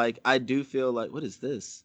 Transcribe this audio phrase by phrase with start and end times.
[0.00, 1.84] like I do feel like what is this?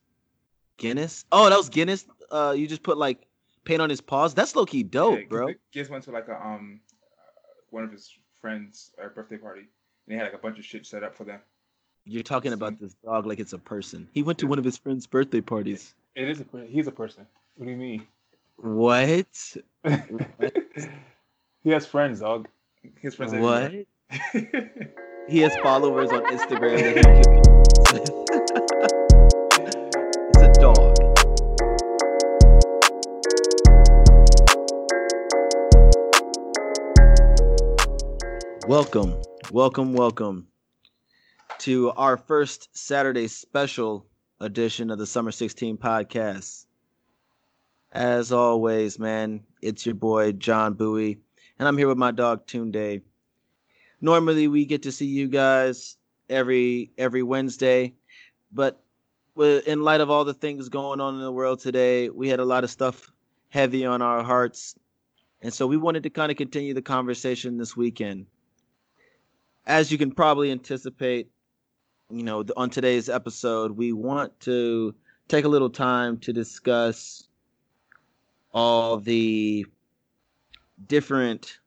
[0.77, 1.25] Guinness?
[1.31, 2.05] Oh, that was Guinness.
[2.31, 3.27] Uh, you just put like
[3.63, 4.33] paint on his paws.
[4.33, 5.53] That's low key dope, Yeah, bro.
[5.71, 6.79] Giz went to like a um
[7.69, 9.67] one of his friends' uh, birthday party, and
[10.07, 11.39] they had like a bunch of shit set up for them.
[12.05, 14.07] You're talking about this dog like it's a person.
[14.13, 15.93] He went to one of his friends' birthday parties.
[16.15, 17.25] It is a he's a person.
[17.55, 18.07] What do you mean?
[18.57, 19.57] What?
[21.63, 22.47] he has friends, dog.
[23.01, 23.33] His friends.
[23.33, 23.71] What?
[25.27, 27.41] He has followers on Instagram.
[27.97, 28.09] It's
[30.41, 30.97] a dog.
[38.67, 39.15] Welcome,
[39.53, 40.47] welcome, welcome
[41.59, 44.05] to our first Saturday special
[44.41, 46.65] edition of the Summer 16 podcast.
[47.93, 51.19] As always, man, it's your boy John Bowie,
[51.57, 53.03] and I'm here with my dog Toon Day.
[54.01, 55.95] Normally, we get to see you guys
[56.29, 57.93] every every Wednesday,
[58.51, 58.81] but
[59.37, 62.45] in light of all the things going on in the world today, we had a
[62.45, 63.11] lot of stuff
[63.49, 64.75] heavy on our hearts,
[65.41, 68.25] and so we wanted to kind of continue the conversation this weekend.
[69.65, 71.29] As you can probably anticipate,
[72.11, 74.93] you know, on today's episode, we want to
[75.27, 77.27] take a little time to discuss
[78.53, 79.65] all the
[80.87, 81.59] different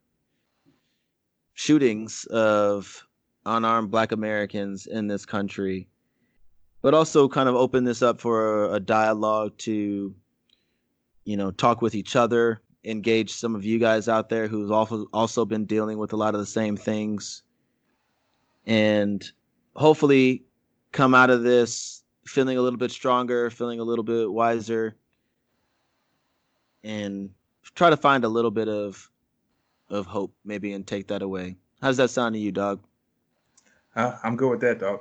[1.54, 3.07] shootings of
[3.46, 5.88] unarmed black Americans in this country,
[6.82, 10.14] but also kind of open this up for a dialogue to,
[11.24, 15.06] you know, talk with each other, engage some of you guys out there who's also
[15.12, 17.42] also been dealing with a lot of the same things,
[18.66, 19.30] and
[19.76, 20.44] hopefully
[20.92, 24.96] come out of this feeling a little bit stronger, feeling a little bit wiser,
[26.84, 27.30] and
[27.74, 29.10] try to find a little bit of
[29.90, 31.56] of hope maybe and take that away.
[31.80, 32.80] How's that sound to you, dog?
[33.96, 35.00] I'm good with that, dog.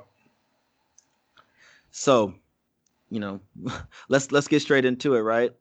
[1.90, 2.34] So,
[3.10, 3.40] you know,
[4.08, 5.52] let's let's get straight into it, right?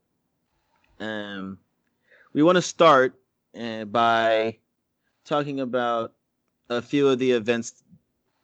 [0.99, 1.59] Um,
[2.33, 3.15] we want to start
[3.59, 4.57] uh, by
[5.25, 6.13] talking about
[6.69, 7.83] a few of the events,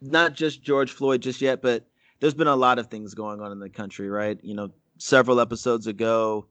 [0.00, 1.86] not just George Floyd just yet, but
[2.20, 4.38] there's been a lot of things going on in the country, right?
[4.42, 6.46] You know, several episodes ago,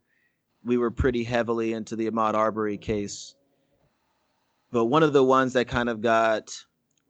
[0.64, 3.36] we were pretty heavily into the Ahmaud Arbery case,
[4.72, 6.54] but one of the ones that kind of got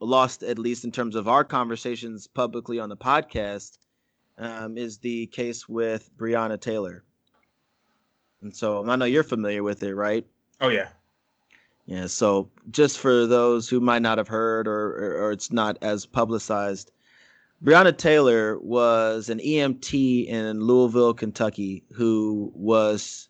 [0.03, 3.77] lost, at least in terms of our conversations publicly on the podcast,
[4.37, 7.03] um, is the case with Breonna Taylor.
[8.41, 10.25] And so I know you're familiar with it, right?
[10.59, 10.89] Oh yeah.
[11.85, 12.07] Yeah.
[12.07, 16.05] So just for those who might not have heard or, or, or it's not as
[16.05, 16.91] publicized,
[17.63, 23.29] Breonna Taylor was an EMT in Louisville, Kentucky, who was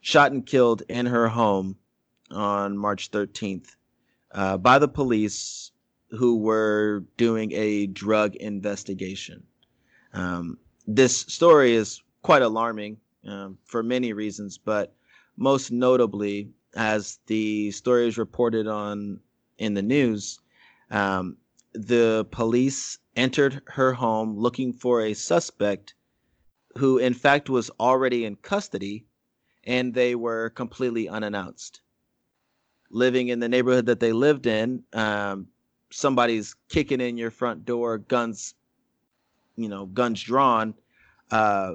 [0.00, 1.76] shot and killed in her home
[2.30, 3.76] on March 13th
[4.32, 5.72] uh, by the police
[6.10, 9.42] who were doing a drug investigation.
[10.12, 14.94] Um, this story is quite alarming um, for many reasons, but
[15.36, 19.20] most notably, as the story is reported on
[19.58, 20.40] in the news,
[20.90, 21.36] um,
[21.74, 25.94] the police entered her home looking for a suspect
[26.76, 29.04] who, in fact, was already in custody,
[29.64, 31.80] and they were completely unannounced.
[32.90, 35.48] Living in the neighborhood that they lived in, um,
[35.90, 38.54] somebody's kicking in your front door, guns,
[39.56, 40.74] you know, guns drawn.
[41.30, 41.74] Uh,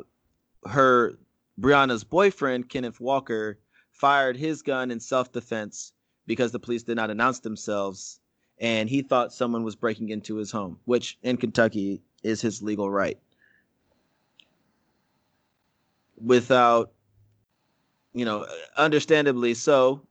[0.66, 1.14] her
[1.60, 3.60] Breonna's boyfriend, Kenneth Walker,
[3.92, 5.94] fired his gun in self-defense
[6.26, 8.20] because the police did not announce themselves,
[8.60, 12.90] and he thought someone was breaking into his home, which in Kentucky is his legal
[12.90, 13.20] right.
[16.24, 16.92] Without,
[18.14, 18.48] you know,
[18.78, 20.02] understandably so,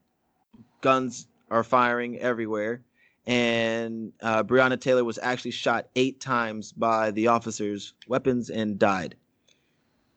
[0.81, 2.83] guns are firing everywhere
[3.25, 9.15] and uh, Breonna Taylor was actually shot eight times by the officers' weapons and died.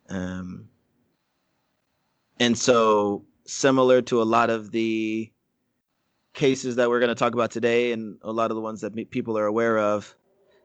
[0.08, 0.68] Um,
[2.40, 5.30] and so, similar to a lot of the
[6.34, 9.10] cases that we're going to talk about today, and a lot of the ones that
[9.10, 10.14] people are aware of,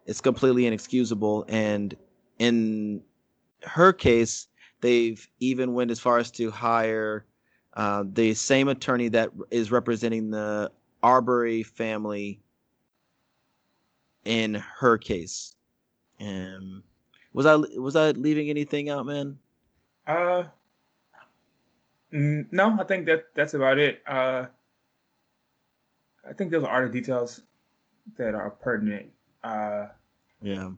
[0.05, 1.45] it's completely inexcusable.
[1.47, 1.95] And
[2.39, 3.01] in
[3.63, 4.47] her case,
[4.81, 7.25] they've even went as far as to hire
[7.75, 10.71] uh, the same attorney that is representing the
[11.03, 12.41] Arbery family
[14.25, 15.55] in her case.
[16.19, 16.83] Um,
[17.33, 19.37] was I was I leaving anything out, man?
[20.05, 20.43] Uh,
[22.11, 24.01] no, I think that that's about it.
[24.05, 24.45] Uh,
[26.27, 27.41] I think those are the details
[28.17, 29.07] that are pertinent.
[29.43, 29.87] Uh,
[30.41, 30.71] Yeah.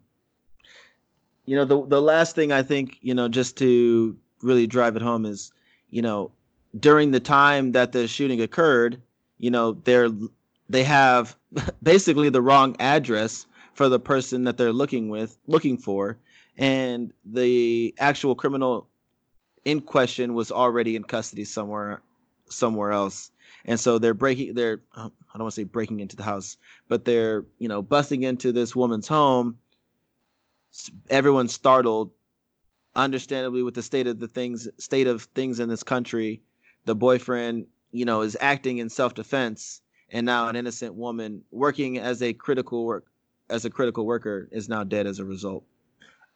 [1.46, 5.02] You know, the the last thing I think, you know, just to really drive it
[5.02, 5.52] home is,
[5.90, 6.32] you know,
[6.80, 9.02] during the time that the shooting occurred,
[9.44, 10.10] you know, they're
[10.70, 11.36] they have
[11.84, 16.18] basically the wrong address for the person that they're looking with looking for.
[16.58, 18.88] And the actual criminal
[19.66, 22.02] in question was already in custody somewhere
[22.48, 23.32] somewhere else.
[23.66, 26.58] And so they're breaking they're i don't want to say breaking into the house
[26.88, 29.58] but they're you know busting into this woman's home.
[31.10, 32.12] Everyone's startled
[32.96, 36.42] understandably with the state of the things state of things in this country.
[36.86, 42.22] The boyfriend you know is acting in self-defense and now an innocent woman working as
[42.22, 43.06] a critical work
[43.50, 45.64] as a critical worker is now dead as a result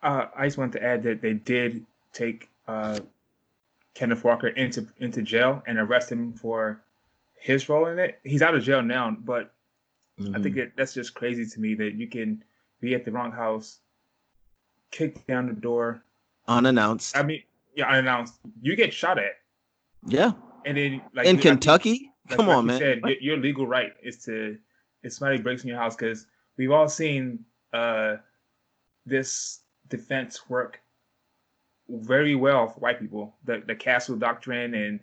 [0.03, 2.99] uh, i just want to add that they did take uh,
[3.93, 6.81] kenneth walker into into jail and arrest him for
[7.35, 9.51] his role in it he's out of jail now but
[10.19, 10.35] mm-hmm.
[10.35, 10.59] i think mm-hmm.
[10.59, 12.41] that that's just crazy to me that you can
[12.79, 13.79] be at the wrong house
[14.91, 16.01] kick down the door
[16.47, 17.17] unannounced.
[17.17, 17.43] I mean,
[17.75, 18.35] yeah, unannounced.
[18.61, 19.39] You get shot at.
[20.05, 20.31] Yeah.
[20.67, 22.77] And then, like in like Kentucky, like, come on, man.
[22.77, 24.57] Said, your, your, legal right is to
[25.01, 26.27] if somebody breaks in your house because
[26.57, 28.17] we've all seen uh,
[29.05, 30.81] this defense work
[31.87, 33.37] very well for white people.
[33.45, 34.99] The the castle doctrine and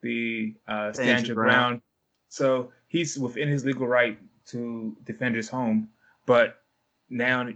[0.00, 1.50] the uh, stand your ground.
[1.50, 1.82] ground.
[2.30, 5.90] So he's within his legal right to defend his home,
[6.24, 6.62] but
[7.10, 7.46] now,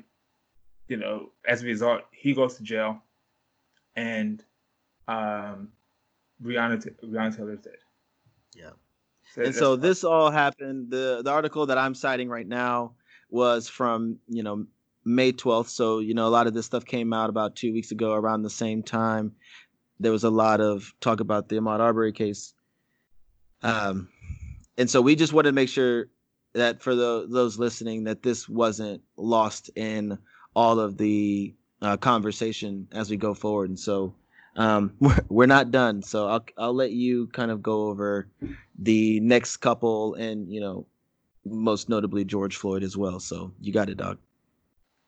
[0.88, 3.02] you know, as a result, he goes to jail
[3.96, 4.44] and
[5.08, 5.68] um,
[6.42, 7.74] Breonna Breonna Taylor's dead.
[8.54, 8.70] Yeah.
[9.34, 10.90] So and so this all happened.
[10.90, 12.94] the The article that I'm citing right now
[13.30, 14.66] was from you know
[15.04, 15.68] May 12th.
[15.68, 18.42] So you know a lot of this stuff came out about two weeks ago, around
[18.42, 19.32] the same time.
[20.00, 22.54] There was a lot of talk about the Ahmaud Arbery case.
[23.62, 24.08] Um,
[24.76, 26.06] and so we just wanted to make sure
[26.54, 30.18] that for the, those listening that this wasn't lost in
[30.54, 33.68] all of the uh, conversation as we go forward.
[33.68, 34.14] And so
[34.56, 34.92] um,
[35.28, 36.02] we're, not done.
[36.02, 38.28] So I'll I'll let you kind of go over
[38.78, 40.86] the next couple, and you know,
[41.44, 43.20] most notably George Floyd as well.
[43.20, 44.18] So you got it, dog.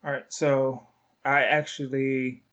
[0.03, 0.25] All right.
[0.29, 0.81] So
[1.25, 2.43] I actually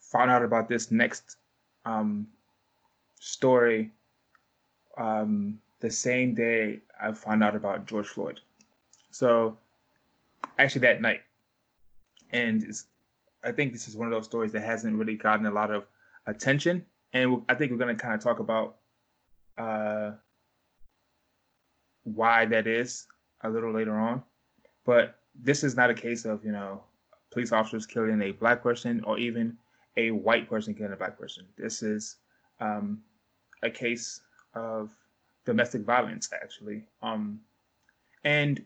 [0.00, 1.36] found out about this next
[1.84, 2.26] um,
[3.20, 3.92] story
[4.98, 8.40] um, the same day I found out about George Floyd.
[9.10, 9.56] So
[10.58, 11.22] actually that night,
[12.30, 12.64] and
[13.44, 15.84] I think this is one of those stories that hasn't really gotten a lot of
[16.28, 18.76] attention, and I think we're going to kind of talk about
[19.56, 20.12] uh,
[22.04, 23.06] why that is
[23.42, 24.22] a little later on.
[24.84, 26.82] But this is not a case of you know
[27.30, 29.56] police officers killing a black person or even
[29.96, 31.44] a white person killing a black person.
[31.56, 32.16] This is
[32.60, 33.02] um,
[33.62, 34.20] a case
[34.54, 34.90] of
[35.44, 36.84] domestic violence, actually.
[37.02, 37.40] Um,
[38.24, 38.62] and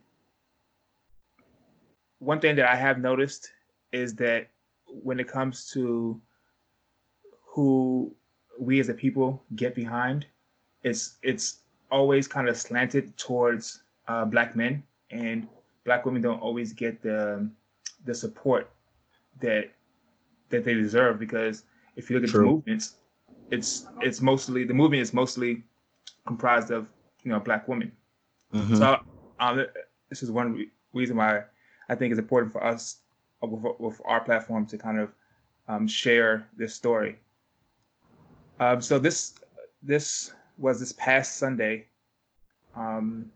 [2.18, 3.50] one thing that I have noticed
[3.92, 4.48] is that
[4.86, 6.20] when it comes to
[7.52, 8.10] who
[8.58, 10.26] we as a people get behind,
[10.82, 11.58] it's it's
[11.90, 15.46] always kind of slanted towards uh, black men, and
[15.84, 17.46] black women don't always get the
[18.06, 18.70] the support
[19.40, 19.70] that
[20.48, 21.64] that they deserve because
[21.96, 22.40] if you look at True.
[22.40, 22.96] the movements,
[23.50, 25.62] it's it's mostly the movement is mostly
[26.26, 26.86] comprised of
[27.22, 27.92] you know black women.
[28.54, 28.76] Mm-hmm.
[28.76, 28.98] So
[29.40, 29.66] um,
[30.08, 31.42] this is one reason why
[31.90, 33.00] I think it's important for us
[33.42, 35.12] with, with our platform to kind of
[35.68, 37.18] um, share this story.
[38.62, 39.34] Um, so this
[39.82, 41.86] this was this past Sunday
[42.76, 43.32] um,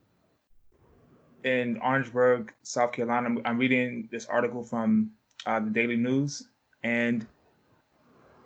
[1.43, 3.27] in Orangeburg, South Carolina.
[3.27, 5.11] I'm I'm reading this article from
[5.45, 6.47] uh, the Daily News,
[6.85, 7.27] and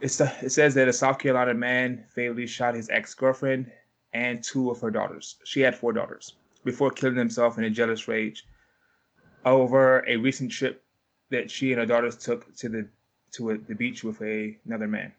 [0.00, 3.70] it's a, it says that a South Carolina man fatally shot his ex girlfriend
[4.14, 5.36] and two of her daughters.
[5.44, 8.46] She had four daughters before killing himself in a jealous rage
[9.44, 10.82] over a recent trip
[11.30, 12.88] that she and her daughters took to the
[13.32, 15.12] to a, the beach with a, another man.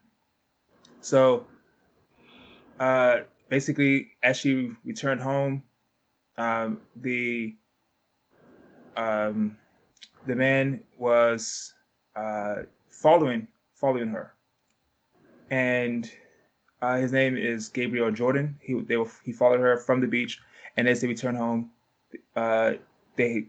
[1.01, 1.47] So,
[2.81, 5.61] uh, basically, as she returned home,
[6.37, 7.55] um, the
[8.97, 9.55] um,
[10.25, 11.75] the man was
[12.15, 14.33] uh, following following her,
[15.51, 16.11] and
[16.81, 18.57] uh, his name is Gabriel Jordan.
[18.59, 20.39] He they were, he followed her from the beach,
[20.75, 21.69] and as they returned home,
[22.35, 22.73] uh,
[23.15, 23.45] they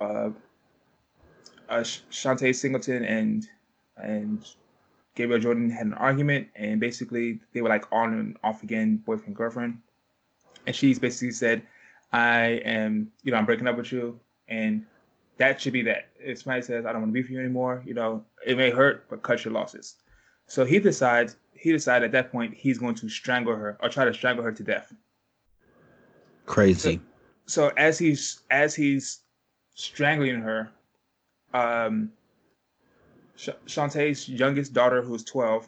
[0.00, 0.30] uh,
[1.68, 3.46] uh, Shantae Singleton and
[3.98, 4.42] and
[5.20, 9.36] Gabriel Jordan had an argument, and basically they were like on and off again, boyfriend
[9.36, 9.76] girlfriend.
[10.66, 11.60] And she's basically said,
[12.10, 14.86] "I am, you know, I'm breaking up with you, and
[15.36, 17.82] that should be that." If somebody says, "I don't want to be for you anymore,"
[17.84, 19.96] you know, it may hurt, but cut your losses.
[20.46, 24.06] So he decides he decided at that point he's going to strangle her or try
[24.06, 24.90] to strangle her to death.
[26.46, 26.98] Crazy.
[27.44, 29.20] So, so as he's as he's
[29.74, 30.70] strangling her,
[31.52, 32.10] um,
[33.40, 35.66] Sh- Shantae's youngest daughter, who's 12,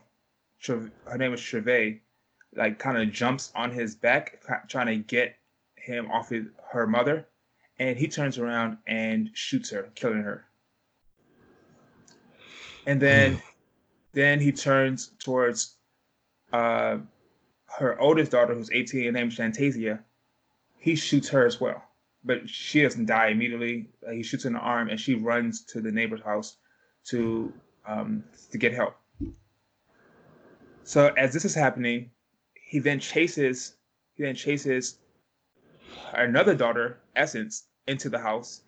[0.67, 2.01] her name is Treve,
[2.55, 5.37] like kind of jumps on his back, trying to get
[5.77, 7.27] him off his, her mother,
[7.79, 10.45] and he turns around and shoots her, killing her.
[12.87, 13.41] and then
[14.13, 15.77] then he turns towards
[16.53, 16.99] uh,
[17.79, 20.01] her oldest daughter, who's 18, named Shantasia.
[20.79, 21.83] He shoots her as well,
[22.23, 23.89] but she doesn't die immediately.
[24.13, 26.59] He shoots in the arm, and she runs to the neighbor's house
[27.07, 27.53] to
[27.87, 28.97] um, to get help.
[30.85, 32.11] So as this is happening,
[32.55, 33.77] he then chases
[34.15, 34.99] he then chases
[36.13, 38.63] another daughter, Essence, into the house,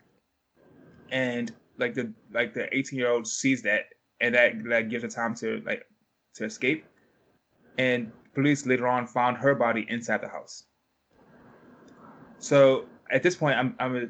[1.10, 3.86] and like the like the 18 year old sees that,
[4.20, 5.86] and that that gives her time to like
[6.34, 6.84] to escape.
[7.78, 10.64] And police later on found her body inside the house.
[12.38, 14.06] So at this point, I'm I'm a,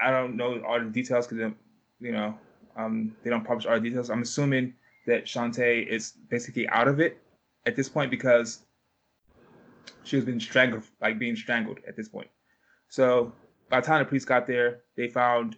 [0.00, 1.52] I don't know all the details because
[2.00, 2.38] you know
[2.76, 4.10] um, they don't publish the details.
[4.10, 4.74] I'm assuming
[5.06, 7.18] that Shantae is basically out of it
[7.64, 8.60] at this point because
[10.04, 12.28] she was being strangled, like being strangled at this point.
[12.88, 13.32] So
[13.68, 15.56] by the time the police got there, they found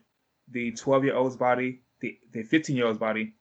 [0.51, 3.35] the 12 year old's body, the the 15 year old's body,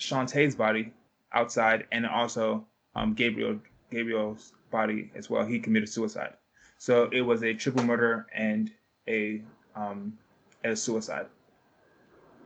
[0.00, 0.92] Shantae's body
[1.32, 3.60] outside, and also um, Gabriel
[3.90, 5.44] Gabriel's body as well.
[5.44, 6.34] He committed suicide.
[6.78, 8.70] So it was a triple murder and
[9.08, 9.42] a
[9.74, 10.18] um,
[10.64, 11.26] a suicide.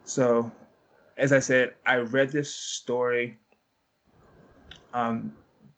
[0.04, 0.50] So,
[1.16, 3.38] as I said, I read this story
[4.94, 5.32] um,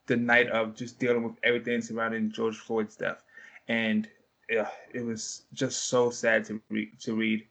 [0.07, 3.23] the night of just dealing with everything surrounding George Floyd's death,
[3.69, 4.09] and
[4.51, 7.47] yeah, it was just so sad to read to read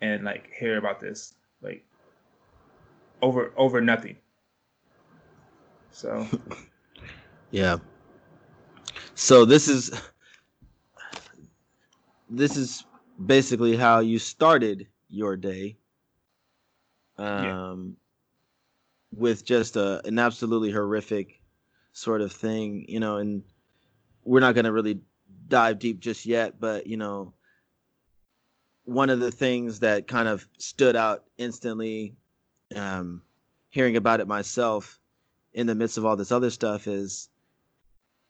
[0.00, 1.84] and like hear about this like
[3.22, 4.16] over over nothing.
[5.90, 6.26] So
[7.50, 7.78] yeah.
[9.14, 9.90] So this is
[12.30, 12.84] this is
[13.26, 15.76] basically how you started your day.
[17.18, 17.96] Um
[19.12, 19.16] yeah.
[19.16, 21.40] with just a an absolutely horrific
[21.92, 23.42] sort of thing, you know, and
[24.24, 25.00] we're not going to really
[25.48, 27.32] dive deep just yet, but you know,
[28.84, 32.16] one of the things that kind of stood out instantly
[32.74, 33.22] um
[33.70, 34.98] hearing about it myself
[35.52, 37.28] in the midst of all this other stuff is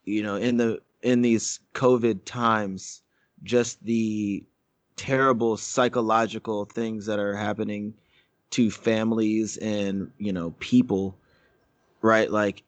[0.04, 3.02] you know in the in these covid times
[3.42, 4.44] just the
[4.96, 7.94] terrible psychological things that are happening
[8.50, 11.16] to families and you know people
[12.00, 12.30] right?
[12.30, 12.62] Like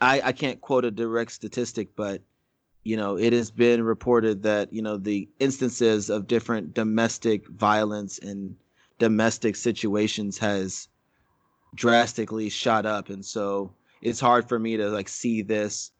[0.00, 2.20] i i can't quote a direct statistic but
[2.82, 8.18] you know it has been reported that you know the instances of different domestic violence
[8.18, 8.56] and
[8.98, 10.86] domestic situations has
[11.74, 13.08] drastically shot up.
[13.08, 15.90] And so it's hard for me to like see this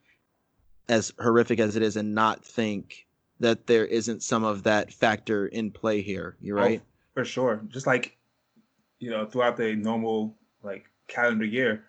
[0.89, 3.07] as horrific as it is and not think
[3.41, 6.37] that there isn't some of that factor in play here.
[6.41, 6.83] You're oh, right?
[6.83, 7.61] oh, for sure.
[7.69, 8.17] Just like
[9.03, 11.85] you know throughout the normal like calendar year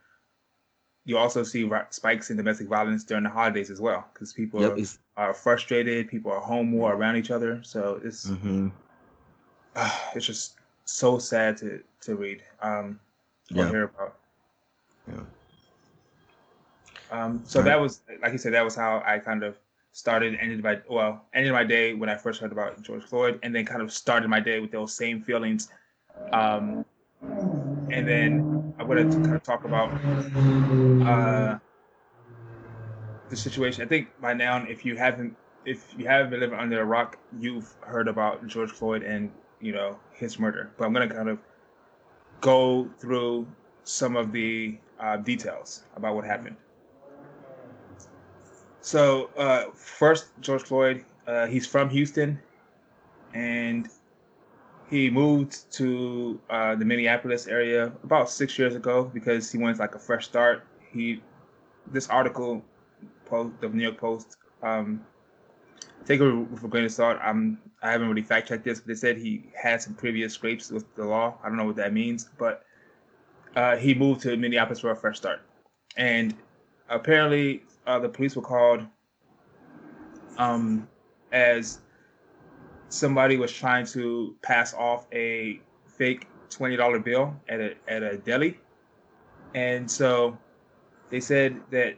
[1.05, 4.77] you also see spikes in domestic violence during the holidays as well because people yep,
[5.17, 8.70] are, are, frustrated people are home more around each other so it's mm-hmm.
[9.75, 10.55] uh, it's just
[10.86, 13.00] so sad to to read um
[13.50, 13.70] yeah.
[13.70, 14.17] hear about
[15.08, 15.20] yeah
[17.13, 17.65] um, so right.
[17.65, 19.55] that was, like you said, that was how I kind of
[19.91, 23.53] started, ended my well, ended my day when I first heard about George Floyd, and
[23.53, 25.72] then kind of started my day with those same feelings.
[26.32, 26.84] Um,
[27.89, 28.46] and then
[28.80, 30.00] I wanted to kind of talk about
[31.01, 31.58] uh,
[33.30, 33.84] the situation.
[33.84, 37.18] I think by now, if you haven't, if you haven't been living under a rock,
[37.39, 40.72] you've heard about George Floyd and you know his murder.
[40.77, 41.39] But I'm gonna kind of
[42.42, 43.48] go through
[43.84, 46.58] some of the uh, details about what happened.
[48.82, 52.42] So uh, first, George Floyd, uh, he's from Houston,
[53.34, 53.89] and
[54.90, 59.96] he moved to uh, the Minneapolis area about six years ago because he wanted like
[59.96, 60.66] a fresh start.
[60.92, 61.22] He,
[61.92, 62.63] this article,
[63.25, 65.02] post the New York Post, um,
[66.06, 67.18] take it with a grain of salt.
[67.22, 70.72] I'm I haven't really fact checked this, but they said he had some previous scrapes
[70.72, 71.38] with the law.
[71.44, 72.63] I don't know what that means, but
[73.56, 75.42] uh, he moved to Minneapolis for a fresh start,
[75.98, 76.34] and
[76.90, 78.86] apparently uh, the police were called
[80.38, 80.88] um,
[81.32, 81.80] as
[82.94, 88.18] somebody was trying to pass off a fake twenty dollar bill at a at a
[88.18, 88.60] deli,
[89.56, 90.38] and so
[91.10, 91.96] they said that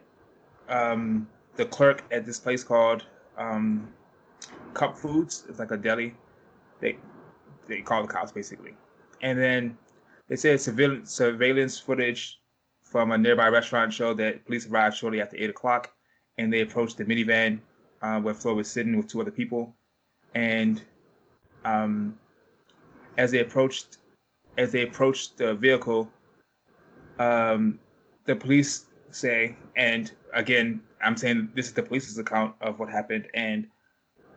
[0.68, 3.04] um, the clerk at this place called
[3.36, 3.88] um,
[4.74, 6.14] Cup Foods, it's like a deli,
[6.80, 6.96] they
[7.66, 8.74] they call the cops basically,
[9.22, 9.76] and then
[10.28, 12.40] they said surveillance surveillance footage
[12.82, 15.92] from a nearby restaurant showed that police arrived shortly after 8 o'clock
[16.38, 17.58] and they approached the minivan
[18.00, 19.74] uh, where Flo was sitting with two other people.
[20.34, 20.82] And
[21.64, 22.18] um,
[23.16, 23.98] as they approached,
[24.58, 26.10] as they approached the vehicle,
[27.18, 27.78] um,
[28.24, 33.28] the police say, and again, I'm saying this is the police's account of what happened.
[33.34, 33.66] And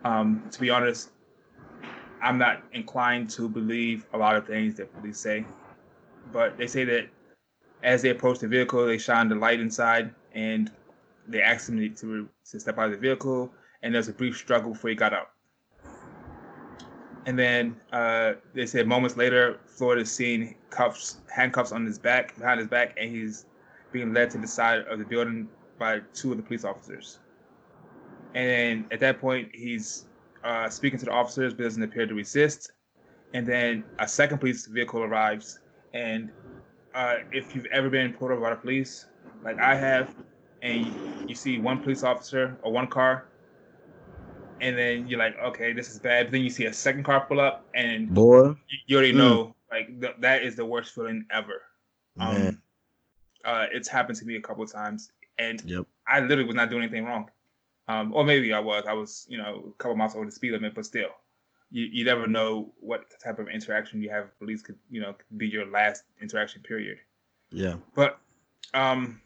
[0.05, 1.10] um, to be honest,
[2.22, 5.46] I'm not inclined to believe a lot of things that police say,
[6.31, 7.10] but they say that
[7.84, 10.72] as they approached the vehicle, they shined the light inside and
[11.27, 13.53] they asked him to, to step out of the vehicle.
[13.81, 15.29] And there was a brief struggle before he got out.
[17.25, 22.38] And then uh, they said moments later, Floyd is seen cuffs, handcuffs on his back,
[22.38, 23.45] behind his back, and he's
[23.91, 25.47] being led to the side of the building
[25.77, 27.19] by two of the police officers.
[28.35, 30.05] And at that point, he's
[30.43, 32.71] uh, speaking to the officers, but doesn't appear to resist.
[33.33, 35.59] And then a second police vehicle arrives.
[35.93, 36.31] And
[36.93, 39.05] uh, if you've ever been pulled over by the police,
[39.43, 40.15] like I have,
[40.61, 43.25] and you see one police officer or one car,
[44.62, 46.28] and then you're like, okay, this is bad.
[46.28, 49.18] But then you see a second car pull up, and boy, you, you already mm.
[49.18, 51.62] know, like th- that is the worst feeling ever.
[52.16, 52.48] Man.
[52.48, 52.62] Um,
[53.46, 55.86] uh, it's happened to me a couple of times, and yep.
[56.08, 57.30] I literally was not doing anything wrong.
[57.88, 58.84] Um, or maybe I was.
[58.88, 61.10] I was, you know, a couple miles over the speed limit, but still,
[61.72, 65.13] you, you never know what type of interaction you have with police could, you know,
[65.13, 67.00] could be your last interaction period.
[67.50, 67.75] Yeah.
[67.96, 68.20] But,
[68.75, 69.20] um,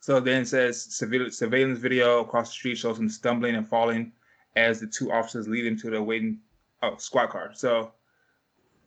[0.00, 4.12] so then it says surveillance video across the street shows him stumbling and falling
[4.56, 6.40] as the two officers lead him to the waiting
[6.82, 7.50] oh squad car.
[7.54, 7.92] So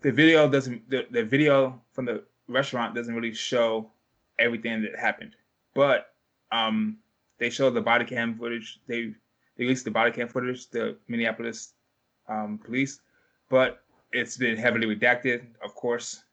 [0.02, 3.90] the video doesn't the, the video from the restaurant doesn't really show
[4.38, 5.36] everything that happened,
[5.74, 6.14] but
[6.52, 6.98] um
[7.40, 8.80] they show the body cam footage.
[8.88, 9.14] They,
[9.58, 11.74] they released the body cam footage, the Minneapolis
[12.28, 13.02] um, police,
[13.50, 16.24] but it's been heavily redacted, of course,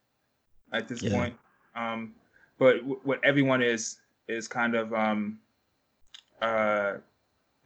[0.72, 1.12] at this yeah.
[1.12, 1.34] point.
[1.74, 2.14] Um,
[2.58, 5.38] but w- what everyone is is kind of um,
[6.42, 6.94] uh,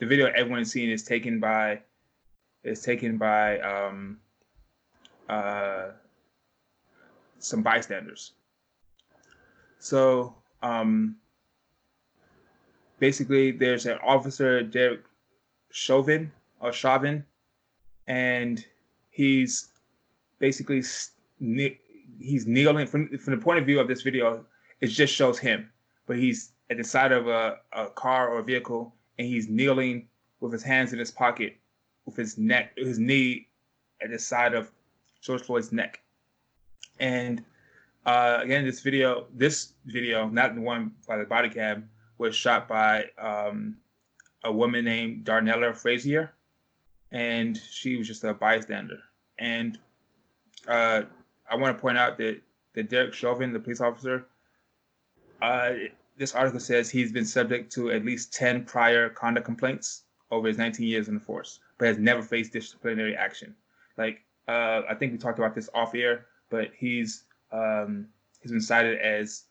[0.00, 1.80] the video everyone is seeing is taken by
[2.64, 4.18] is taken by um,
[5.28, 5.90] uh,
[7.38, 8.32] some bystanders.
[9.78, 11.16] So um,
[12.98, 15.04] basically there's an officer, Derek
[15.70, 17.24] Chauvin or Chauvin,
[18.06, 18.64] and
[19.10, 19.68] he's
[20.38, 20.82] basically
[22.18, 24.44] he's kneeling from, from the point of view of this video.
[24.80, 25.70] It just shows him,
[26.06, 30.08] but he's at the side of a, a car or a vehicle, and he's kneeling
[30.40, 31.58] with his hands in his pocket,
[32.06, 33.46] with his neck, his knee
[34.02, 34.70] at the side of
[35.20, 36.00] George Floyd's neck.
[37.00, 37.44] And
[38.06, 42.66] uh, again, this video, this video, not the one by the body cam, was shot
[42.66, 43.76] by um,
[44.42, 46.32] a woman named Darnella Frazier,
[47.12, 49.00] and she was just a bystander.
[49.38, 49.78] And
[50.66, 51.02] uh,
[51.50, 52.40] I want to point out that,
[52.72, 54.24] that Derek Chauvin, the police officer,
[55.42, 55.72] uh,
[56.20, 60.58] this article says he's been subject to at least 10 prior conduct complaints over his
[60.58, 63.54] 19 years in the force, but has never faced disciplinary action.
[63.96, 68.06] Like, uh, I think we talked about this off air, but he's um,
[68.42, 69.44] he's been cited as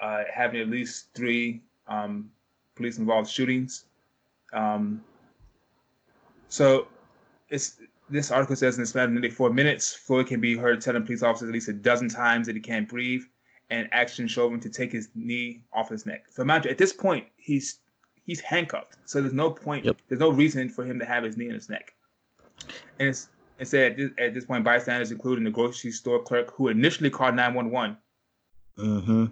[0.00, 2.30] uh, having at least three um,
[2.74, 3.84] police involved shootings.
[4.54, 5.04] Um,
[6.48, 6.88] so
[7.50, 10.80] it's this article says in the span of nearly four minutes, Floyd can be heard
[10.80, 13.24] telling police officers at least a dozen times that he can't breathe,
[13.70, 16.26] and action him to take his knee off his neck.
[16.30, 17.80] So imagine at this point he's
[18.24, 19.96] he's handcuffed, so there's no point, yep.
[20.08, 21.94] there's no reason for him to have his knee in his neck.
[22.98, 23.28] And it's
[23.58, 27.10] it said at this, at this point, bystanders, including the grocery store clerk who initially
[27.10, 27.96] called 911,
[28.78, 29.24] mm-hmm.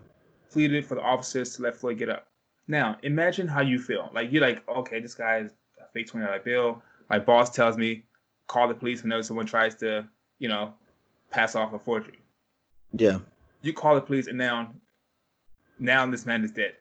[0.50, 2.26] pleaded for the officers to let Floyd get up.
[2.66, 4.10] Now, imagine how you feel.
[4.12, 6.82] Like you're like, okay, this guy is a fake twenty dollar bill.
[7.08, 8.02] My boss tells me
[8.48, 10.06] call the police whenever someone tries to,
[10.40, 10.74] you know,
[11.30, 12.18] pass off a forgery.
[12.92, 13.18] Yeah.
[13.66, 14.72] You call the police, and now,
[15.78, 16.74] now this man is dead.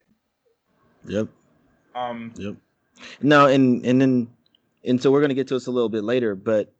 [1.06, 1.28] Yep.
[1.94, 2.32] Um.
[2.36, 2.56] Yep.
[3.22, 4.28] Now, and and then,
[4.84, 6.72] and so we're gonna get to this a little bit later, but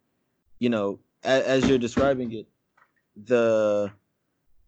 [0.59, 2.47] you know, as, as you're describing it,
[3.17, 3.91] the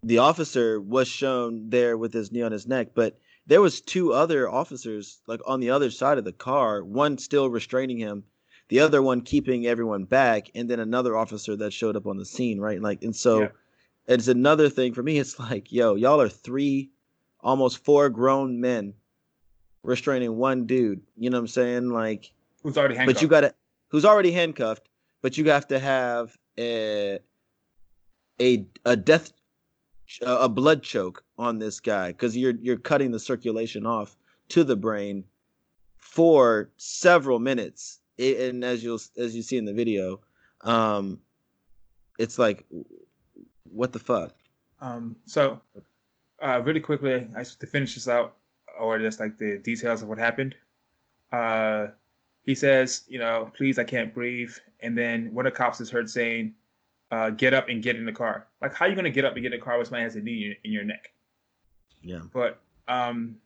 [0.03, 4.12] the officer was shown there with his knee on his neck, but there was two
[4.12, 8.22] other officers like on the other side of the car one still restraining him
[8.68, 12.27] the other one keeping everyone back and then another officer that showed up on the
[12.27, 13.48] scene right like and so yeah.
[14.09, 16.90] It's another thing for me it's like yo y'all are three
[17.40, 18.92] almost four grown men
[19.83, 21.90] restraining one dude you know what i'm saying?
[21.90, 23.55] Like who's already handcuffed but you gotta
[23.88, 24.88] who's already handcuffed
[25.23, 27.21] but you have to have a
[28.40, 29.33] a, a death
[30.23, 34.16] a blood choke on this guy because you're you're cutting the circulation off
[34.49, 35.25] to the brain
[35.99, 38.01] for several minutes.
[38.18, 40.21] And as you'll as you see in the video
[40.62, 41.21] um
[42.18, 42.66] it's like
[43.72, 44.35] what the fuck
[44.81, 45.61] um so
[46.42, 48.37] uh really quickly i to finish this out
[48.78, 50.54] or just like the details of what happened
[51.33, 51.87] uh
[52.44, 55.90] he says you know please i can't breathe and then one of the cops is
[55.90, 56.54] heard saying
[57.11, 58.46] uh, get up and get in the car.
[58.61, 60.04] Like, how are you going to get up and get in the car with somebody
[60.04, 61.12] has a knee in your neck?
[62.02, 62.20] Yeah.
[62.33, 63.37] But um,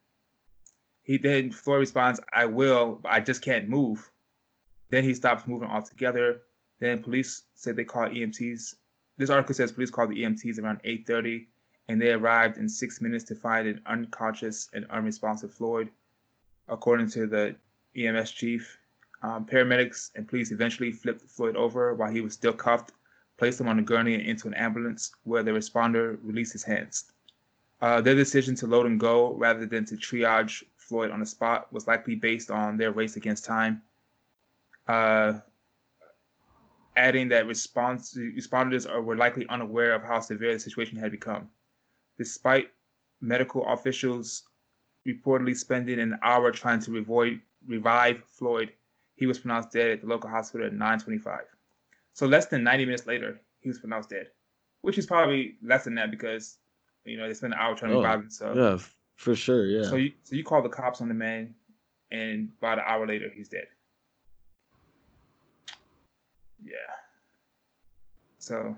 [1.02, 4.10] he then Floyd responds, "I will, but I just can't move."
[4.90, 6.42] Then he stops moving altogether.
[6.80, 8.74] Then police said they called EMTs.
[9.22, 11.46] This article says police called the EMTs around 8:30,
[11.86, 15.90] and they arrived in six minutes to find an unconscious and unresponsive Floyd.
[16.66, 17.54] According to the
[17.94, 18.80] EMS chief,
[19.22, 22.90] um, paramedics and police eventually flipped Floyd over while he was still cuffed,
[23.36, 27.12] placed him on a gurney and into an ambulance where the responder released his hands.
[27.80, 31.72] Uh, their decision to load and go rather than to triage Floyd on the spot
[31.72, 33.82] was likely based on their race against time.
[34.88, 35.38] Uh,
[36.96, 41.48] adding that response responders are, were likely unaware of how severe the situation had become.
[42.18, 42.68] Despite
[43.20, 44.44] medical officials
[45.06, 48.72] reportedly spending an hour trying to revoid, revive Floyd,
[49.16, 51.40] he was pronounced dead at the local hospital at 9:25.
[52.14, 54.28] So less than 90 minutes later, he was pronounced dead,
[54.82, 56.58] which is probably less than that because
[57.04, 58.30] you know they spent an hour trying to oh, revive him.
[58.30, 58.78] So yeah,
[59.16, 59.88] for sure, yeah.
[59.88, 61.54] So you so you call the cops on the man,
[62.10, 63.66] and about an hour later, he's dead.
[66.64, 66.72] Yeah.
[68.38, 68.76] So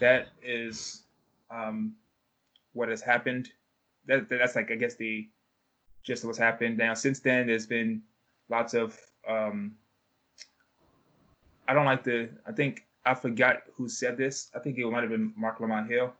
[0.00, 1.02] that is
[1.50, 1.94] um,
[2.72, 3.50] what has happened.
[4.06, 5.28] That, that's like I guess the
[6.08, 6.78] of what's happened.
[6.78, 8.02] Now since then, there's been
[8.48, 8.96] lots of
[9.28, 9.72] um,
[11.68, 12.28] I don't like the.
[12.46, 14.50] I think I forgot who said this.
[14.54, 16.12] I think it might have been Marc Lamont Hill,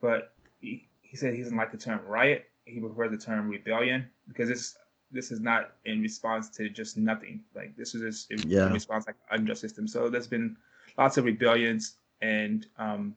[0.00, 2.46] but he, he said he doesn't like the term riot.
[2.64, 4.76] He prefers the term rebellion because it's
[5.12, 7.40] this is not in response to just nothing.
[7.54, 8.66] Like this is just in, yeah.
[8.66, 9.86] in response like unjust system.
[9.86, 10.56] So there's been
[10.96, 13.14] lots of rebellions and um,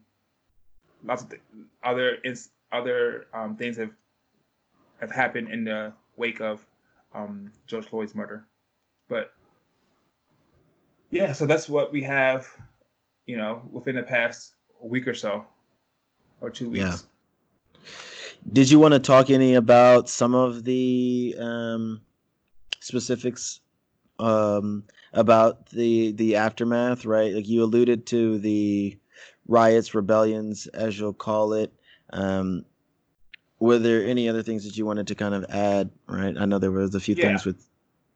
[1.04, 1.42] lots of th-
[1.84, 3.92] other ins- other um, things have
[5.00, 6.66] have happened in the wake of
[7.14, 8.46] um, George Floyd's murder.
[9.08, 9.34] But
[11.12, 12.48] yeah, so that's what we have,
[13.26, 15.46] you know, within the past week or so,
[16.42, 17.06] or two weeks.
[18.52, 22.02] Did you want to talk any about some of the um,
[22.80, 23.62] specifics
[24.20, 27.06] um, about the the aftermath?
[27.06, 28.98] Right, like you alluded to the
[29.48, 31.74] riots, rebellions, as you'll call it.
[32.12, 32.66] Um,
[33.60, 35.90] were there any other things that you wanted to kind of add?
[36.08, 37.28] Right, I know there was a few yeah.
[37.28, 37.66] things with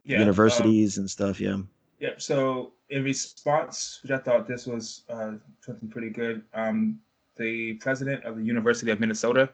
[0.04, 1.40] yeah, universities um, and stuff.
[1.40, 1.58] Yeah.
[2.00, 2.12] Yeah.
[2.18, 7.00] So in response, which I thought this was uh, something pretty good, um,
[7.38, 9.50] the president of the University of Minnesota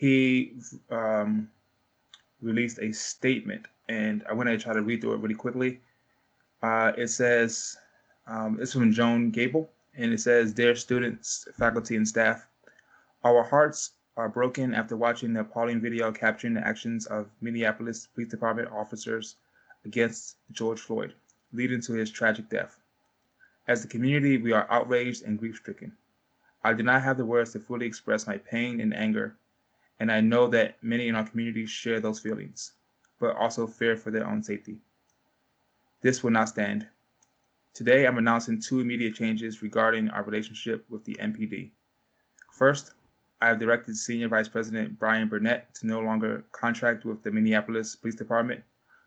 [0.00, 0.54] he
[0.90, 1.50] um,
[2.40, 5.78] released a statement, and I want to try to read through it really quickly.
[6.62, 7.76] Uh, it says,
[8.26, 12.46] um, it's from Joan Gabel, and it says, Dear students, faculty, and staff,
[13.24, 18.30] our hearts are broken after watching the appalling video capturing the actions of Minneapolis Police
[18.30, 19.36] Department officers
[19.84, 21.12] against George Floyd,
[21.52, 22.78] leading to his tragic death.
[23.68, 25.92] As a community, we are outraged and grief stricken.
[26.64, 29.36] I do not have the words to fully express my pain and anger
[30.00, 32.72] and I know that many in our community share those feelings,
[33.20, 34.78] but also fear for their own safety.
[36.00, 36.88] This will not stand.
[37.74, 41.70] Today, I'm announcing two immediate changes regarding our relationship with the MPD.
[42.50, 42.94] First,
[43.42, 47.94] I have directed Senior Vice President Brian Burnett to no longer contract with the Minneapolis
[47.94, 48.62] Police Department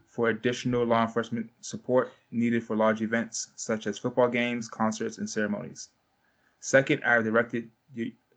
[0.07, 5.27] for additional law enforcement support needed for large events such as football games, concerts, and
[5.27, 5.89] ceremonies.
[6.59, 7.69] Second, I have directed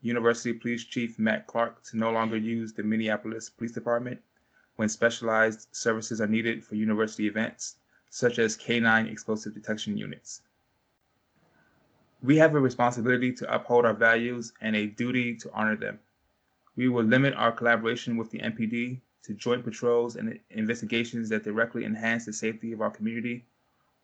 [0.03, 4.21] University Police Chief Matt Clark to no longer use the Minneapolis Police Department
[4.77, 7.77] when specialized services are needed for university events,
[8.11, 10.43] such as canine explosive detection units.
[12.23, 15.99] We have a responsibility to uphold our values and a duty to honor them.
[16.77, 21.85] We will limit our collaboration with the MPD to joint patrols and investigations that directly
[21.85, 23.47] enhance the safety of our community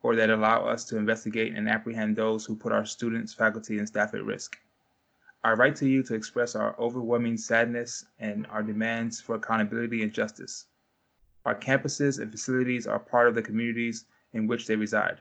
[0.03, 3.87] or that allow us to investigate and apprehend those who put our students, faculty, and
[3.87, 4.59] staff at risk.
[5.45, 10.13] I write to you to express our overwhelming sadness and our demands for accountability and
[10.13, 10.67] justice.
[11.45, 15.21] Our campuses and facilities are part of the communities in which they reside.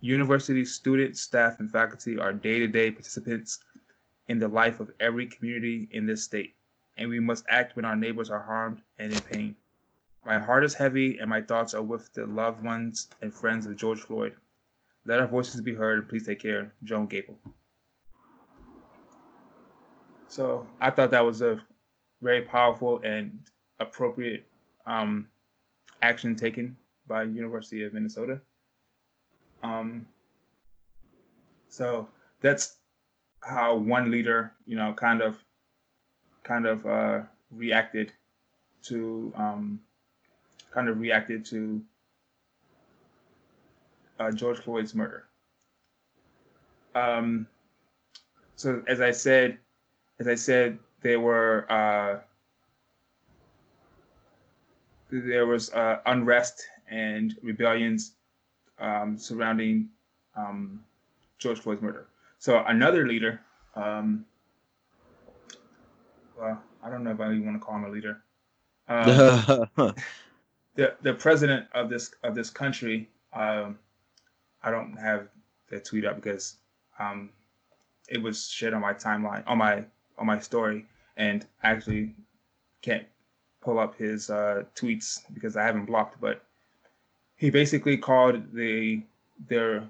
[0.00, 3.62] University students, staff, and faculty are day to day participants
[4.26, 6.56] in the life of every community in this state,
[6.96, 9.56] and we must act when our neighbors are harmed and in pain.
[10.26, 13.76] My heart is heavy, and my thoughts are with the loved ones and friends of
[13.76, 14.34] George Floyd.
[15.04, 16.72] Let our voices be heard, and please take care.
[16.82, 17.38] Joan Gabel.
[20.30, 21.60] So I thought that was a
[22.22, 23.36] very powerful and
[23.80, 24.46] appropriate
[24.86, 25.26] um,
[26.02, 26.76] action taken
[27.08, 28.40] by University of Minnesota.
[29.64, 30.06] Um,
[31.68, 32.06] so
[32.40, 32.76] that's
[33.40, 35.36] how one leader, you know, kind of,
[36.44, 38.12] kind of uh, reacted
[38.84, 39.80] to, um,
[40.70, 41.82] kind of reacted to
[44.20, 45.24] uh, George Floyd's murder.
[46.94, 47.48] Um,
[48.54, 49.58] so as I said,
[50.20, 52.20] as I said, there were uh,
[55.10, 58.12] there was uh, unrest and rebellions
[58.78, 59.88] um, surrounding
[60.36, 60.84] um,
[61.38, 62.06] George Floyd's murder.
[62.38, 63.40] So another leader,
[63.74, 64.24] um,
[66.38, 68.22] Well, I don't know if I even want to call him a leader.
[68.88, 69.94] Um,
[70.74, 73.08] the the president of this of this country.
[73.32, 73.78] Um,
[74.62, 75.28] I don't have
[75.70, 76.56] the tweet up because
[76.98, 77.30] um,
[78.10, 79.84] it was shared on my timeline on my
[80.20, 82.14] on my story, and actually
[82.82, 83.06] can't
[83.60, 86.20] pull up his uh, tweets because I haven't blocked.
[86.20, 86.44] But
[87.36, 89.02] he basically called the
[89.48, 89.82] their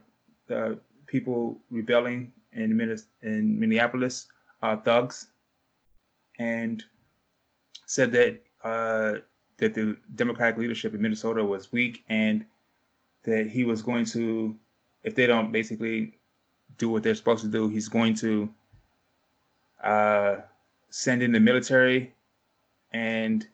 [0.47, 4.29] the people rebelling in in Minneapolis
[4.63, 5.27] uh, thugs,
[6.39, 6.83] and
[7.87, 9.19] said that uh,
[9.59, 12.45] that the Democratic leadership in Minnesota was weak and
[13.25, 14.57] that he was going to,
[15.05, 16.15] if they don't basically
[16.79, 18.49] do what they're supposed to do, he's going to
[19.83, 20.37] uh,
[20.91, 22.13] send in the military
[22.93, 23.47] and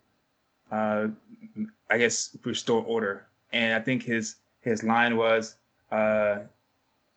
[0.71, 1.09] uh,
[1.91, 3.27] I guess restore order.
[3.53, 5.57] And I think his his line was
[5.91, 6.39] uh,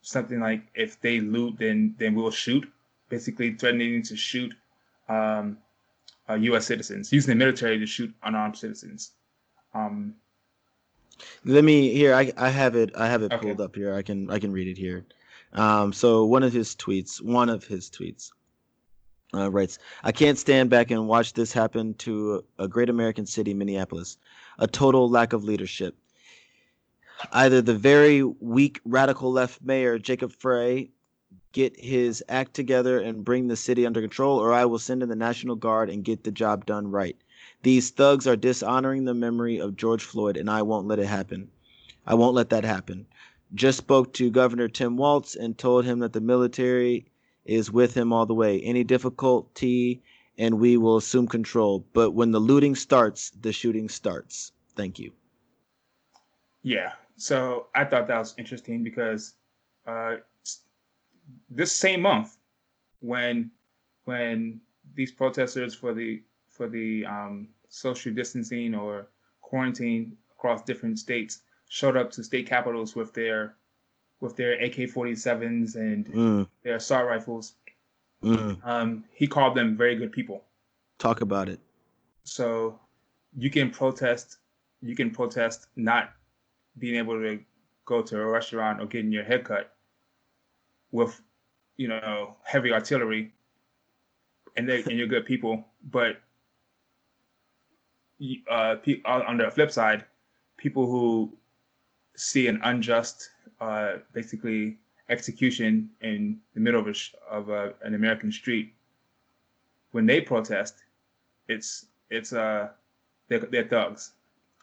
[0.01, 2.69] something like, "If they loot, then then we'll shoot."
[3.09, 4.53] Basically, threatening to shoot
[5.07, 5.57] um,
[6.29, 6.67] uh, U.S.
[6.67, 9.11] citizens, using the military to shoot unarmed citizens.
[9.73, 10.13] Um,
[11.43, 12.13] Let me here.
[12.13, 12.95] I, I have it.
[12.95, 13.47] I have it okay.
[13.47, 13.95] pulled up here.
[13.95, 15.05] I can I can read it here.
[15.53, 18.29] Um, so one of his tweets, one of his tweets,
[19.33, 23.53] uh, writes, "I can't stand back and watch this happen to a great American city,
[23.53, 24.17] Minneapolis.
[24.57, 25.95] A total lack of leadership.
[27.31, 30.89] Either the very weak radical left mayor Jacob Frey
[31.51, 35.09] get his act together and bring the city under control, or I will send in
[35.09, 37.17] the National Guard and get the job done right.
[37.63, 41.49] These thugs are dishonoring the memory of George Floyd, and I won't let it happen.
[42.05, 43.05] I won't let that happen.
[43.55, 47.05] Just spoke to Governor Tim Walz and told him that the military
[47.49, 48.62] is with him all the way.
[48.62, 50.01] Any difficulty,
[50.38, 51.85] and we will assume control.
[51.93, 54.51] But when the looting starts, the shooting starts.
[54.75, 55.12] Thank you.
[56.62, 56.93] Yeah.
[57.17, 59.33] So I thought that was interesting because
[59.85, 60.17] uh,
[61.49, 62.38] this same month
[63.01, 63.51] when
[64.05, 64.62] when
[64.95, 69.07] these protesters for the for the um, social distancing or
[69.41, 73.55] quarantine across different states showed up to state capitals with their
[74.21, 76.47] with their AK-47s and mm.
[76.63, 77.53] their assault rifles.
[78.23, 78.58] Mm.
[78.65, 80.43] Um, he called them very good people.
[80.97, 81.60] Talk about it.
[82.23, 82.79] So
[83.36, 84.38] you can protest.
[84.82, 86.12] You can protest not
[86.77, 87.39] being able to
[87.86, 89.73] go to a restaurant or getting your hair cut
[90.91, 91.21] with
[91.77, 93.32] you know heavy artillery
[94.58, 96.21] and they and you're good people but
[98.51, 100.05] uh, on the flip side
[100.58, 101.32] people who
[102.15, 103.29] see an unjust
[103.61, 104.77] uh, basically
[105.09, 106.93] execution in the middle of, a,
[107.29, 108.73] of a, an american street.
[109.91, 110.75] When they protest
[111.47, 112.69] it's it's uh
[113.27, 114.11] they're, they're thugs.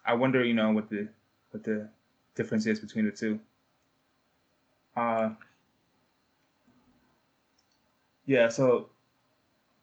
[0.05, 1.09] I wonder you know what the
[1.51, 1.89] what the
[2.37, 3.41] difference is between the two.
[4.97, 5.31] Uh
[8.27, 8.89] yeah, so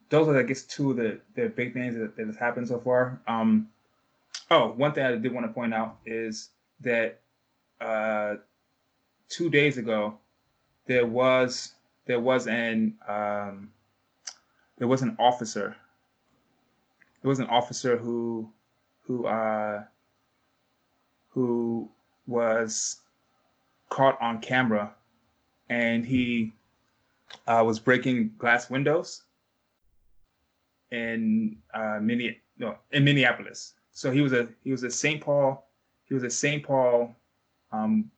[0.09, 2.77] those are, I guess, two of the, the big things that, that has happened so
[2.77, 3.19] far.
[3.25, 3.69] Um,
[4.51, 6.49] oh, one thing I did want to point out is
[6.81, 7.19] that
[7.81, 8.35] uh,
[9.29, 10.17] two days ago
[10.85, 11.73] there was
[12.05, 13.71] there was an um,
[14.77, 15.75] there was an officer
[17.21, 18.49] there was an officer who
[19.01, 19.83] who uh,
[21.29, 21.89] who
[22.27, 23.01] was
[23.89, 24.93] caught on camera
[25.69, 26.51] and he
[27.47, 29.23] uh, was breaking glass windows
[30.91, 33.73] in uh, no, in Minneapolis.
[33.91, 35.21] So he was a he was a St.
[35.21, 35.65] Paul
[36.05, 36.63] he was a St.
[36.63, 37.15] Paul
[37.71, 38.11] um,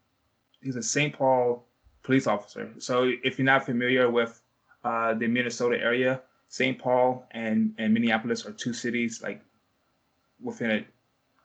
[0.65, 1.13] he's a St.
[1.13, 1.65] Paul
[2.03, 2.69] police officer.
[2.79, 4.41] So if you're not familiar with
[4.83, 6.77] uh, the Minnesota area, St.
[6.77, 9.41] Paul and and Minneapolis are two cities like
[10.41, 10.85] within a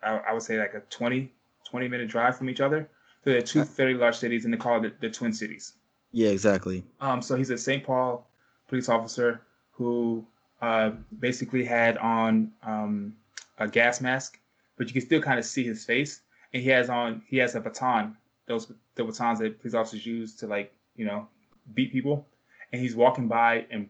[0.02, 1.32] I, I would say like a 20
[1.68, 2.88] 20 minute drive from each other.
[3.22, 5.74] So they're two very large cities, and they call it the, the Twin Cities.
[6.10, 6.84] Yeah, exactly.
[7.00, 7.84] Um, so he's a St.
[7.84, 8.26] Paul
[8.66, 10.26] police officer who
[10.62, 13.14] uh, basically had on um,
[13.58, 14.38] a gas mask,
[14.78, 16.22] but you can still kind of see his face.
[16.54, 18.16] And he has on he has a baton,
[18.50, 21.26] those the batons that police officers use to like you know
[21.74, 22.26] beat people.
[22.72, 23.88] And he's walking by in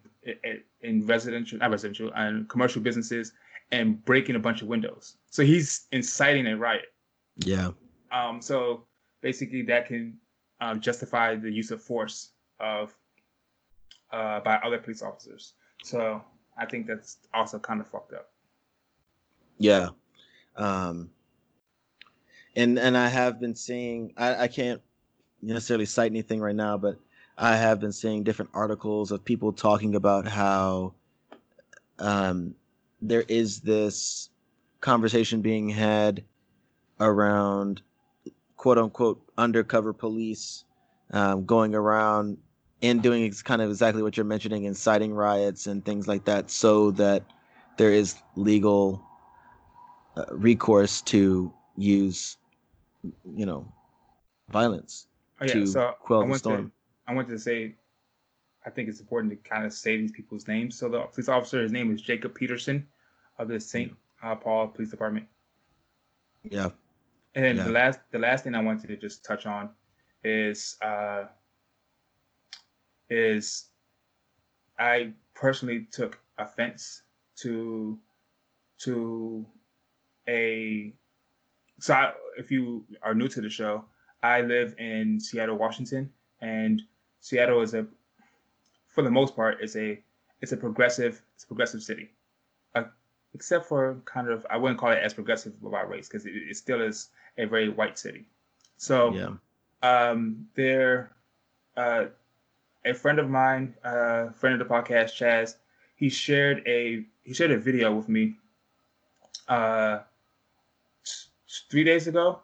[0.82, 3.32] in residential, not residential, and commercial businesses
[3.72, 5.16] and breaking a bunch of windows.
[5.30, 6.92] So he's inciting a riot.
[7.36, 7.70] Yeah.
[8.12, 8.40] Um.
[8.40, 8.84] So
[9.20, 10.18] basically, that can
[10.60, 12.94] um, justify the use of force of
[14.12, 15.54] uh, by other police officers.
[15.82, 16.22] So
[16.58, 18.30] I think that's also kind of fucked up.
[19.58, 19.90] Yeah.
[20.56, 21.10] Um,
[22.56, 24.80] and and I have been seeing I, I can't
[25.42, 26.98] necessarily cite anything right now, but
[27.38, 30.94] I have been seeing different articles of people talking about how
[31.98, 32.54] um,
[33.00, 34.30] there is this
[34.80, 36.24] conversation being had
[36.98, 37.82] around
[38.56, 40.64] quote unquote undercover police
[41.12, 42.36] um, going around
[42.82, 46.90] and doing kind of exactly what you're mentioning, inciting riots and things like that, so
[46.92, 47.22] that
[47.76, 49.02] there is legal
[50.16, 52.36] uh, recourse to use,
[53.02, 53.66] you know,
[54.50, 55.06] violence
[55.40, 56.66] Oh yeah, to so quell I the storm.
[56.66, 56.72] to
[57.06, 57.74] I wanted to say
[58.66, 60.76] I think it's important to kind of say these people's names.
[60.78, 62.86] So the police officer, his name is Jacob Peterson
[63.38, 63.96] of the St.
[64.20, 65.26] Paul Police Department.
[66.44, 66.70] Yeah.
[67.34, 67.64] And then Yeah.
[67.64, 69.70] the last the last thing I wanted to just touch on
[70.24, 71.24] is uh
[73.08, 73.70] is
[74.78, 77.02] I personally took offense
[77.36, 77.98] to
[78.80, 79.46] to
[80.28, 80.94] a
[81.80, 83.84] so I, if you are new to the show,
[84.22, 86.82] I live in Seattle, Washington, and
[87.20, 87.86] Seattle is a
[88.88, 90.00] for the most part it's a
[90.40, 92.10] it's a progressive it's a progressive city.
[92.74, 92.84] Uh,
[93.34, 96.56] except for kind of I wouldn't call it as progressive about race because it, it
[96.56, 98.26] still is a very white city.
[98.76, 99.30] So Yeah.
[99.82, 101.12] um, there,
[101.76, 102.06] uh,
[102.84, 105.56] a friend of mine, uh, friend of the podcast, Chaz,
[105.96, 108.36] he shared a he shared a video with me,
[109.48, 110.00] uh,
[111.70, 112.40] three days ago,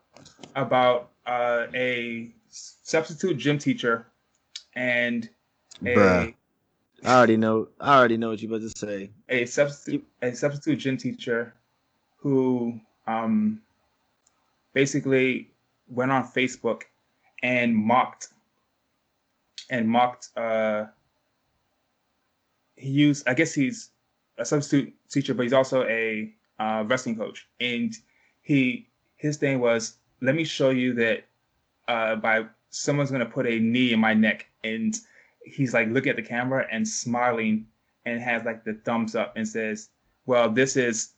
[0.54, 4.06] about uh, a substitute gym teacher
[4.74, 5.28] and
[5.84, 6.34] a Bruh.
[7.04, 7.68] I already know.
[7.78, 9.10] I already know what you about to say.
[9.28, 11.54] a substitute a substitute gym teacher
[12.16, 13.60] who um
[14.72, 15.50] basically
[15.88, 16.82] went on Facebook
[17.42, 18.28] and mocked
[19.70, 20.86] and mocked uh
[22.76, 23.90] he used I guess he's
[24.38, 27.94] a substitute teacher but he's also a uh, wrestling coach and
[28.42, 31.24] he his thing was let me show you that
[31.88, 34.98] uh by someone's gonna put a knee in my neck and
[35.46, 37.66] he's like looking at the camera and smiling
[38.04, 39.90] and has like the thumbs up and says,
[40.26, 41.14] "Well, this is,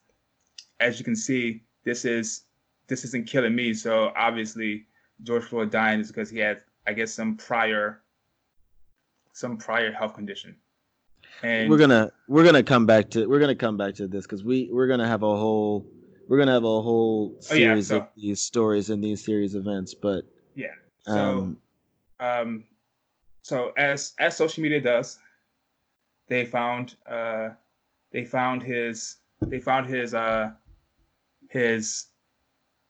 [0.81, 2.45] as you can see, this is
[2.87, 3.75] this isn't killing me.
[3.75, 4.87] So obviously,
[5.23, 8.03] George Floyd dying is because he had, I guess, some prior
[9.33, 10.57] some prior health condition."
[11.43, 14.45] And we're gonna we're gonna come back to we're gonna come back to this because
[14.45, 15.87] we we're gonna have a whole
[16.29, 19.55] we're gonna have a whole Oh, yeah, series so- of these stories and these series
[19.55, 19.95] of events.
[19.95, 21.57] But yeah, so um,
[22.21, 22.65] um,
[23.43, 25.19] so as as social media does,
[26.29, 27.51] they found uh,
[28.13, 30.51] they found his they found his uh,
[31.49, 32.07] his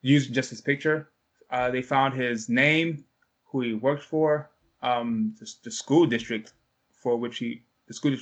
[0.02, 1.10] using just his picture.
[1.50, 3.04] Uh, they found his name,
[3.44, 4.50] who he worked for,
[4.82, 6.52] um, the, the school district
[6.92, 8.16] for which he the school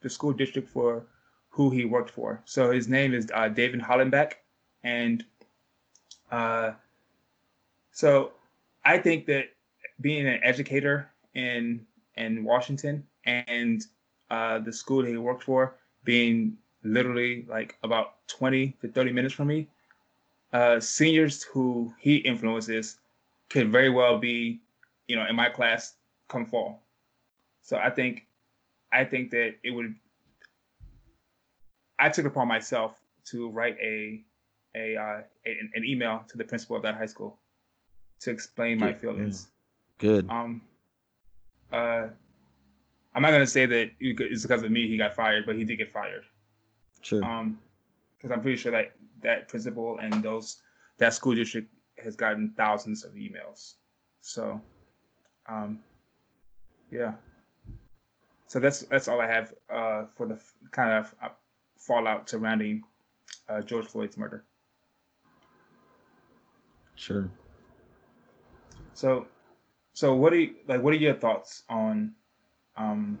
[0.00, 1.06] the school district for
[1.50, 2.42] who he worked for.
[2.44, 4.32] So his name is uh, David Hollenbeck,
[4.86, 5.24] and
[6.30, 6.70] uh,
[7.90, 8.32] so
[8.84, 9.46] I think that
[10.00, 11.84] being an educator in
[12.16, 13.84] in Washington and
[14.30, 19.34] uh, the school that he worked for being literally like about 20 to 30 minutes
[19.34, 19.68] from me,
[20.52, 22.98] uh, seniors who he influences
[23.50, 24.60] could very well be,
[25.08, 25.94] you know, in my class
[26.28, 26.82] come fall.
[27.62, 28.26] So I think,
[28.92, 29.94] I think that it would.
[31.98, 34.22] I took upon myself to write a,
[34.76, 37.38] a, uh, a an email to the principal of that high school
[38.20, 39.48] to explain my Good, feelings.
[39.98, 40.28] good.
[40.30, 40.62] Um,
[41.72, 42.08] uh,
[43.14, 45.76] I'm not gonna say that it's because of me he got fired, but he did
[45.76, 46.24] get fired.
[47.00, 47.24] Sure.
[47.24, 47.58] Um,
[48.16, 50.58] because I'm pretty sure that that principal and those
[50.98, 53.74] that school district has gotten thousands of emails.
[54.20, 54.60] So,
[55.48, 55.80] um,
[56.90, 57.12] yeah.
[58.46, 61.28] So that's that's all I have uh, for the f- kind of uh,
[61.78, 62.82] fallout surrounding
[63.48, 64.44] uh, George Floyd's murder.
[66.96, 67.30] Sure.
[68.94, 69.26] So,
[69.92, 70.82] so what do you like?
[70.82, 72.14] What are your thoughts on,
[72.76, 73.18] um,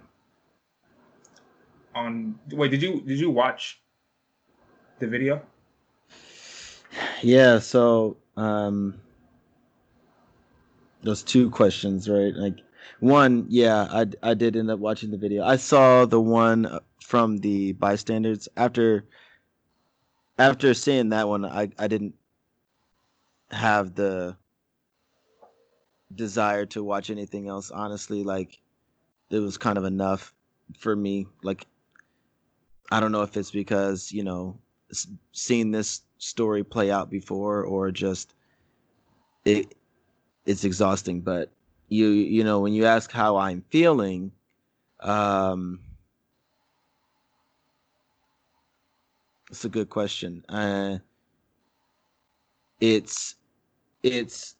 [1.94, 2.70] on wait?
[2.70, 3.80] Did you did you watch
[4.98, 5.42] the video?
[7.22, 7.58] Yeah.
[7.58, 8.94] So um,
[11.02, 12.34] those two questions, right?
[12.34, 12.60] Like
[13.00, 15.44] one, yeah, I I did end up watching the video.
[15.44, 19.04] I saw the one from the bystanders after
[20.38, 21.44] after seeing that one.
[21.44, 22.14] I I didn't
[23.50, 24.36] have the
[26.14, 28.60] desire to watch anything else honestly like
[29.30, 30.34] it was kind of enough
[30.78, 31.66] for me like
[32.90, 34.58] i don't know if it's because you know
[35.32, 38.34] seeing this story play out before or just
[39.44, 39.74] it
[40.46, 41.50] it's exhausting but
[41.88, 44.32] you you know when you ask how i'm feeling
[45.00, 45.80] um
[49.50, 50.44] it's a good question.
[50.48, 50.98] Uh
[52.80, 53.35] it's
[54.12, 54.56] it's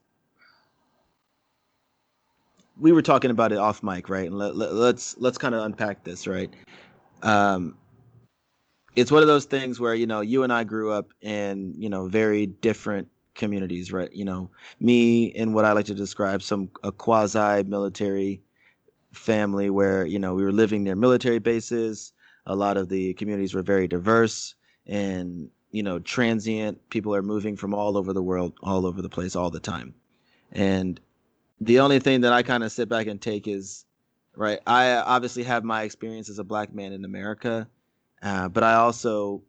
[2.78, 4.26] we were talking about it off mic right?
[4.26, 6.52] And let, let, let's let's kind of unpack this right?
[7.22, 7.76] Um
[8.94, 11.88] it's one of those things where you know you and i grew up in you
[11.88, 14.12] know very different communities right?
[14.12, 18.42] You know me in what i like to describe some a quasi military
[19.12, 22.12] family where you know we were living near military bases.
[22.46, 24.54] A lot of the communities were very diverse
[24.86, 29.08] and you know transient people are moving from all over the world all over the
[29.08, 29.94] place all the time.
[30.52, 31.00] And
[31.60, 33.84] the only thing that i kind of sit back and take is
[34.34, 37.66] right i obviously have my experience as a black man in america
[38.22, 39.42] uh, but i also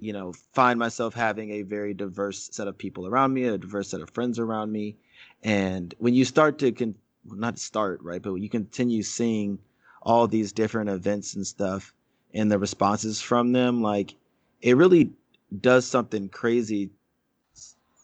[0.00, 3.88] you know find myself having a very diverse set of people around me a diverse
[3.88, 4.96] set of friends around me.
[5.44, 9.58] And when you start to con- not start right but you continue seeing
[10.02, 11.94] all these different events and stuff
[12.34, 14.16] and the responses from them like
[14.62, 15.10] it really
[15.60, 16.90] does something crazy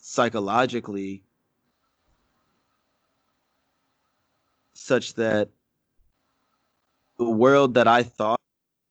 [0.00, 1.22] psychologically
[4.74, 5.48] such that
[7.18, 8.40] the world that I thought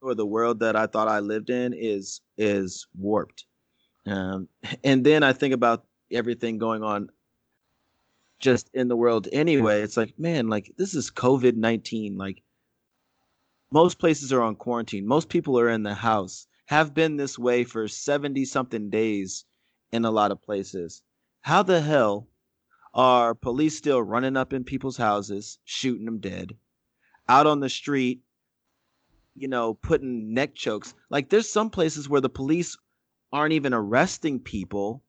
[0.01, 3.45] or the world that I thought I lived in is is warped.
[4.05, 4.47] Um,
[4.83, 7.09] and then I think about everything going on
[8.39, 9.81] just in the world anyway.
[9.81, 12.17] It's like, man, like this is COVID 19.
[12.17, 12.41] Like
[13.71, 15.05] most places are on quarantine.
[15.05, 19.45] Most people are in the house have been this way for 70 something days
[19.91, 21.01] in a lot of places.
[21.41, 22.27] How the hell
[22.93, 26.55] are police still running up in people's houses, shooting them dead,
[27.29, 28.21] out on the street,
[29.33, 30.93] you know, putting neck chokes?
[31.09, 32.77] Like, there's some places where the police
[33.31, 35.03] aren't even arresting people,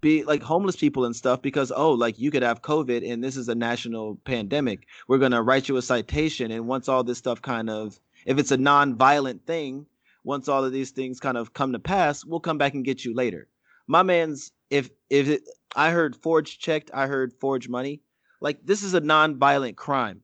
[0.00, 3.36] be like homeless people and stuff, because, oh, like you could have COVID and this
[3.36, 4.86] is a national pandemic.
[5.08, 6.50] We're going to write you a citation.
[6.50, 9.86] And once all this stuff kind of, if it's a non-violent thing,
[10.24, 13.04] once all of these things kind of come to pass, we'll come back and get
[13.04, 13.48] you later.
[13.86, 15.42] My man's if if it,
[15.74, 18.00] I heard forged checked, I heard forged money.
[18.40, 20.20] Like this is a non-violent crime,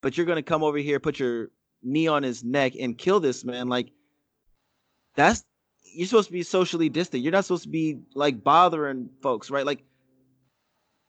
[0.00, 1.48] but you're gonna come over here, put your
[1.82, 3.68] knee on his neck, and kill this man.
[3.68, 3.90] Like
[5.14, 5.44] that's
[5.94, 7.22] you're supposed to be socially distant.
[7.22, 9.66] You're not supposed to be like bothering folks, right?
[9.66, 9.84] Like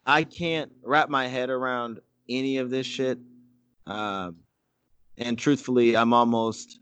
[0.05, 3.19] I can't wrap my head around any of this shit.
[3.85, 4.37] Um,
[5.17, 6.79] and truthfully, I'm almost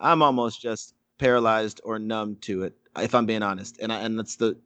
[0.00, 3.78] I'm almost just paralyzed or numb to it, if I'm being honest.
[3.80, 4.56] And I, and that's the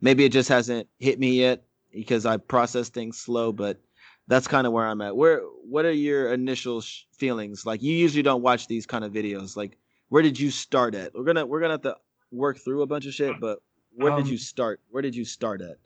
[0.00, 3.80] maybe it just hasn't hit me yet because I process things slow, but
[4.28, 5.16] that's kind of where I'm at.
[5.16, 7.66] Where what are your initial sh- feelings?
[7.66, 9.56] Like you usually don't watch these kind of videos.
[9.56, 9.78] Like
[10.10, 11.14] where did you start at?
[11.14, 11.96] We're gonna we're gonna have to
[12.30, 13.60] work through a bunch of shit, but
[13.94, 14.80] where um, did you start?
[14.90, 15.76] Where did you start at?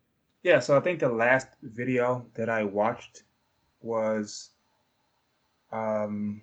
[0.43, 3.23] Yeah, so I think the last video that I watched
[3.83, 4.51] was
[5.73, 6.43] um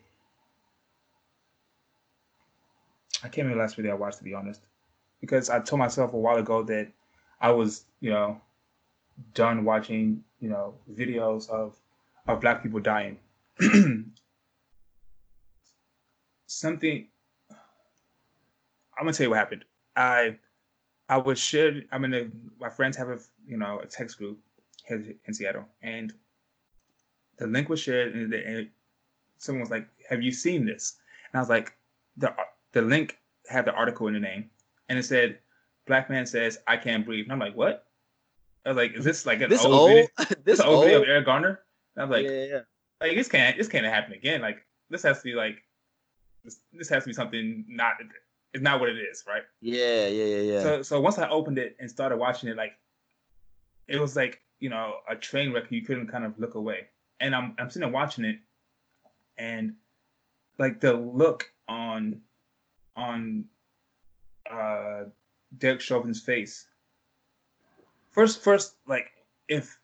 [3.24, 4.62] I can't remember the last video I watched to be honest,
[5.22, 6.90] because I told myself a while ago that
[7.40, 8.42] I was, you know,
[9.34, 11.80] done watching, you know, videos of
[12.28, 13.18] of black people dying.
[16.48, 17.08] Something.
[18.98, 19.66] I'm gonna tell you what happened.
[19.96, 20.38] I
[21.10, 21.88] I was shared.
[21.92, 22.22] I'm in a.
[22.22, 22.28] Uh,
[22.60, 24.40] my friends have a you know a text group
[24.90, 26.14] in, in Seattle, and
[27.38, 28.70] the link was shared, and, the, and
[29.38, 30.98] someone was like, "Have you seen this?"
[31.32, 31.76] And I was like,
[32.18, 32.34] "the
[32.74, 34.50] the link had the article in the name,
[34.90, 35.40] and it said,
[35.88, 37.88] "Black man says I can't breathe." And I'm like, "What?"
[38.66, 39.90] I was like, "Is this like an this old, old?
[39.90, 40.42] video?
[40.44, 41.62] this, old, old video of Eric Garner?"
[41.96, 42.60] And I was like, yeah, yeah.
[43.00, 44.42] "Like this can't this can't happen again.
[44.42, 45.64] Like this has to be like
[46.44, 47.94] this, this has to be something not
[48.54, 50.62] it's not what it is, right?" Yeah, yeah, yeah, yeah.
[50.62, 52.74] So so once I opened it and started watching it, like
[53.88, 55.72] it was like you know a train wreck.
[55.72, 56.88] You couldn't kind of look away,
[57.20, 58.40] and I'm I'm sitting there watching it,
[59.38, 59.76] and
[60.58, 62.22] like the look on
[62.96, 63.46] on
[64.52, 65.04] uh,
[65.58, 66.68] Derek Chauvin's face.
[68.12, 69.08] First, first, like
[69.48, 69.78] if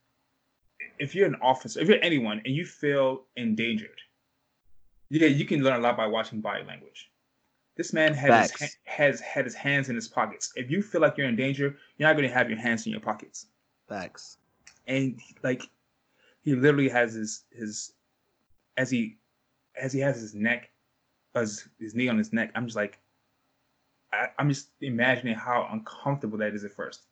[1.00, 4.02] if you're an officer, if you're anyone, and you feel endangered,
[5.10, 7.10] yeah, you can learn a lot by watching body language.
[7.76, 10.52] This man had his, has had his hands in his pockets.
[10.56, 12.92] If you feel like you're in danger, you're not going to have your hands in
[12.92, 13.46] your pockets.
[13.88, 14.38] Facts.
[14.86, 15.64] And like,
[16.42, 17.94] he literally has his his
[18.76, 19.18] as he
[19.76, 20.70] as he has his neck,
[21.36, 22.52] as his knee on his neck.
[22.56, 23.00] I'm just like,
[24.12, 27.04] I, am just imagining how uncomfortable that is at first.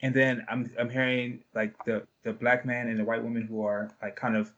[0.00, 3.64] And then I'm I'm hearing like the the black man and the white woman who
[3.64, 4.52] are like kind of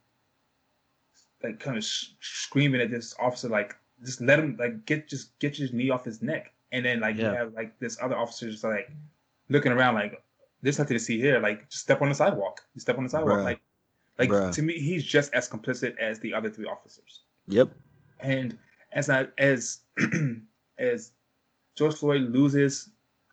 [1.43, 5.39] like kind of sh- screaming at this officer like just let him like get just
[5.39, 6.53] get your knee off his neck.
[6.73, 7.31] And then like yeah.
[7.31, 8.91] you have like this other officer just like
[9.49, 10.23] looking around like
[10.63, 11.41] there's nothing to see here.
[11.41, 12.63] Like just step on the sidewalk.
[12.75, 13.41] You step on the sidewalk.
[13.41, 13.45] Bruh.
[13.45, 13.61] Like
[14.19, 14.53] like Bruh.
[14.53, 17.21] to me he's just as complicit as the other three officers.
[17.49, 17.71] Yep.
[18.21, 18.59] And
[18.95, 19.81] as I as
[20.79, 21.13] as
[21.77, 22.91] George Floyd loses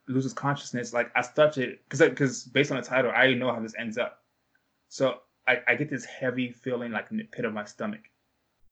[0.07, 3.53] loses consciousness, like I start to because because based on the title, I already know
[3.53, 4.23] how this ends up.
[4.89, 8.01] So I, I get this heavy feeling like in the pit of my stomach,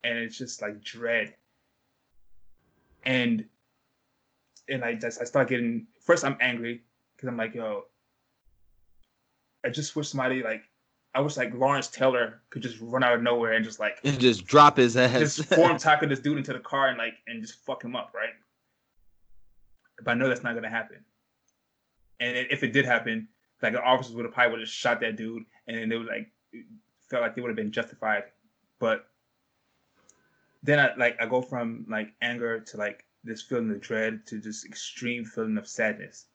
[0.04, 1.36] and it's just like dread.
[3.06, 3.46] And
[4.68, 6.84] and I just I start getting first I'm angry
[7.16, 7.86] because I'm like yo.
[9.64, 10.64] I just wish somebody like
[11.20, 14.18] I wish like Lawrence Taylor could just run out of nowhere and just like and
[14.18, 17.42] just drop his ass, just form tackle this dude into the car and like and
[17.42, 18.30] just fuck him up, right?
[20.02, 21.04] but I know that's not gonna happen.
[22.22, 23.28] And if it did happen,
[23.62, 26.08] like the officers would have probably would have shot that dude, and then they would
[26.08, 26.32] like
[27.10, 28.24] felt like they would have been justified.
[28.80, 29.10] But
[30.64, 34.40] then I like I go from like anger to like this feeling of dread to
[34.40, 36.28] just extreme feeling of sadness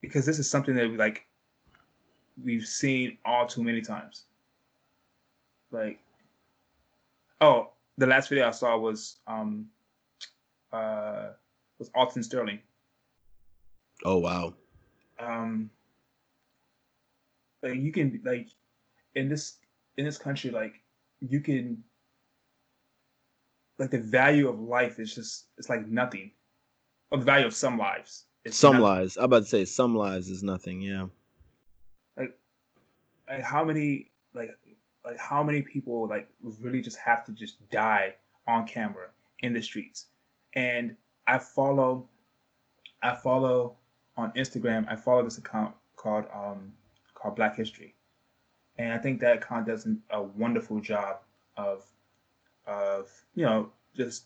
[0.00, 1.26] because this is something that we like
[2.42, 4.24] we've seen all too many times.
[5.70, 6.00] Like,
[7.40, 9.66] oh, the last video I saw was um
[10.72, 11.30] uh
[11.78, 12.60] was Alton Sterling.
[14.04, 14.54] Oh wow.
[15.18, 15.70] Um
[17.62, 18.48] like you can like
[19.14, 19.58] in this
[19.96, 20.80] in this country like
[21.20, 21.82] you can
[23.78, 26.30] like the value of life is just it's like nothing.
[27.10, 28.26] Or the value of some lives.
[28.50, 28.82] some nothing.
[28.84, 29.16] lives.
[29.16, 31.06] I'm about to say some lives is nothing, yeah.
[33.30, 34.50] Like how many like
[35.04, 36.28] like how many people like
[36.60, 38.14] really just have to just die
[38.46, 39.08] on camera
[39.40, 40.06] in the streets.
[40.54, 42.08] And I follow
[43.02, 43.76] I follow
[44.16, 46.72] on Instagram, I follow this account called um
[47.14, 47.94] called Black History.
[48.78, 51.18] And I think that account does a wonderful job
[51.56, 51.84] of
[52.66, 54.24] of you know just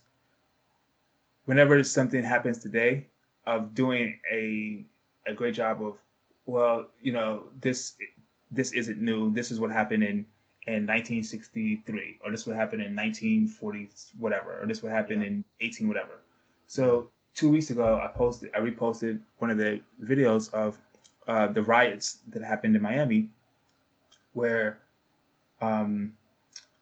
[1.44, 3.06] whenever something happens today
[3.46, 4.84] of doing a
[5.26, 5.98] a great job of
[6.46, 7.94] well you know this
[8.54, 10.24] this isn't new this is what happened in
[10.66, 13.88] in 1963 or this would happen in 1940
[14.18, 15.26] whatever or this would happen yeah.
[15.26, 16.20] in 18 whatever
[16.66, 20.78] so two weeks ago i posted i reposted one of the videos of
[21.26, 23.28] uh, the riots that happened in miami
[24.32, 24.78] where
[25.60, 26.12] um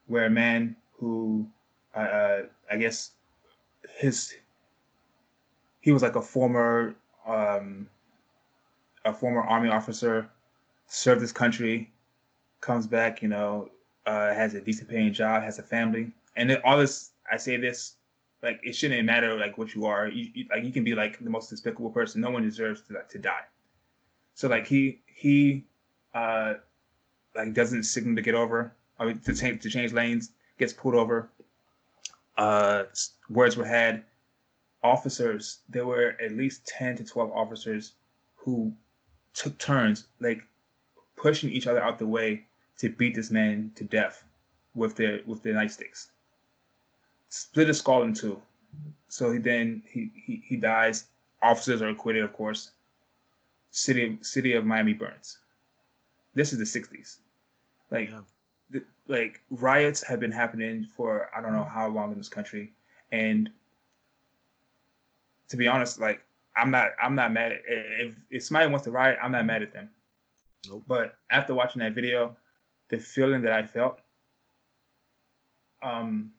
[0.06, 1.46] where a man who
[1.94, 3.12] uh, I guess
[3.98, 4.34] his
[5.80, 6.94] he was like a former
[7.26, 7.88] um,
[9.04, 10.28] a former army officer,
[10.92, 11.90] served this country,
[12.60, 13.70] comes back, you know,
[14.04, 17.10] uh, has a decent paying job, has a family, and then all this.
[17.30, 17.94] I say this
[18.42, 20.08] like it shouldn't matter like what you are.
[20.08, 22.20] You, you, like you can be like the most despicable person.
[22.20, 23.44] No one deserves to like, to die.
[24.34, 25.64] So like he he
[26.14, 26.54] uh
[27.34, 28.74] like doesn't signal to get over.
[28.98, 31.30] I mean to change to change lanes, gets pulled over,
[32.36, 32.84] uh,
[33.30, 34.04] words were had.
[34.84, 37.92] Officers, there were at least 10 to 12 officers
[38.34, 38.72] who
[39.32, 40.42] took turns, like
[41.22, 42.44] pushing each other out the way
[42.78, 44.24] to beat this man to death
[44.74, 46.08] with their with their nightsticks.
[47.28, 48.40] Split his skull in two.
[49.08, 51.06] So he then he, he he dies.
[51.40, 52.72] Officers are acquitted, of course.
[53.70, 55.38] City city of Miami burns.
[56.34, 57.18] This is the '60s.
[57.90, 58.20] Like yeah
[59.08, 62.72] like riots have been happening for I don't know how long in this country,
[63.10, 63.50] and
[65.48, 66.22] to be honest, like
[66.56, 69.62] I'm not I'm not mad at if if somebody wants to riot, I'm not mad
[69.62, 69.90] at them.
[70.68, 70.84] Nope.
[70.86, 72.36] But after watching that video,
[72.88, 73.98] the feeling that I felt,
[75.82, 76.30] um,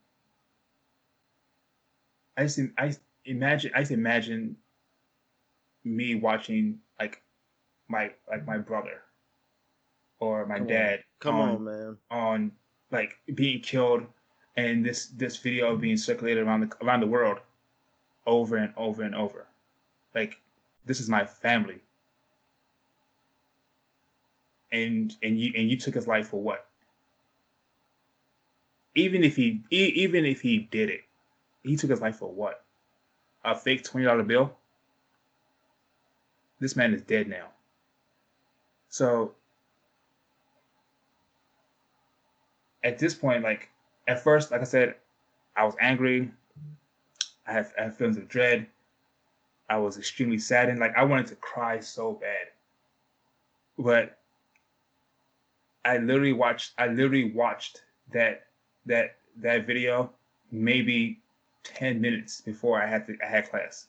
[2.38, 2.95] I just I
[3.26, 4.55] imagine I just imagine
[5.84, 7.21] me watching like
[7.88, 9.01] my like my brother
[10.19, 10.93] or my Come dad.
[10.93, 11.03] On.
[11.19, 11.97] Come on, on, man.
[12.09, 12.51] On
[12.91, 14.05] like being killed,
[14.55, 17.39] and this this video being circulated around the around the world,
[18.26, 19.47] over and over and over.
[20.15, 20.39] Like
[20.86, 21.82] this is my family.
[24.74, 26.65] And and you and you took his life for what?
[28.95, 31.01] Even if he even if he did it,
[31.63, 32.65] he took his life for what?
[33.45, 34.51] A fake twenty dollar bill.
[36.59, 37.47] This man is dead now.
[38.89, 39.34] So
[42.84, 43.69] at this point, like
[44.07, 44.95] at first, like I said,
[45.55, 46.32] I was angry.
[47.45, 48.65] I had, I had feelings of dread.
[49.69, 50.80] I was extremely saddened.
[50.80, 52.47] Like I wanted to cry so bad.
[53.78, 54.17] But
[55.86, 57.82] I literally watched I literally watched
[58.14, 58.48] that
[58.86, 60.12] that that video
[60.52, 61.20] maybe
[61.64, 63.88] 10 minutes before I had to I had class.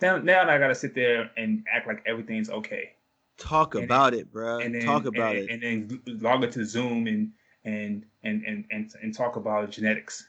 [0.00, 2.92] Now now I gotta sit there and act like everything's okay.
[3.38, 4.58] Talk and about then, it, bro.
[4.58, 5.50] And then, Talk about and, it.
[5.50, 7.32] And then log into Zoom and
[7.64, 10.26] and and and and, and talk about genetics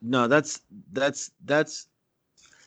[0.00, 0.62] no that's
[0.92, 1.88] that's that's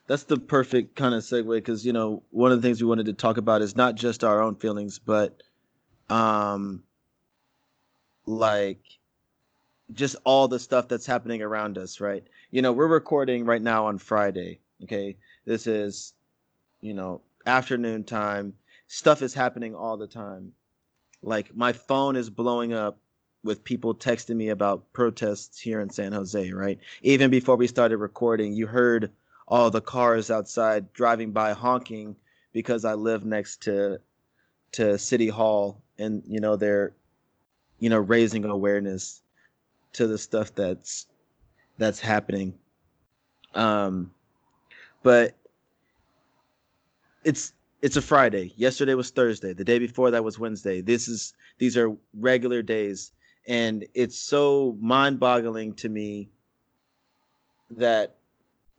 [0.08, 3.06] that's the perfect kind of segue because you know one of the things we wanted
[3.06, 5.41] to talk about is not just our own feelings but
[6.10, 6.84] um
[8.26, 8.82] like
[9.91, 12.24] just all the stuff that's happening around us right?
[12.51, 15.16] You know we're recording right now on friday okay?
[15.45, 16.14] This is
[16.82, 18.54] you know afternoon time.
[18.88, 20.51] Stuff is happening all the time.
[21.22, 22.97] Like my phone is blowing up
[23.43, 26.80] with people texting me about protests here in San Jose, right?
[27.01, 29.12] Even before we started recording, you heard
[29.48, 32.16] all the cars outside driving by honking
[32.54, 34.00] because I live next to
[34.74, 36.94] to City Hall and you know they're
[37.80, 39.22] you know raising awareness
[39.94, 41.08] to the stuff that's
[41.78, 42.54] that's happening
[43.56, 44.12] Um,
[45.04, 45.36] but
[47.24, 48.54] it's it's a Friday.
[48.58, 49.54] Yesterday was Thursday.
[49.54, 50.82] The day before that was Wednesday.
[50.82, 53.12] This is these are regular days,
[53.48, 56.30] and it's so mind-boggling to me
[57.72, 58.18] that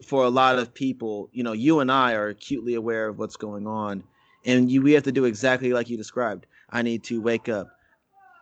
[0.03, 3.37] for a lot of people, you know, you and I are acutely aware of what's
[3.37, 4.03] going on,
[4.45, 6.47] and you we have to do exactly like you described.
[6.71, 7.69] I need to wake up.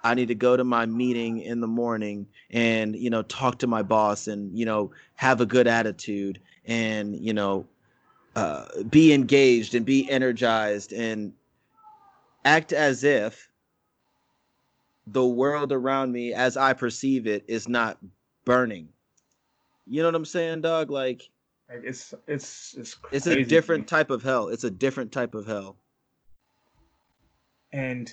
[0.05, 3.67] I need to go to my meeting in the morning and you know talk to
[3.67, 7.67] my boss and you know have a good attitude and you know
[8.35, 11.35] uh, be engaged and be energized and
[12.45, 13.49] act as if
[15.07, 17.99] the world around me as I perceive it is not
[18.45, 18.89] burning.
[19.87, 20.91] You know what I'm saying, dog?
[20.91, 21.29] Like
[21.83, 23.17] it's it's it's, crazy.
[23.17, 24.49] it's a different type of hell.
[24.49, 25.77] It's a different type of hell.
[27.73, 28.13] And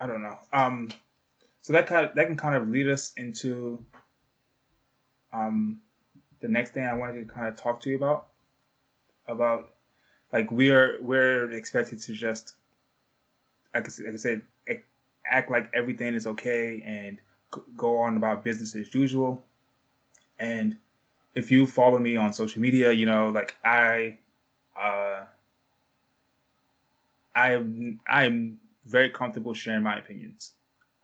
[0.00, 0.38] I don't know.
[0.52, 0.90] Um,
[1.62, 3.84] so that kind of, that can kind of lead us into
[5.32, 5.80] um,
[6.40, 8.28] the next thing I wanted to kind of talk to you about
[9.28, 9.70] about
[10.32, 12.54] like we're we're expected to just
[13.74, 14.42] like I, like I said
[15.26, 17.18] act like everything is okay and
[17.76, 19.44] go on about business as usual.
[20.44, 20.76] And
[21.34, 24.18] if you follow me on social media, you know like I
[24.78, 25.22] uh
[27.34, 30.52] I am I am very comfortable sharing my opinions,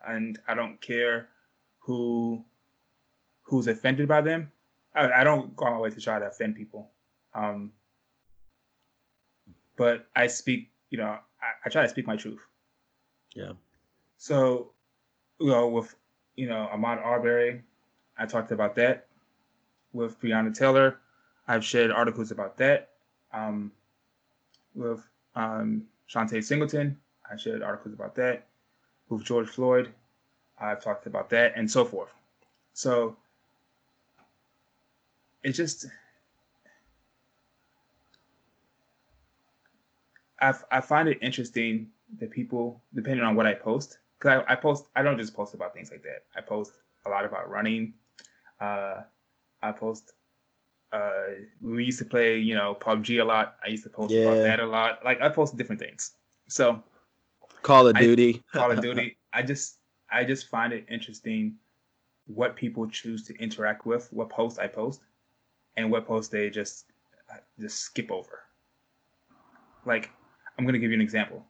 [0.06, 1.28] and I don't care
[1.78, 2.44] who
[3.42, 4.52] who's offended by them.
[4.94, 6.90] I, I don't go on my way to try to offend people,
[7.34, 7.72] um,
[9.76, 10.70] but I speak.
[10.90, 12.44] You know, I, I try to speak my truth.
[13.34, 13.52] Yeah.
[14.18, 14.72] So,
[15.38, 15.94] you know, with
[16.36, 17.62] you know Ahmaud Arbery,
[18.18, 19.06] I talked about that.
[19.92, 20.98] With Breonna Taylor,
[21.48, 22.90] I've shared articles about that.
[23.32, 23.72] Um,
[24.74, 26.96] with um, Shantae Singleton,
[27.30, 28.46] I shared articles about that.
[29.08, 29.92] With George Floyd,
[30.60, 32.10] I've talked about that, and so forth.
[32.72, 33.16] So
[35.42, 35.86] it just
[40.40, 41.88] I, I find it interesting
[42.18, 45.54] that people, depending on what I post, because I, I, post, I don't just post
[45.54, 46.24] about things like that.
[46.36, 46.72] I post
[47.06, 47.94] a lot about running.
[48.60, 49.02] Uh,
[49.62, 50.12] I post,
[50.92, 51.24] uh,
[51.60, 53.56] we used to play, you know, PUBG a lot.
[53.64, 54.22] I used to post yeah.
[54.22, 55.04] about that a lot.
[55.04, 56.12] Like I post different things.
[56.48, 56.82] So
[57.62, 58.42] Call of Duty.
[58.54, 59.16] I, Call of Duty.
[59.32, 59.78] I just
[60.10, 61.56] I just find it interesting
[62.26, 65.00] what people choose to interact with, what posts I post,
[65.76, 66.86] and what posts they just
[67.58, 68.40] just skip over.
[69.84, 70.10] Like
[70.58, 71.44] I'm gonna give you an example.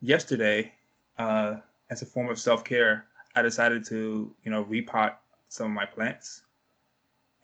[0.00, 0.72] Yesterday,
[1.18, 1.56] uh,
[1.90, 5.14] as a form of self care, I decided to you know repot
[5.48, 6.42] some of my plants,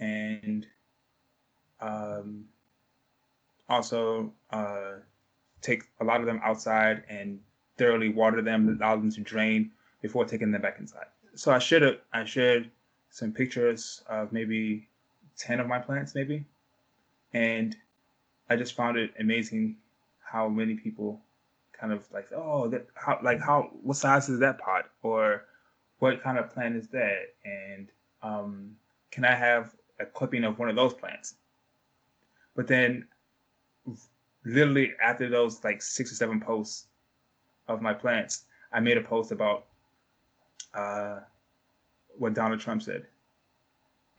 [0.00, 0.66] and
[1.80, 2.44] um,
[3.68, 4.92] also uh,
[5.62, 7.40] take a lot of them outside and
[7.76, 9.70] thoroughly water them, allow them to drain
[10.02, 11.06] before taking them back inside.
[11.34, 12.70] So I shared I shared
[13.10, 14.88] some pictures of maybe
[15.36, 16.44] ten of my plants, maybe,
[17.32, 17.76] and
[18.50, 19.76] I just found it amazing
[20.20, 21.20] how many people
[21.72, 25.44] kind of like, oh, that how like how what size is that pot or
[25.98, 27.88] what kind of plant is that, and
[28.22, 28.76] um,
[29.10, 31.34] can I have a clipping of one of those plants?
[32.54, 33.06] But then
[34.44, 36.86] literally after those like six or seven posts
[37.66, 39.66] of my plants, I made a post about
[40.74, 41.20] uh,
[42.16, 43.06] what Donald Trump said,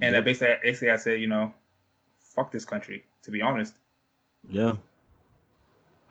[0.01, 0.23] and yep.
[0.23, 1.53] basically, basically I said, you know,
[2.19, 3.05] fuck this country.
[3.23, 3.73] To be honest.
[4.49, 4.73] Yeah.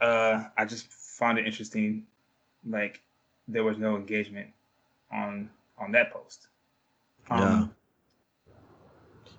[0.01, 2.07] Uh, I just found it interesting,
[2.69, 3.01] like
[3.49, 4.51] there was no engagement
[5.11, 5.51] on
[5.81, 6.49] on that post.
[7.31, 8.55] Um, yeah.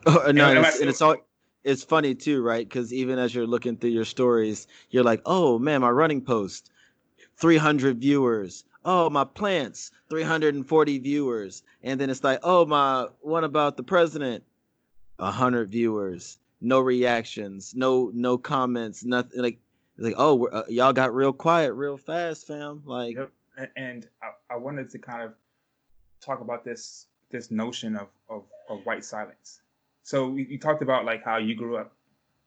[0.06, 1.18] Oh, no, and, and, it's, and it's all
[1.64, 2.68] it's funny too, right?
[2.68, 6.72] Because even as you're looking through your stories, you're like, oh man, my running post,
[7.38, 8.64] 300 viewers.
[8.86, 11.64] Oh, my plants, 340 viewers.
[11.84, 14.44] And then it's like, oh, my one about the president,
[15.18, 16.38] 100 viewers.
[16.62, 19.42] No reactions, no no comments, nothing.
[19.42, 19.60] Like,
[19.98, 22.82] like oh, uh, y'all got real quiet real fast, fam.
[22.86, 23.32] Like, yep.
[23.78, 25.34] and I, I wanted to kind of
[26.22, 29.62] talk about this this notion of, of, of white silence
[30.10, 31.94] so you talked about like how you grew up.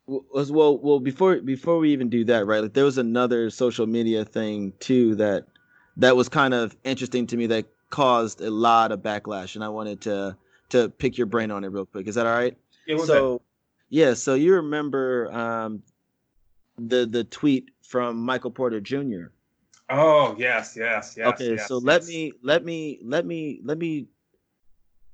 [0.05, 2.61] Well, well, before before we even do that, right?
[2.61, 5.47] Like there was another social media thing too that
[5.95, 9.69] that was kind of interesting to me that caused a lot of backlash, and I
[9.69, 10.35] wanted to
[10.71, 12.07] to pick your brain on it real quick.
[12.07, 12.57] Is that all right?
[12.85, 12.97] Yeah.
[12.97, 13.41] So, that?
[13.89, 14.13] yeah.
[14.13, 15.83] So you remember um,
[16.77, 19.27] the the tweet from Michael Porter Jr.
[19.89, 21.27] Oh yes, yes, yes.
[21.27, 21.83] Okay, yes, so yes.
[21.83, 24.07] let me let me let me let me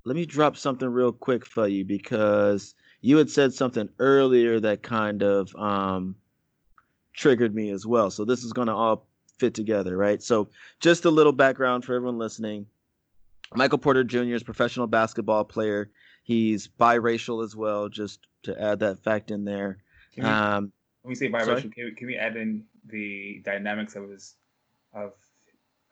[0.06, 4.84] let me drop something real quick for you because you had said something earlier that
[4.84, 6.16] kind of um,
[7.14, 8.10] triggered me as well.
[8.10, 9.08] So this is going to all
[9.40, 10.22] fit together, right?
[10.22, 10.50] So
[10.80, 12.66] just a little background for everyone listening.
[13.54, 14.36] Michael Porter Jr.
[14.36, 15.90] is professional basketball player.
[16.24, 19.80] He's biracial as well, just to add that fact in there.
[20.14, 23.96] Can we, Um, when we say biracial, can we, can we add in the dynamics
[23.96, 24.36] of his
[24.94, 25.14] of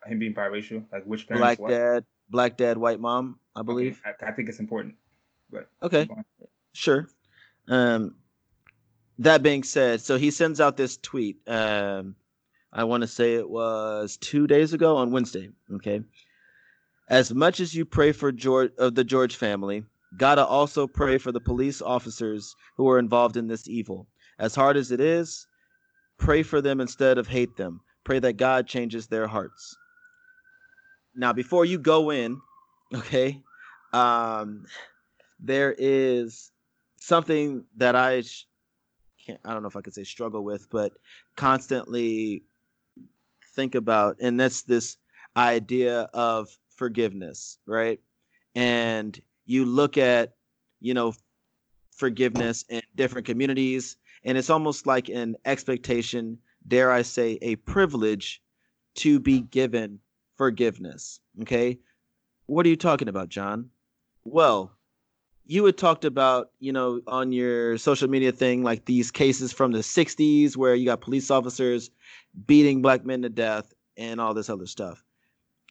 [0.06, 1.70] him being biracial, like which parents black what?
[1.70, 4.00] dad, black dad, white mom, I Okay, believe.
[4.04, 4.94] I, I think it's important.
[5.50, 6.08] But Okay.
[6.72, 7.08] Sure.
[7.68, 8.16] Um,
[9.18, 11.36] that being said, so he sends out this tweet.
[11.48, 12.14] Um,
[12.72, 15.50] I want to say it was two days ago on Wednesday.
[15.74, 16.02] Okay.
[17.08, 19.82] As much as you pray for George of the George family,
[20.18, 24.06] gotta also pray for the police officers who are involved in this evil.
[24.38, 25.46] As hard as it is,
[26.18, 27.80] pray for them instead of hate them.
[28.04, 29.76] Pray that God changes their hearts.
[31.14, 32.40] Now, before you go in,
[32.94, 33.42] okay,
[33.92, 34.66] um,
[35.40, 36.50] there is
[37.00, 38.46] something that I sh-
[39.26, 40.92] can't, I don't know if I could say struggle with, but
[41.36, 42.44] constantly
[43.54, 44.96] think about, and that's this
[45.36, 48.00] idea of forgiveness, right?
[48.54, 50.34] And you look at,
[50.80, 51.14] you know,
[51.90, 56.38] forgiveness in different communities, and it's almost like an expectation,
[56.68, 58.42] dare I say, a privilege
[58.96, 60.00] to be given
[60.36, 61.20] forgiveness.
[61.42, 61.78] Okay.
[62.46, 63.70] What are you talking about, John?
[64.24, 64.72] Well,
[65.46, 69.72] you had talked about, you know, on your social media thing, like these cases from
[69.72, 71.90] the 60s where you got police officers
[72.46, 75.02] beating black men to death and all this other stuff.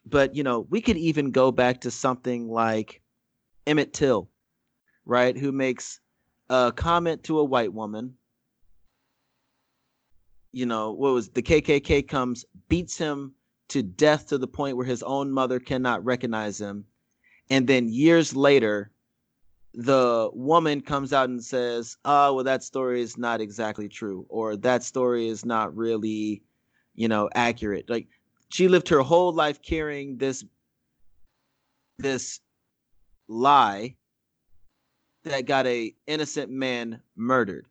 [0.06, 3.02] But, you know, we could even go back to something like
[3.66, 4.30] Emmett Till,
[5.06, 5.38] right?
[5.38, 6.00] Who makes
[6.50, 8.17] a comment to a white woman.
[10.58, 13.36] You know, what was the KKK comes, beats him
[13.68, 16.84] to death to the point where his own mother cannot recognize him.
[17.52, 18.90] And then years later,
[19.76, 24.56] the woman comes out and says, "Oh, well, that story is not exactly true, or
[24.58, 26.42] that story is not really,
[26.96, 28.08] you know, accurate." Like
[28.50, 30.44] she lived her whole life carrying this
[32.00, 32.40] this
[33.28, 33.96] lie
[35.24, 37.68] that got a innocent man murdered.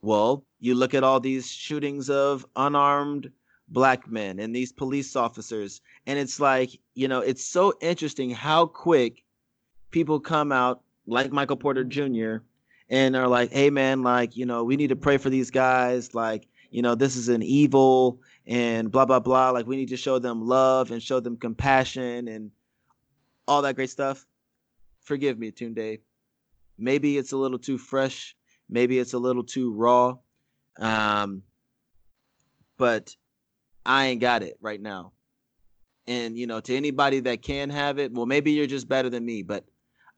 [0.00, 3.30] Well, you look at all these shootings of unarmed
[3.68, 8.66] black men and these police officers, and it's like, you know, it's so interesting how
[8.66, 9.24] quick
[9.90, 12.36] people come out like Michael Porter Jr.
[12.90, 16.14] and are like, hey man, like, you know, we need to pray for these guys.
[16.14, 19.50] Like, you know, this is an evil and blah, blah, blah.
[19.50, 22.50] Like, we need to show them love and show them compassion and
[23.46, 24.26] all that great stuff.
[25.02, 26.00] Forgive me, Tunde.
[26.76, 28.36] Maybe it's a little too fresh.
[28.68, 30.16] Maybe it's a little too raw.
[30.78, 31.42] Um,
[32.76, 33.14] but
[33.84, 35.12] I ain't got it right now.
[36.06, 39.24] And, you know, to anybody that can have it, well, maybe you're just better than
[39.24, 39.64] me, but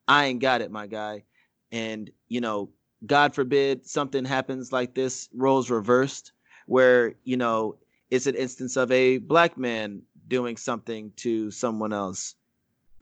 [0.07, 1.25] I ain't got it, my guy.
[1.73, 2.71] And, you know,
[3.07, 6.33] God forbid something happens like this, roles reversed,
[6.67, 7.79] where, you know,
[8.11, 12.35] it's an instance of a black man doing something to someone else.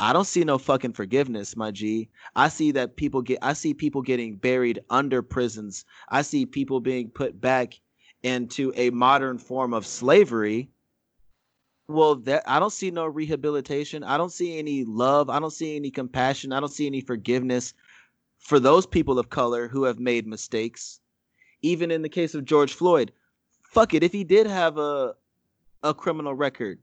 [0.00, 2.08] I don't see no fucking forgiveness, my G.
[2.36, 5.84] I see that people get I see people getting buried under prisons.
[6.08, 7.80] I see people being put back
[8.22, 10.70] into a modern form of slavery.
[11.88, 14.04] Well, that I don't see no rehabilitation.
[14.04, 15.30] I don't see any love.
[15.30, 16.52] I don't see any compassion.
[16.52, 17.74] I don't see any forgiveness
[18.38, 21.00] for those people of color who have made mistakes.
[21.62, 23.10] Even in the case of George Floyd,
[23.62, 25.14] fuck it, if he did have a
[25.82, 26.78] a criminal record,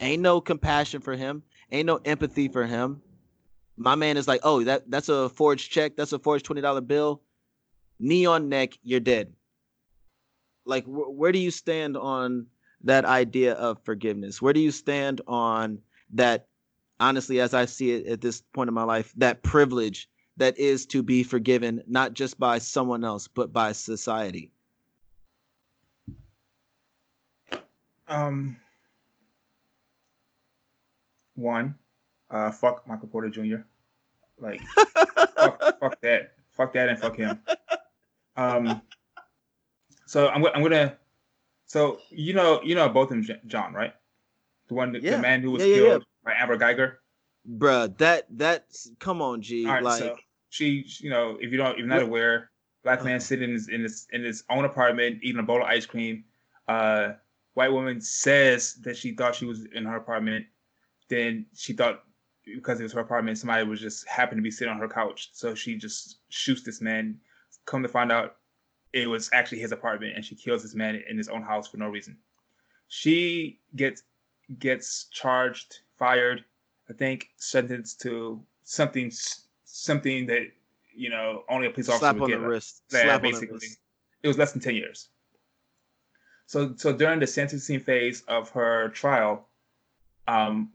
[0.00, 1.42] ain't no compassion for him,
[1.72, 3.02] ain't no empathy for him.
[3.76, 7.22] My man is like, "Oh, that that's a forged check, that's a forged $20 bill.
[7.98, 9.32] Knee on neck, you're dead."
[10.64, 12.46] Like wh- where do you stand on
[12.84, 14.42] that idea of forgiveness?
[14.42, 15.78] Where do you stand on
[16.12, 16.48] that
[17.00, 20.86] honestly as I see it at this point in my life, that privilege that is
[20.86, 24.52] to be forgiven not just by someone else but by society?
[28.08, 28.56] Um,
[31.42, 31.74] one,
[32.30, 33.62] uh, fuck Michael Porter Jr.
[34.38, 34.60] Like,
[35.36, 37.38] fuck, fuck that, fuck that, and fuck him.
[38.36, 38.80] Um,
[40.06, 40.96] so I'm, I'm gonna,
[41.66, 43.92] so you know, you know both of them, John, right?
[44.68, 45.12] The one, Yeah.
[45.16, 45.88] the man who was Yeah, yeah, yeah.
[45.90, 47.00] killed by Amber Geiger.
[47.58, 49.66] Bruh, that that's come on, G.
[49.66, 50.16] Right, like so
[50.50, 52.50] she, you know, if you don't, if you're not What- aware,
[52.84, 55.68] black man sitting in his in his in his own apartment eating a bowl of
[55.68, 56.24] ice cream.
[56.68, 57.12] Uh,
[57.54, 60.46] white woman says that she thought she was in her apartment.
[61.08, 62.04] Then she thought
[62.44, 65.30] because it was her apartment, somebody was just happened to be sitting on her couch.
[65.32, 67.18] So she just shoots this man.
[67.66, 68.36] Come to find out,
[68.92, 71.76] it was actually his apartment, and she kills this man in his own house for
[71.76, 72.16] no reason.
[72.88, 74.02] She gets
[74.58, 76.44] gets charged, fired.
[76.90, 79.10] I think sentenced to something
[79.64, 80.48] something that
[80.94, 82.46] you know only a police officer slap would on the get.
[82.46, 82.82] wrist.
[82.92, 83.54] Yeah, slap on the basically.
[83.54, 83.78] wrist.
[84.22, 85.08] It was less than ten years.
[86.46, 89.48] So so during the sentencing phase of her trial,
[90.28, 90.70] um,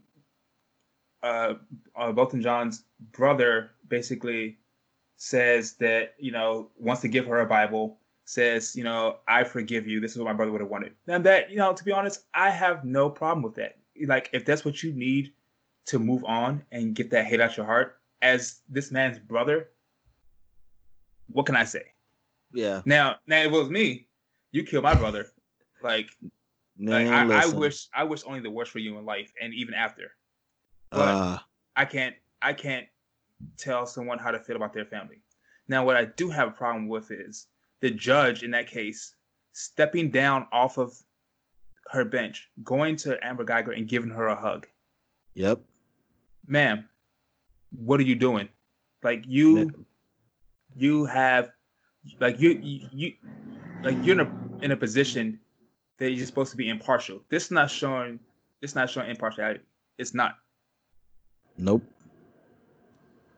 [1.22, 1.54] uh,
[1.96, 4.58] uh Botham Jean's brother basically
[5.16, 7.98] says that you know wants to give her a Bible.
[8.24, 10.00] Says you know I forgive you.
[10.00, 10.92] This is what my brother would have wanted.
[11.06, 13.78] And that you know to be honest, I have no problem with that.
[14.06, 15.32] Like if that's what you need
[15.86, 19.70] to move on and get that hate out your heart, as this man's brother,
[21.28, 21.84] what can I say?
[22.52, 22.82] Yeah.
[22.84, 24.06] Now, now it was me.
[24.52, 25.26] You killed my brother.
[25.82, 26.08] Like,
[26.78, 29.74] like I, I, wish I wish only the worst for you in life and even
[29.74, 30.12] after.
[30.90, 31.38] But uh,
[31.76, 32.86] I can't I can't
[33.56, 35.18] tell someone how to feel about their family.
[35.68, 37.46] Now, what I do have a problem with is
[37.80, 39.14] the judge in that case
[39.52, 40.96] stepping down off of
[41.90, 44.66] her bench, going to Amber Geiger and giving her a hug.
[45.34, 45.60] Yep.
[46.46, 46.88] Ma'am,
[47.70, 48.48] what are you doing?
[49.02, 49.84] Like you,
[50.74, 51.50] you have,
[52.20, 53.12] like you, you, you
[53.82, 55.38] like you're in a in a position
[55.98, 57.20] that you're supposed to be impartial.
[57.28, 58.18] This is not showing.
[58.60, 59.60] This not showing impartiality.
[59.98, 60.36] It's not.
[61.58, 61.82] Nope.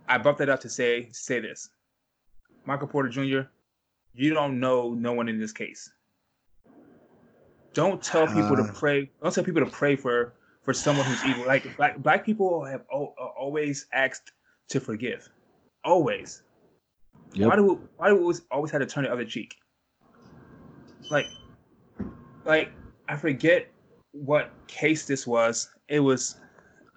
[0.09, 1.71] I brought that up to say say this.
[2.67, 3.49] Michael Porter Jr.,
[4.15, 5.91] you don't know no one in this case.
[7.73, 9.11] Don't tell people uh, to pray.
[9.23, 11.47] Don't tell people to pray for for someone who's evil.
[11.47, 14.33] Like black black people have always asked
[14.69, 15.29] to forgive,
[15.85, 16.43] always.
[17.35, 17.49] Yep.
[17.49, 19.57] Why do we, why do we always have to turn the other cheek?
[21.11, 21.27] Like,
[22.45, 22.73] like
[23.09, 23.71] I forget
[24.13, 25.71] what case this was.
[25.89, 26.37] It was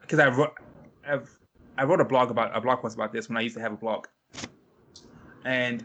[0.01, 0.55] because I wrote
[1.07, 1.29] I've,
[1.77, 3.73] I wrote a blog about a blog post about this when I used to have
[3.73, 4.07] a blog,
[5.45, 5.83] and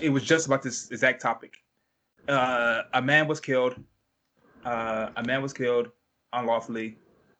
[0.00, 1.54] it was just about this exact topic.
[2.28, 3.76] Uh, a man was killed.
[4.64, 5.88] Uh, a man was killed
[6.32, 6.96] unlawfully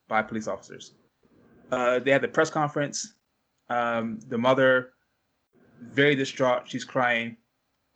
[0.08, 0.94] by police officers.
[1.70, 3.14] Uh, they had the press conference.
[3.70, 4.90] Um, the mother,
[5.80, 7.36] very distraught, she's crying,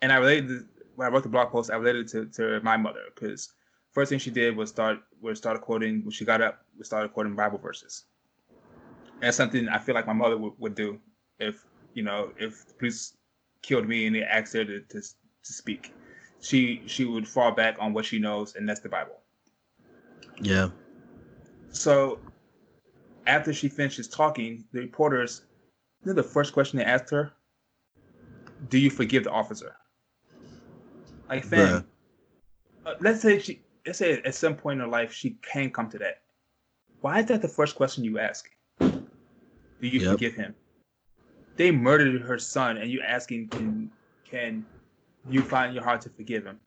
[0.00, 1.70] and I related when I wrote the blog post.
[1.70, 3.52] I related to, to my mother because
[3.92, 7.12] first thing she did was start was started quoting when she got up, we started
[7.12, 8.04] quoting Bible verses.
[9.20, 11.00] That's something I feel like my mother would, would do
[11.38, 11.64] if
[11.94, 13.16] you know if the police
[13.62, 15.94] killed me and they asked her to, to to speak.
[16.40, 19.20] She she would fall back on what she knows, and that's the Bible.
[20.40, 20.68] Yeah.
[21.70, 22.20] So
[23.26, 25.42] after she finishes talking, the reporters,
[26.04, 27.32] you know, the first question they asked her,
[28.68, 29.76] "Do you forgive the officer?"
[31.28, 31.86] Like, fam,
[32.84, 35.88] uh, let's say she, let's say at some point in her life she can come
[35.90, 36.22] to that.
[37.00, 38.48] Why is that the first question you ask?
[39.80, 40.12] Do you yep.
[40.12, 40.54] forgive him?
[41.56, 43.90] They murdered her son, and you asking, can
[44.28, 44.66] can
[45.30, 46.60] you find your heart to forgive him?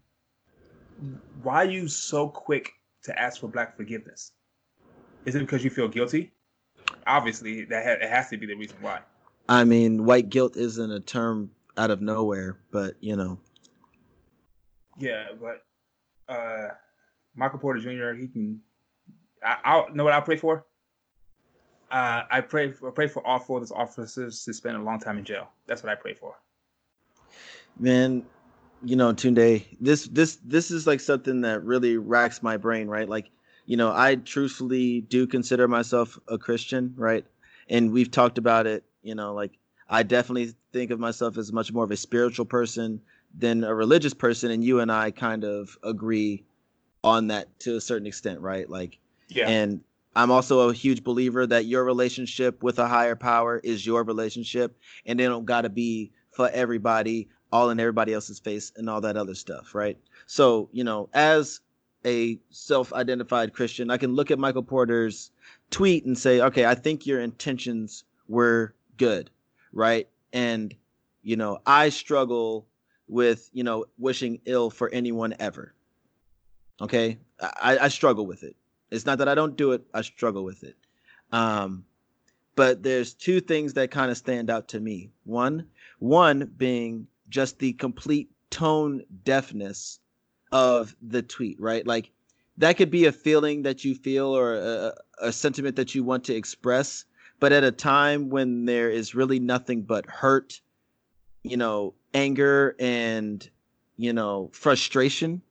[1.44, 2.72] Why are you so quick
[3.04, 4.32] to ask for black forgiveness?
[5.26, 6.32] Is it because you feel guilty?
[7.08, 9.00] Obviously, that ha- it has to be the reason why.
[9.48, 13.40] I mean, white guilt isn't a term out of nowhere, but you know.
[14.98, 15.64] Yeah, but
[16.34, 16.70] uh,
[17.36, 18.20] Michael Porter Jr.
[18.20, 18.60] He can.
[19.44, 20.66] I, I'll know what I pray for.
[21.92, 25.00] Uh, I pray I pray for all four of those officers to spend a long
[25.00, 25.50] time in jail.
[25.68, 26.36] That's what I pray for.
[27.80, 28.26] Man,
[28.84, 33.10] you know, Tunde, this this this is like something that really racks my brain, right?
[33.10, 33.30] Like
[33.66, 37.26] you know, I truthfully do consider myself a Christian, right?
[37.70, 39.52] And we've talked about it, you know, like
[39.90, 43.02] I definitely think of myself as much more of a spiritual person
[43.38, 44.52] than a religious person.
[44.52, 46.44] And you and I kind of agree
[47.04, 48.70] on that to a certain extent, right?
[48.70, 49.50] Like, yeah.
[49.50, 49.82] And
[50.16, 54.78] I'm also a huge believer that your relationship with a higher power is your relationship,
[55.06, 59.02] and they don't got to be for everybody, all in everybody else's face, and all
[59.02, 59.98] that other stuff, right?
[60.26, 61.62] So, you know, as
[62.06, 65.32] a self-identified Christian, I can look at Michael Porter's
[65.70, 69.30] tweet and say, okay, I think your intentions were good,
[69.74, 70.08] right?
[70.34, 70.76] And
[71.22, 72.68] you know, I struggle
[73.08, 75.74] with you know wishing ill for anyone ever.
[76.82, 78.56] Okay, I, I struggle with it.
[78.92, 80.76] It's not that I don't do it; I struggle with it.
[81.32, 81.86] Um,
[82.56, 85.12] but there's two things that kind of stand out to me.
[85.24, 85.66] One,
[86.00, 90.00] one being just the complete tone deafness
[90.52, 91.86] of the tweet, right?
[91.86, 92.12] Like
[92.58, 96.26] that could be a feeling that you feel or a, a sentiment that you want
[96.26, 97.06] to express,
[97.40, 100.60] but at a time when there is really nothing but hurt,
[101.44, 103.50] you know, anger and
[103.98, 105.42] you know frustration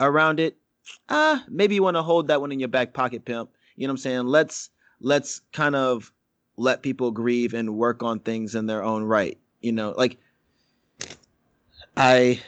[0.00, 0.56] around it,
[1.08, 3.50] ah, maybe you want to hold that one in your back pocket, pimp.
[3.76, 4.26] You know what I'm saying?
[4.26, 4.70] Let's
[5.00, 6.12] let's kind of
[6.56, 9.38] let people grieve and work on things in their own right.
[9.60, 10.18] You know, like
[11.96, 12.40] I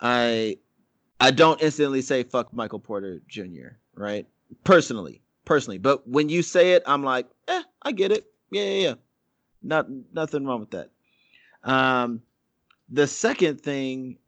[0.00, 0.58] I
[1.20, 3.76] I don't instantly say fuck Michael Porter Jr.
[3.94, 4.26] Right?
[4.64, 8.26] Personally, personally, but when you say it, I'm like, eh, I get it.
[8.50, 8.94] Yeah, yeah, yeah.
[9.62, 10.90] Not nothing wrong with that.
[11.64, 12.22] Um,
[12.88, 14.18] the second thing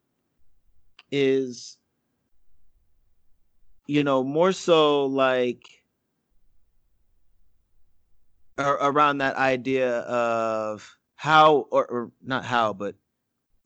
[1.13, 1.78] is,
[3.89, 5.67] you know, more so like
[8.59, 12.95] around that idea of how or, or not how, but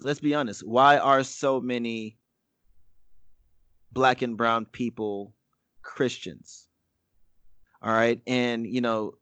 [0.01, 2.16] let's be honest, why are so many
[3.91, 5.35] black and brown people
[5.83, 6.68] Christians?
[7.83, 8.20] All right.
[8.27, 9.14] And, you know,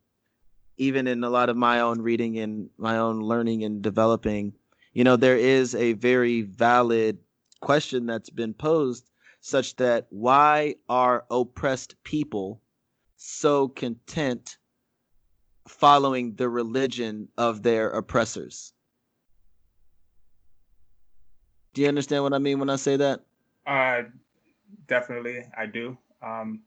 [0.76, 4.52] even in a lot of my own reading and my own learning and developing,
[4.92, 7.18] you know, there is a very valid
[7.60, 9.09] question that's been posed
[9.40, 12.60] such that why are oppressed people
[13.16, 14.58] so content
[15.68, 18.72] following the religion of their oppressors?
[21.72, 23.20] Do you understand what I mean when I say that?
[23.66, 24.02] Uh,
[24.88, 25.96] definitely, I do.
[26.22, 26.62] Um,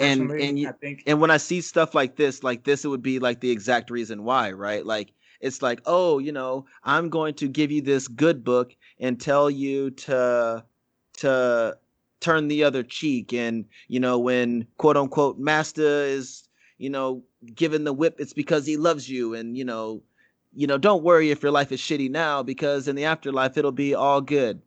[0.00, 2.88] and and you, I think and when I see stuff like this, like this, it
[2.88, 4.84] would be like the exact reason why, right?
[4.84, 9.20] Like it's like, oh, you know, I'm going to give you this good book and
[9.20, 10.64] tell you to
[11.18, 11.78] to
[12.20, 16.48] turn the other cheek, and you know, when quote unquote master is,
[16.78, 17.22] you know,
[17.54, 20.02] given the whip, it's because he loves you, and you know,
[20.52, 23.72] you know, don't worry if your life is shitty now because in the afterlife it'll
[23.72, 24.60] be all good.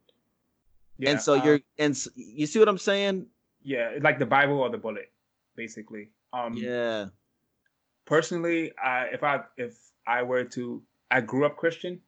[0.98, 3.28] Yeah, and so uh, you're and you see what I'm saying?
[3.64, 5.12] Yeah, like the Bible or the bullet
[5.58, 6.10] basically.
[6.32, 7.08] Um, yeah.
[8.06, 9.78] Personally, I if I if
[10.08, 10.82] I were to,
[11.12, 12.00] I grew up Christian.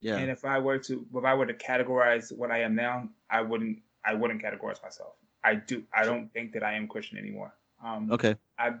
[0.00, 0.16] Yeah.
[0.16, 3.42] And if I were to, if I were to categorize what I am now, I
[3.42, 5.14] wouldn't, I wouldn't categorize myself.
[5.44, 7.52] I do, I don't think that I am Christian anymore.
[7.84, 8.34] Um, okay.
[8.58, 8.74] I,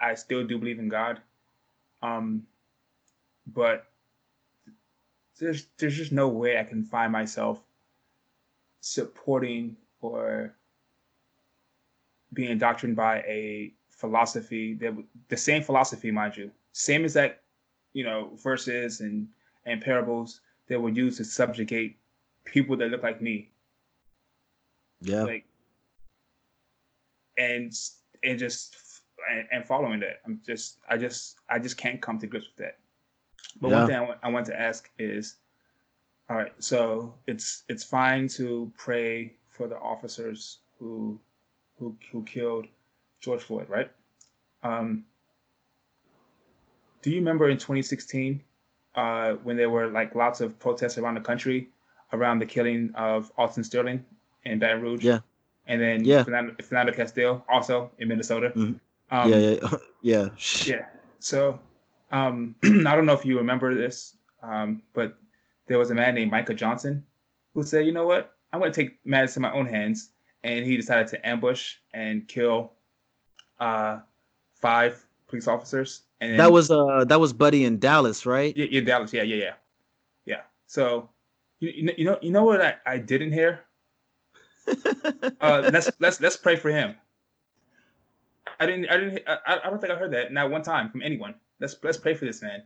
[0.00, 1.20] I still do believe in God.
[2.02, 2.46] Um,
[3.46, 3.86] but
[5.38, 7.60] there's there's just no way I can find myself
[8.80, 10.54] supporting or
[12.32, 14.94] being indoctrinated by a philosophy that
[15.28, 17.42] the same philosophy, mind you, same as that,
[17.92, 19.28] you know, verses and
[19.66, 21.96] and parables that were used to subjugate
[22.44, 23.50] people that look like me.
[25.04, 25.24] Yeah.
[25.24, 25.44] Like,
[27.36, 27.72] and
[28.22, 28.76] and just
[29.30, 32.56] and, and following that, I'm just I just I just can't come to grips with
[32.56, 32.78] that.
[33.60, 33.78] But yeah.
[33.78, 35.36] one thing I, w- I want to ask is,
[36.28, 41.20] all right, so it's it's fine to pray for the officers who
[41.78, 42.66] who who killed
[43.20, 43.90] George Floyd, right?
[44.62, 45.04] Um,
[47.02, 48.42] do you remember in 2016
[48.94, 51.68] uh, when there were like lots of protests around the country
[52.12, 54.04] around the killing of Alton Sterling
[54.44, 55.04] in Baton Rouge?
[55.04, 55.20] Yeah.
[55.66, 56.24] And then yeah.
[56.24, 58.50] Philando, Philando Castile also in Minnesota.
[58.50, 58.74] Mm-hmm.
[59.10, 60.28] Um, yeah, yeah, yeah.
[60.66, 60.86] Yeah.
[61.18, 61.58] So
[62.12, 65.16] um, I don't know if you remember this, um, but
[65.66, 67.04] there was a man named Micah Johnson
[67.54, 68.34] who said, "You know what?
[68.52, 70.10] I'm going to take matters in my own hands
[70.44, 72.72] and he decided to ambush and kill
[73.58, 73.98] uh,
[74.60, 76.02] five police officers.
[76.20, 78.56] And that was uh that was Buddy in Dallas, right?
[78.56, 79.12] Yeah, yeah, Dallas.
[79.12, 79.54] Yeah, yeah, yeah,
[80.24, 80.40] yeah.
[80.66, 81.10] So
[81.58, 83.60] you, you know you know what I, I didn't hear.
[85.40, 86.94] Uh, let's let's let's pray for him.
[88.60, 91.02] I didn't I didn't I, I don't think I heard that not one time from
[91.02, 91.34] anyone.
[91.60, 92.62] Let's let's pray for this man.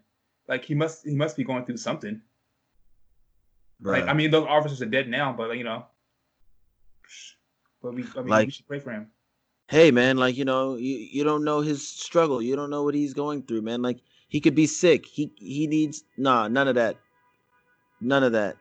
[0.49, 2.20] Like he must he must be going through something.
[3.80, 4.01] Right.
[4.01, 5.86] Like I mean those officers are dead now, but you know
[7.82, 9.09] but we, I mean, like, we should pray for him.
[9.68, 12.40] Hey man, like you know, you, you don't know his struggle.
[12.40, 13.82] You don't know what he's going through, man.
[13.82, 15.05] Like he could be sick.
[15.07, 16.96] He he needs nah, none of that.
[18.01, 18.57] None of that.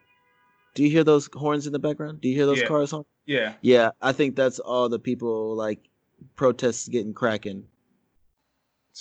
[0.74, 2.20] Do you hear those horns in the background?
[2.20, 2.66] Do you hear those yeah.
[2.66, 3.04] cars on?
[3.28, 3.52] Yeah.
[3.60, 5.80] Yeah, I think that's all the people like
[6.34, 7.64] protests getting cracking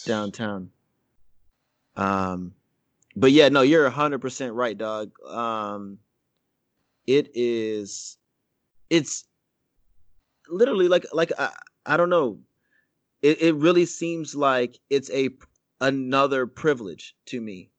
[0.05, 0.69] downtown.
[1.95, 2.53] Um
[3.15, 5.11] but yeah, no, you're 100% right, dog.
[5.25, 5.99] Um
[7.07, 8.17] it is
[8.89, 9.23] it's
[10.49, 11.53] literally like like I,
[11.85, 12.39] I don't know.
[13.21, 15.29] It it really seems like it's a
[15.79, 17.69] another privilege to me.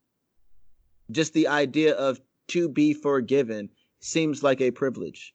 [1.10, 3.68] Just the idea of to be forgiven
[4.00, 5.34] seems like a privilege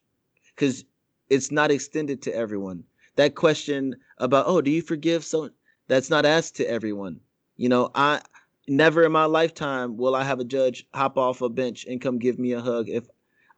[0.56, 0.84] because
[1.30, 2.84] it's not extended to everyone.
[3.16, 5.50] That question about oh, do you forgive so
[5.88, 7.20] that's not asked to everyone.
[7.56, 8.20] You know, I
[8.66, 12.18] never in my lifetime will I have a judge hop off a bench and come
[12.18, 13.06] give me a hug if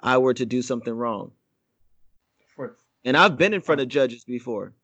[0.01, 1.33] I were to do something wrong.
[3.05, 4.75] And I've been in front of judges before.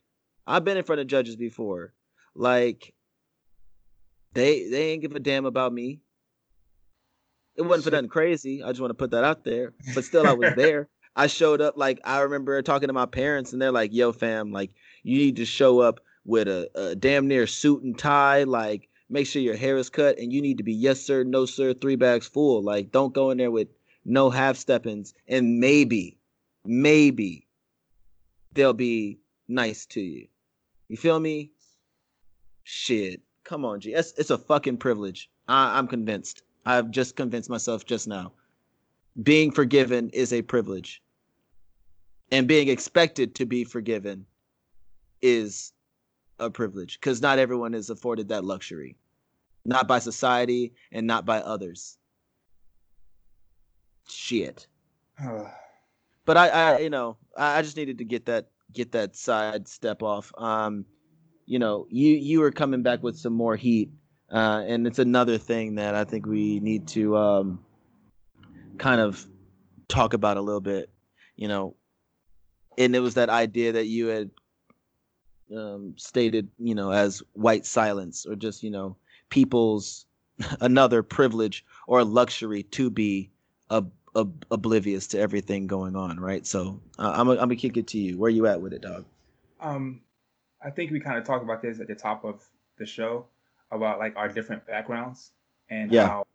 [0.46, 1.92] I've been in front of judges before.
[2.34, 2.94] Like
[4.32, 6.00] they they ain't give a damn about me.
[7.56, 8.62] It wasn't for nothing crazy.
[8.62, 9.74] I just want to put that out there.
[9.94, 10.88] But still I was there.
[11.14, 14.52] I showed up like I remember talking to my parents and they're like, "Yo fam,
[14.52, 14.70] like
[15.02, 19.26] you need to show up with a, a damn near suit and tie, like make
[19.26, 21.96] sure your hair is cut and you need to be yes sir, no sir, three
[21.96, 22.62] bags full.
[22.62, 23.68] Like don't go in there with
[24.04, 26.16] no half steppings and maybe
[26.64, 27.46] maybe
[28.52, 30.28] they'll be nice to you.
[30.88, 31.52] You feel me?
[32.64, 33.20] Shit.
[33.44, 33.92] Come on, G.
[33.92, 35.30] It's, it's a fucking privilege.
[35.48, 36.42] I, I'm convinced.
[36.64, 38.32] I've just convinced myself just now.
[39.22, 41.01] Being forgiven is a privilege.
[42.32, 44.24] And being expected to be forgiven
[45.20, 45.72] is
[46.38, 48.96] a privilege because not everyone is afforded that luxury.
[49.64, 51.98] not by society and not by others.
[54.08, 54.66] Shit.
[56.24, 59.68] but I, I, you know, I, I just needed to get that get that side
[59.68, 60.32] step off.
[60.38, 60.84] Um,
[61.46, 63.90] you know, you you were coming back with some more heat,
[64.32, 67.64] uh, and it's another thing that I think we need to um,
[68.78, 69.26] kind of
[69.88, 70.90] talk about a little bit.
[71.36, 71.76] You know,
[72.78, 74.30] and it was that idea that you had
[75.56, 78.96] um, stated, you know, as white silence or just you know
[79.28, 80.06] people's
[80.60, 83.30] another privilege or luxury to be
[83.70, 86.46] ob- ob- oblivious to everything going on, right?
[86.46, 88.18] So uh, I'm, gonna kick it to you.
[88.18, 89.04] Where you at with it, dog?
[89.60, 90.00] Um,
[90.64, 92.42] I think we kind of talked about this at the top of
[92.78, 93.26] the show
[93.70, 95.32] about like our different backgrounds
[95.70, 96.06] and yeah.
[96.06, 96.26] how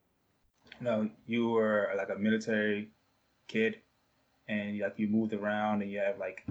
[0.79, 2.89] you know you were like a military
[3.47, 3.79] kid
[4.47, 6.45] and like you moved around and you have like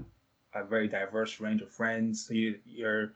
[0.55, 2.27] a very diverse range of friends.
[2.27, 3.13] So you you're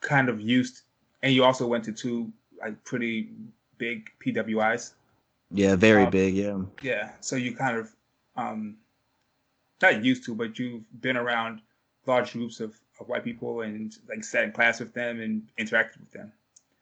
[0.00, 0.82] kind of used,
[1.22, 3.30] and you also went to two like pretty
[3.78, 4.92] big PWIs.
[5.52, 6.34] Yeah, very um, big.
[6.34, 6.58] Yeah.
[6.82, 7.10] Yeah.
[7.20, 7.90] So you kind of
[8.36, 8.76] um,
[9.82, 11.60] not used to, but you've been around
[12.06, 16.00] large groups of, of white people and like sat in class with them and interacted
[16.00, 16.32] with them.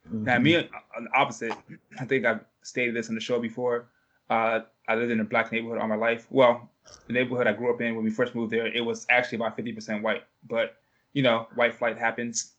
[0.08, 0.24] Mm-hmm.
[0.24, 1.52] Now, me on the opposite,
[1.98, 3.86] I think I've stated this on the show before.
[4.30, 6.26] Uh, I lived in a black neighborhood all my life.
[6.30, 6.70] Well,
[7.06, 9.56] the neighborhood I grew up in when we first moved there, it was actually about
[9.56, 10.24] 50% white.
[10.46, 10.76] But,
[11.12, 12.52] you know, white flight happens.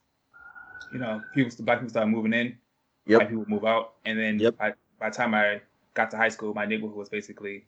[0.92, 2.58] You know, people, the black people start moving in,
[3.06, 3.20] yep.
[3.20, 3.94] white people move out.
[4.06, 4.58] And then yep.
[4.58, 5.62] by, by the time I
[5.94, 7.66] got to high school, my neighborhood was basically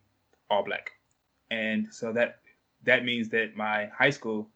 [0.49, 0.91] all black.
[1.51, 2.39] And so that
[2.83, 4.49] that means that my high school,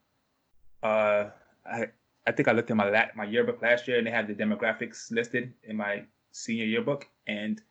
[0.82, 1.26] uh,
[1.66, 1.88] I,
[2.26, 4.34] I think I looked at my lat, my yearbook last year and they had the
[4.34, 7.08] demographics listed in my senior yearbook.
[7.28, 7.62] And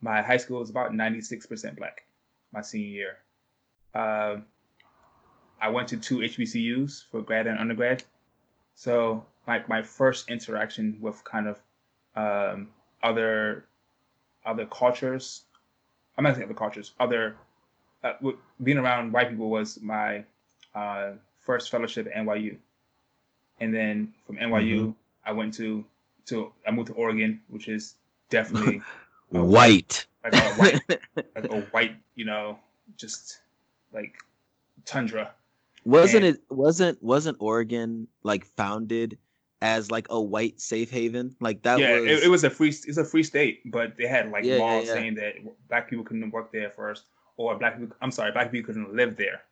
[0.00, 2.02] my high school was about 96% black
[2.52, 3.16] my senior year.
[3.94, 4.36] Uh,
[5.60, 8.02] I went to two HBCUs for grad and undergrad.
[8.74, 11.60] So my, my first interaction with kind of
[12.16, 12.68] um,
[13.02, 13.64] other
[14.44, 15.42] other cultures,
[16.18, 17.36] I'm not saying other cultures, other
[18.02, 18.14] uh,
[18.62, 20.24] being around white people was my
[20.74, 22.56] uh, first fellowship at NYU,
[23.60, 24.90] and then from NYU mm-hmm.
[25.24, 25.84] I went to
[26.26, 27.94] to I moved to Oregon, which is
[28.30, 28.82] definitely
[29.28, 30.06] white.
[30.24, 30.80] Like a white,
[31.16, 32.58] like a white, you know,
[32.96, 33.41] just
[33.92, 34.16] like
[34.84, 35.32] tundra.
[35.84, 36.42] Wasn't and, it?
[36.50, 39.18] Wasn't wasn't Oregon like founded
[39.60, 41.34] as like a white safe haven?
[41.40, 41.78] Like that.
[41.78, 42.10] Yeah, was...
[42.10, 42.68] it, it, was a free.
[42.68, 44.94] It's a free state, but they had like yeah, laws yeah, yeah.
[44.94, 45.34] saying that
[45.68, 47.96] black people couldn't work there first, or black people.
[48.00, 49.42] I'm sorry, black people couldn't live there.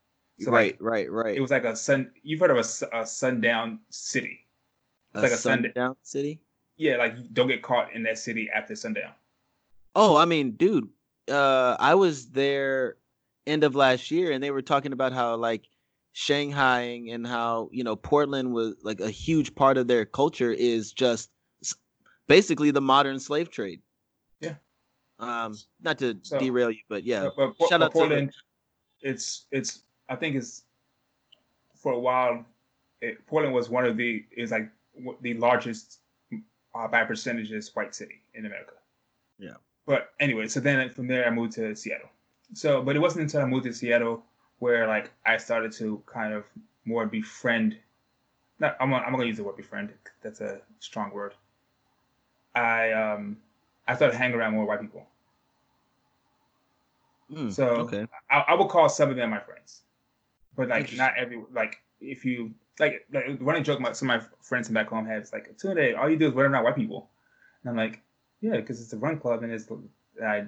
[0.41, 1.36] So right, like, right, right.
[1.36, 2.11] It was like a sun.
[2.22, 4.47] You've heard of a, a sundown city.
[5.14, 6.41] It's a like a sundown sun, city.
[6.76, 9.12] Yeah, like don't get caught in that city after sundown.
[9.97, 10.88] Oh, I mean, dude,
[11.28, 12.97] uh, I was there
[13.47, 15.64] end of last year, and they were talking about how like
[16.14, 20.93] Shanghaiing and how you know Portland was like a huge part of their culture is
[20.93, 21.30] just
[22.26, 23.80] basically the modern slave trade.
[24.41, 24.55] Yeah.
[25.18, 27.28] Um, not to so, derail you, but yeah.
[27.36, 28.32] But, but, Shout but out Portland.
[29.03, 30.64] To it's it's I think it's
[31.74, 32.45] for a while.
[33.01, 34.70] It, Portland was one of the is like
[35.22, 36.01] the largest
[36.74, 38.74] uh, by percentages white city in America.
[39.38, 39.55] Yeah.
[39.86, 42.11] But anyway, so then from there I moved to Seattle.
[42.53, 44.25] So, but it wasn't until I moved to Seattle
[44.59, 46.45] where like I started to kind of
[46.85, 47.77] more befriend.
[48.59, 49.93] Not I'm I'm gonna use the word befriend.
[50.22, 51.35] That's a strong word.
[52.55, 53.39] I um
[53.87, 55.07] I started hanging around more white people.
[57.33, 58.07] Mm, so okay.
[58.31, 59.83] I, I would call some of them my friends,
[60.57, 64.29] but like not every like if you like like running joke my some of my
[64.41, 66.77] friends in back home have is like Tunde, all you do is run around white
[66.77, 67.09] people,
[67.63, 68.03] and I'm like
[68.41, 69.68] yeah, because it's a run club and it's
[70.25, 70.45] I,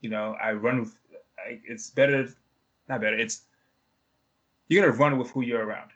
[0.00, 0.96] you know, I run with.
[1.46, 2.28] It's better,
[2.88, 3.18] not better.
[3.18, 3.42] It's
[4.68, 5.90] you're gonna run with who you're around,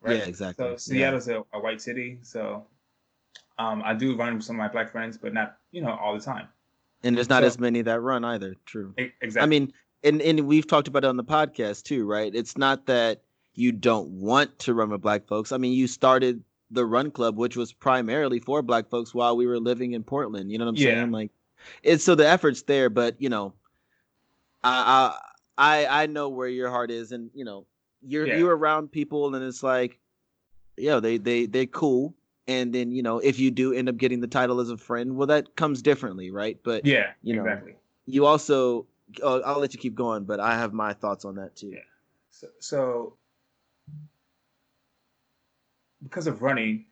[0.00, 0.18] right?
[0.18, 0.64] Yeah, exactly.
[0.64, 1.40] So Seattle's yeah.
[1.52, 2.66] a, a, white city, so
[3.58, 6.14] um, I do run with some of my black friends, but not you know all
[6.14, 6.48] the time.
[7.04, 8.54] And there's not so, as many that run either.
[8.64, 8.94] True.
[8.96, 9.42] Exactly.
[9.42, 9.72] I mean,
[10.04, 12.34] and and we've talked about it on the podcast too, right?
[12.34, 13.22] It's not that
[13.54, 15.52] you don't want to run with black folks.
[15.52, 16.42] I mean, you started
[16.72, 20.50] the Run Club, which was primarily for Black folks while we were living in Portland.
[20.50, 20.94] You know what I'm yeah.
[20.94, 21.10] saying?
[21.12, 21.30] Like,
[21.82, 23.52] it's so the effort's there, but you know,
[24.64, 25.16] I
[25.58, 27.66] I I know where your heart is, and you know,
[28.02, 28.36] you're yeah.
[28.36, 29.98] you're around people, and it's like,
[30.76, 32.14] yo, they they they're cool.
[32.48, 35.16] And then you know, if you do end up getting the title as a friend,
[35.16, 36.58] well, that comes differently, right?
[36.62, 37.76] But yeah, you know, exactly.
[38.06, 38.86] you also,
[39.22, 41.68] oh, I'll let you keep going, but I have my thoughts on that too.
[41.68, 41.78] Yeah.
[42.30, 43.16] So, so
[46.02, 46.86] because of running,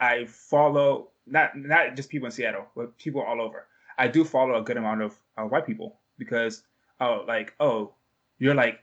[0.00, 3.66] I follow not not just people in Seattle, but people all over.
[3.98, 6.64] I do follow a good amount of uh, white people because
[7.00, 7.94] oh like oh
[8.38, 8.80] you're like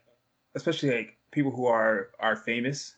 [0.56, 2.96] especially like people who are are famous,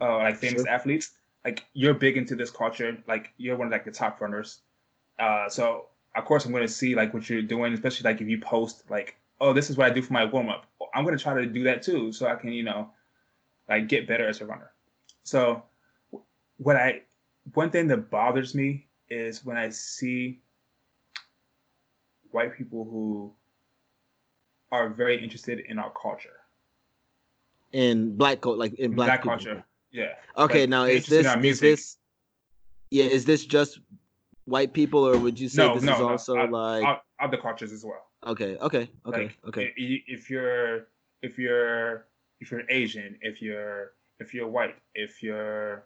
[0.00, 0.68] uh, like famous sure.
[0.68, 1.12] athletes.
[1.44, 2.98] Like you're big into this culture.
[3.06, 4.60] Like you're one of like the top runners.
[5.18, 8.28] Uh, so of course I'm going to see like what you're doing, especially like if
[8.28, 10.66] you post like, oh, this is what I do for my warm up.
[10.94, 12.90] I'm going to try to do that too, so I can you know,
[13.68, 14.70] like get better as a runner.
[15.22, 15.62] So
[16.58, 17.02] what I
[17.54, 20.40] one thing that bothers me is when I see
[22.30, 23.32] white people who
[24.72, 26.36] are very interested in our culture.
[27.72, 29.64] In black culture, like in black, black culture.
[29.90, 30.14] Yeah.
[30.36, 31.96] Okay, Like, now is this is this
[32.90, 33.80] yeah, is this just
[34.44, 37.72] white people or would you say No, this no, is no, also like other cultures
[37.72, 38.06] as well.
[38.26, 39.72] okay, okay, okay, Like, okay.
[39.76, 40.86] If you're
[41.22, 42.06] if you're
[42.40, 45.84] if you're Asian, if you're if you're white, if you're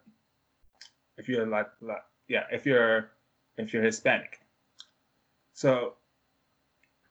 [1.18, 3.10] if you're like, like yeah, if you're
[3.58, 4.40] if you're Hispanic.
[5.54, 5.94] So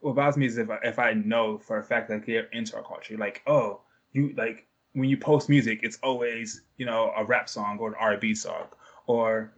[0.02, 2.76] what bothers me is if I, if I know for a fact that they're into
[2.76, 3.82] our culture, like oh
[4.14, 7.96] you like when you post music, it's always you know a rap song or an
[8.00, 8.68] R&B song,
[9.08, 9.54] or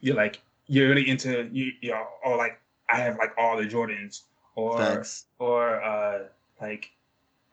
[0.00, 2.60] you're like you're really into you you know or like
[2.90, 4.22] I have like all the Jordans
[4.54, 5.26] or Facts.
[5.38, 6.24] or uh
[6.60, 6.90] like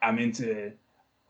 [0.02, 0.72] I'm into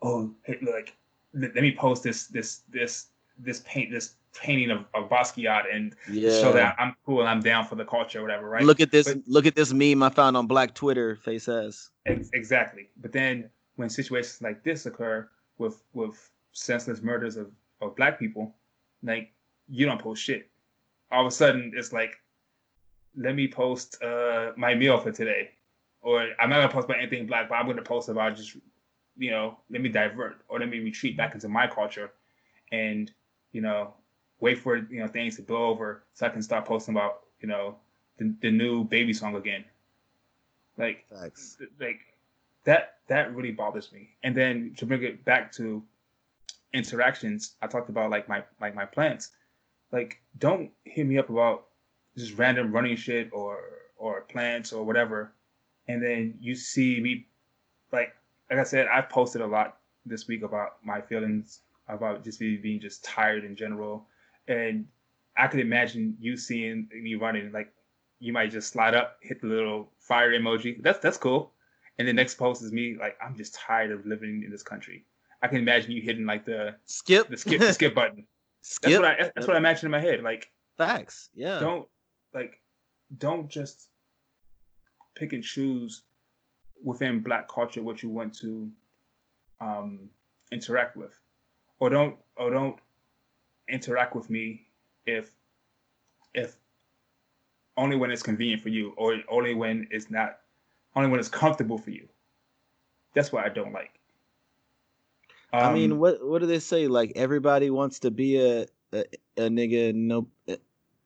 [0.02, 0.96] oh hey, like
[1.34, 3.06] let, let me post this this this
[3.38, 6.30] this paint this painting of, of Basquiat and Yeah.
[6.40, 8.64] show that I'm cool and I'm down for the culture or whatever, right?
[8.64, 11.90] Look at this But- look at this meme I found on Black Twitter, face ass.
[12.06, 12.88] Ex- exactly.
[13.00, 15.28] But then when situations like this occur
[15.58, 17.50] with with senseless murders of,
[17.80, 18.54] of black people,
[19.02, 19.32] like
[19.68, 20.50] you don't post shit.
[21.10, 22.16] All of a sudden it's like,
[23.16, 25.50] let me post uh my meal for today.
[26.02, 28.56] Or I'm not gonna post about anything black, but I'm gonna post about just
[29.16, 32.10] you know, let me divert or let me retreat back into my culture
[32.72, 33.12] and,
[33.54, 33.94] you know,
[34.40, 37.48] wait for you know things to blow over so I can start posting about, you
[37.48, 37.76] know,
[38.18, 39.64] the, the new baby song again.
[40.76, 41.06] Like
[41.80, 42.00] like
[42.64, 44.10] that that really bothers me.
[44.22, 45.82] And then to bring it back to
[46.72, 49.30] interactions i talked about like my like my plants
[49.92, 51.66] like don't hit me up about
[52.18, 53.58] just random running shit or
[53.96, 55.32] or plants or whatever.
[55.86, 57.26] And then you see me
[57.92, 58.14] like
[58.50, 62.56] like i said i've posted a lot this week about my feelings about just me
[62.56, 64.06] being just tired in general
[64.48, 64.86] and
[65.36, 67.72] i could imagine you seeing me running like
[68.20, 71.52] you might just slide up hit the little fire emoji that's that's cool
[71.98, 75.04] and the next post is me like I'm just tired of living in this country.
[75.42, 77.28] I can imagine you hitting like the Skip.
[77.28, 78.26] the skip the skip button.
[78.62, 78.90] skip.
[78.90, 80.22] That's what I that's what I imagine in my head.
[80.22, 81.30] Like Facts.
[81.34, 81.60] Yeah.
[81.60, 81.86] don't
[82.32, 82.60] like
[83.18, 83.88] don't just
[85.14, 86.02] pick and choose
[86.82, 88.70] within black culture what you want to
[89.60, 90.08] um
[90.50, 91.12] interact with.
[91.84, 92.80] Or don't or don't
[93.68, 94.68] interact with me
[95.04, 95.34] if
[96.32, 96.56] if
[97.76, 100.40] only when it's convenient for you or only when it's not
[100.96, 102.08] only when it's comfortable for you.
[103.14, 104.00] That's what I don't like.
[105.60, 106.88] I mean, Um, what what do they say?
[106.88, 109.04] Like everybody wants to be a a,
[109.36, 110.56] a nigga, no, eh,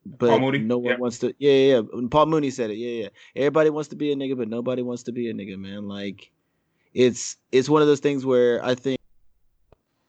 [0.06, 0.58] but Paul Mooney?
[0.58, 1.34] no one wants to.
[1.38, 2.08] Yeah, yeah, yeah.
[2.10, 2.76] Paul Mooney said it.
[2.76, 3.08] Yeah, yeah.
[3.36, 5.88] Everybody wants to be a nigga, but nobody wants to be a nigga, man.
[5.88, 6.30] Like,
[6.94, 8.97] it's it's one of those things where I think,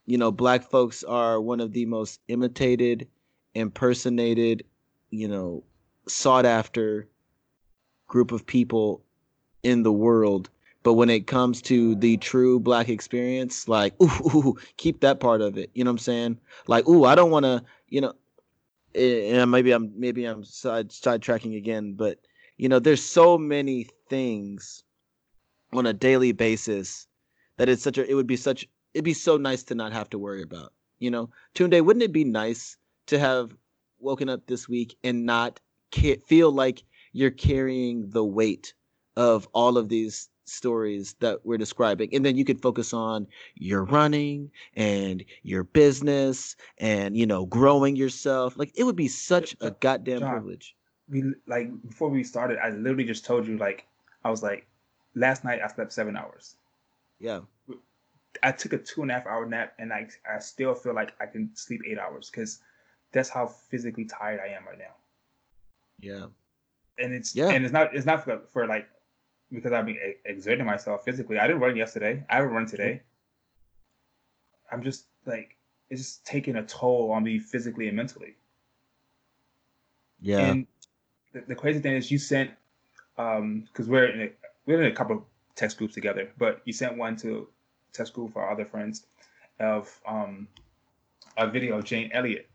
[0.09, 3.07] you know, black folks are one of the most imitated,
[3.53, 4.63] impersonated,
[5.11, 5.63] you know,
[6.07, 7.07] sought after
[8.07, 9.03] group of people
[9.61, 10.49] in the world.
[10.81, 15.41] But when it comes to the true black experience, like, ooh, ooh, keep that part
[15.41, 15.69] of it.
[15.75, 16.39] You know what I'm saying?
[16.65, 18.13] Like, ooh, I don't want to, you know,
[18.95, 22.17] eh, and maybe I'm maybe I'm side sidetracking again, but
[22.57, 24.83] you know, there's so many things
[25.71, 27.05] on a daily basis
[27.57, 30.09] that it's such a it would be such it'd be so nice to not have
[30.11, 30.73] to worry about.
[30.99, 33.55] You know, Tunde, wouldn't it be nice to have
[33.99, 35.59] woken up this week and not
[35.93, 36.83] ca- feel like
[37.13, 38.73] you're carrying the weight
[39.15, 43.83] of all of these stories that we're describing and then you could focus on your
[43.83, 49.69] running and your business and you know growing yourself like it would be such a
[49.69, 50.75] goddamn John, privilege
[51.09, 53.85] we like before we started, I literally just told you like
[54.23, 54.67] I was like,
[55.15, 56.55] last night I slept seven hours.
[57.19, 57.41] yeah
[58.43, 61.13] I took a two and a half hour nap, and I I still feel like
[61.19, 62.59] I can sleep eight hours because
[63.11, 64.95] that's how physically tired I am right now.
[65.99, 66.27] yeah
[66.97, 67.49] And it's Yeah.
[67.49, 68.87] and it's not it's not for, for like
[69.51, 71.39] because I've been exerting myself physically.
[71.39, 72.23] I didn't run yesterday.
[72.29, 73.01] I haven't run today.
[74.71, 75.57] I'm just like
[75.89, 78.35] it's just taking a toll on me physically and mentally.
[80.21, 80.67] yeah And
[81.33, 82.51] the, the crazy thing is, you sent
[83.17, 84.29] um because we're in a
[84.65, 85.23] we're in a couple of
[85.55, 87.47] text groups together, but you sent one to
[87.93, 89.05] text group for other friends
[89.59, 90.47] of um
[91.37, 92.47] a video of Jane Elliott,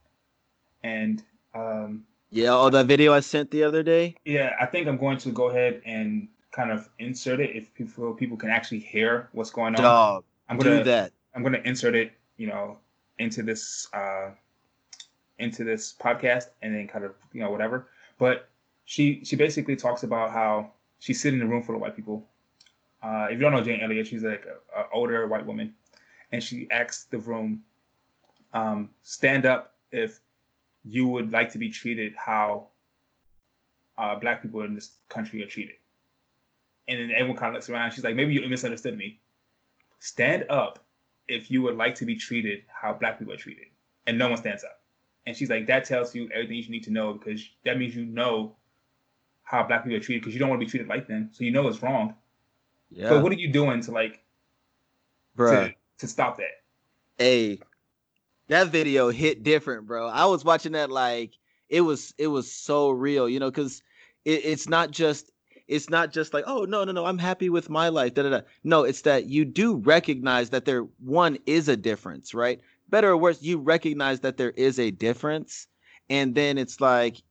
[0.83, 1.23] and
[1.55, 5.19] um yeah oh that video i sent the other day yeah, I think I'm going
[5.19, 9.51] to go ahead and kind of insert it if people people can actually hear what's
[9.51, 9.83] going on.
[9.83, 12.79] dog I'm gonna do that I'm gonna insert it, you know,
[13.19, 14.31] into this uh
[15.39, 17.89] into this podcast and then kind of you know whatever.
[18.19, 18.49] But
[18.85, 22.27] she she basically talks about how she's sitting in a room full of white people.
[23.05, 25.75] Uh, if you don't know Jane Elliott, she's like an older white woman,
[26.33, 27.63] and she asks the room,
[28.55, 30.21] um, "Stand up if
[30.85, 32.69] you would like to be treated how
[33.99, 35.75] uh, black people in this country are treated."
[36.89, 37.93] And then everyone kind of looks around.
[37.93, 39.21] She's like, "Maybe you misunderstood me.
[39.99, 40.87] Stand up
[41.29, 43.67] if you would like to be treated how black people are treated."
[44.07, 44.81] And no one stands up.
[45.27, 48.07] And she's like, "That tells you everything you need to know because that means you
[48.07, 48.57] know
[49.43, 51.45] how black people are treated because you don't want to be treated like them, so
[51.45, 52.15] you know it's wrong.
[52.91, 53.11] Yeah.
[53.11, 54.23] But what are you doing to like,
[55.35, 56.63] bro, to, to stop that?
[57.19, 57.61] Hey,
[58.49, 60.09] that video hit different, bro.
[60.09, 61.33] I was watching that like
[61.69, 63.83] it was it was so real, you know, because
[64.25, 65.31] it, it's not just
[65.67, 68.15] it's not just like oh no no no I'm happy with my life.
[68.15, 68.41] Da, da, da.
[68.63, 72.61] No, it's that you do recognize that there one is a difference, right?
[72.91, 75.67] Better or worse, you recognize that there is a difference,
[76.11, 77.23] and then it's like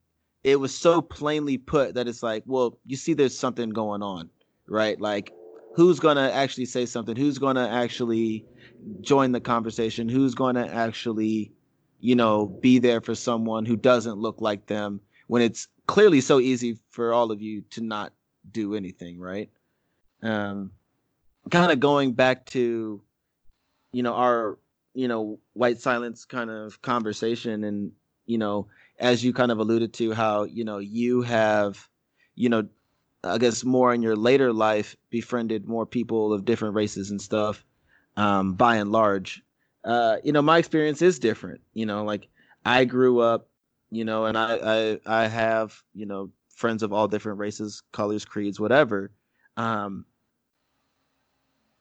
[0.43, 4.29] it was so plainly put that it's like, well, you see, there's something going on,
[4.67, 4.99] right?
[4.99, 5.31] Like,
[5.73, 7.15] who's gonna actually say something?
[7.15, 8.45] Who's gonna actually
[9.01, 10.09] join the conversation?
[10.09, 11.51] Who's gonna actually,
[11.99, 16.39] you know, be there for someone who doesn't look like them when it's clearly so
[16.39, 18.13] easy for all of you to not
[18.51, 19.49] do anything, right?
[20.21, 20.71] Um,
[21.49, 23.01] kind of going back to,
[23.91, 24.59] you know, our,
[24.93, 27.91] you know, white silence kind of conversation and,
[28.25, 28.67] you know,
[28.99, 31.89] as you kind of alluded to, how you know you have,
[32.35, 32.67] you know,
[33.23, 37.63] I guess more in your later life befriended more people of different races and stuff.
[38.15, 39.41] Um, by and large,
[39.85, 41.61] uh, you know, my experience is different.
[41.73, 42.27] You know, like
[42.63, 43.49] I grew up,
[43.89, 48.23] you know, and I I, I have you know friends of all different races, colors,
[48.25, 49.11] creeds, whatever.
[49.57, 50.05] Um,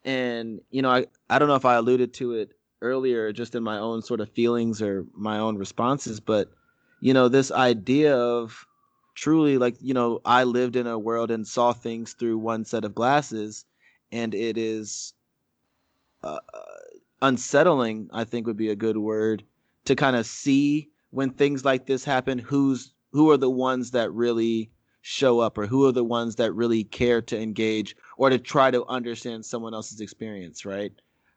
[0.04, 3.62] and you know, I I don't know if I alluded to it earlier, just in
[3.62, 6.50] my own sort of feelings or my own responses, but
[7.00, 8.66] you know, this idea of
[9.22, 12.84] truly like, you know, I lived in a world and saw things through one set
[12.84, 13.64] of glasses,
[14.10, 15.14] and it is
[16.24, 16.40] uh,
[17.20, 19.44] unsettling, I think would be a good word,
[19.84, 24.12] to kind of see when things like this happen, who's who are the ones that
[24.12, 24.72] really
[25.02, 28.72] show up or who are the ones that really care to engage or to try
[28.72, 30.92] to understand someone else's experience right?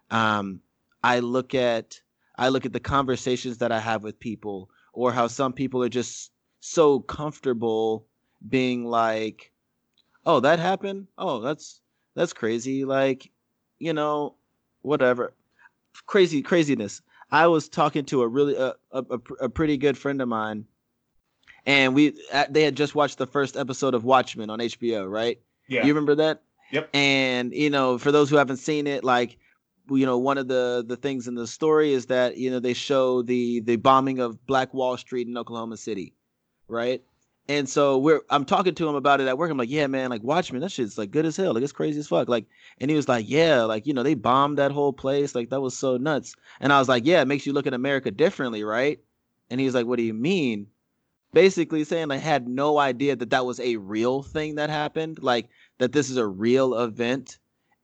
[0.10, 0.62] Um,
[1.03, 1.99] i look at
[2.36, 5.90] i look at the conversations that i have with people or how some people are
[5.90, 6.32] just
[6.65, 8.05] so comfortable
[8.49, 9.51] being like
[10.25, 11.07] oh that happened?
[11.17, 11.81] Oh that's
[12.15, 12.85] that's crazy.
[12.85, 13.31] Like
[13.79, 14.35] you know
[14.81, 15.33] whatever.
[16.07, 17.01] Crazy craziness.
[17.31, 20.65] I was talking to a really a, a, a pretty good friend of mine
[21.65, 22.17] and we
[22.49, 25.39] they had just watched the first episode of watchmen on hbo right?
[25.67, 25.81] Yeah.
[25.83, 26.43] You remember that?
[26.71, 26.89] Yep.
[26.93, 29.37] And you know for those who haven't seen it like
[29.89, 32.73] you know one of the the things in the story is that you know they
[32.73, 36.14] show the the bombing of black wall street in oklahoma city
[36.67, 37.01] right?
[37.47, 39.51] And so we're i'm talking to him about it at work.
[39.51, 41.53] I'm like yeah man like watchmen that shit's like good as hell.
[41.53, 42.27] Like it's crazy as fuck.
[42.27, 42.45] Like
[42.79, 45.35] and he was like yeah like you know they bombed that whole place.
[45.35, 46.35] Like that was so nuts.
[46.59, 48.99] And i was like yeah it makes you look at america differently right?
[49.49, 50.67] And he was like what do you mean?
[51.33, 55.49] Basically saying i had no idea that that was a real thing that happened like
[55.77, 57.37] that this is a real event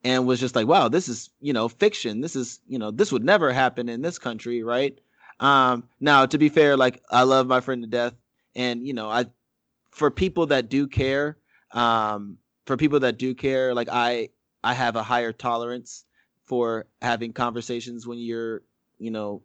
[0.03, 2.21] and was just like, wow, this is, you know, fiction.
[2.21, 4.97] This is, you know, this would never happen in this country, right?
[5.39, 8.13] Um, now, to be fair, like I love my friend to death,
[8.55, 9.25] and you know, I,
[9.91, 11.37] for people that do care,
[11.71, 14.29] um, for people that do care, like I,
[14.63, 16.05] I have a higher tolerance
[16.43, 18.61] for having conversations when you're,
[18.99, 19.41] you know,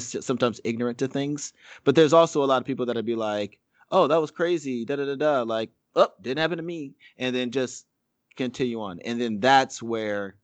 [0.00, 1.52] sometimes ignorant to things.
[1.84, 3.58] But there's also a lot of people that'd be like,
[3.90, 7.34] oh, that was crazy, da da da da, like, oh, didn't happen to me, and
[7.34, 7.86] then just
[8.36, 9.00] continue on.
[9.00, 10.36] And then that's where,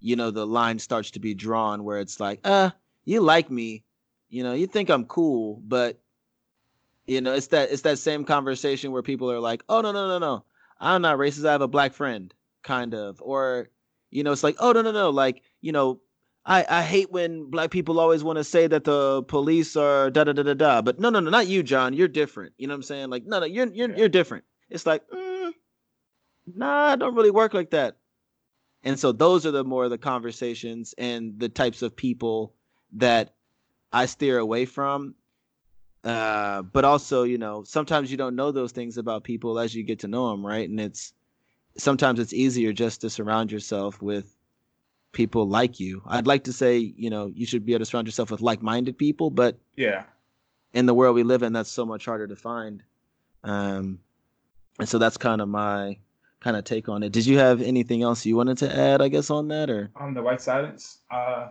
[0.00, 2.70] you know, the line starts to be drawn where it's like, uh,
[3.04, 3.84] you like me,
[4.28, 6.00] you know, you think I'm cool, but
[7.10, 10.06] you know, it's that it's that same conversation where people are like, oh no, no,
[10.06, 10.44] no, no.
[10.78, 12.32] I'm not racist, I have a black friend,
[12.62, 13.20] kind of.
[13.20, 13.68] Or,
[14.12, 16.00] you know, it's like, oh no, no, no, like, you know,
[16.46, 20.22] I, I hate when black people always want to say that the police are da
[20.22, 20.82] da da da da.
[20.82, 21.94] But no, no, no, not you, John.
[21.94, 22.52] You're different.
[22.58, 23.10] You know what I'm saying?
[23.10, 24.44] Like, no, no, you're you're you're different.
[24.70, 25.50] It's like, mm,
[26.46, 27.96] nah, don't really work like that.
[28.84, 32.54] And so those are the more the conversations and the types of people
[32.92, 33.34] that
[33.92, 35.16] I steer away from.
[36.02, 39.82] Uh, but also, you know, sometimes you don't know those things about people as you
[39.82, 40.68] get to know them, right?
[40.68, 41.12] And it's
[41.76, 44.34] sometimes it's easier just to surround yourself with
[45.12, 46.02] people like you.
[46.06, 48.96] I'd like to say, you know, you should be able to surround yourself with like-minded
[48.96, 50.04] people, but yeah,
[50.72, 52.82] in the world we live in, that's so much harder to find.
[53.44, 53.98] Um,
[54.78, 55.98] and so that's kind of my
[56.40, 57.12] kind of take on it.
[57.12, 60.14] Did you have anything else you wanted to add, I guess, on that or on
[60.14, 60.98] the white silence?
[61.10, 61.48] Uh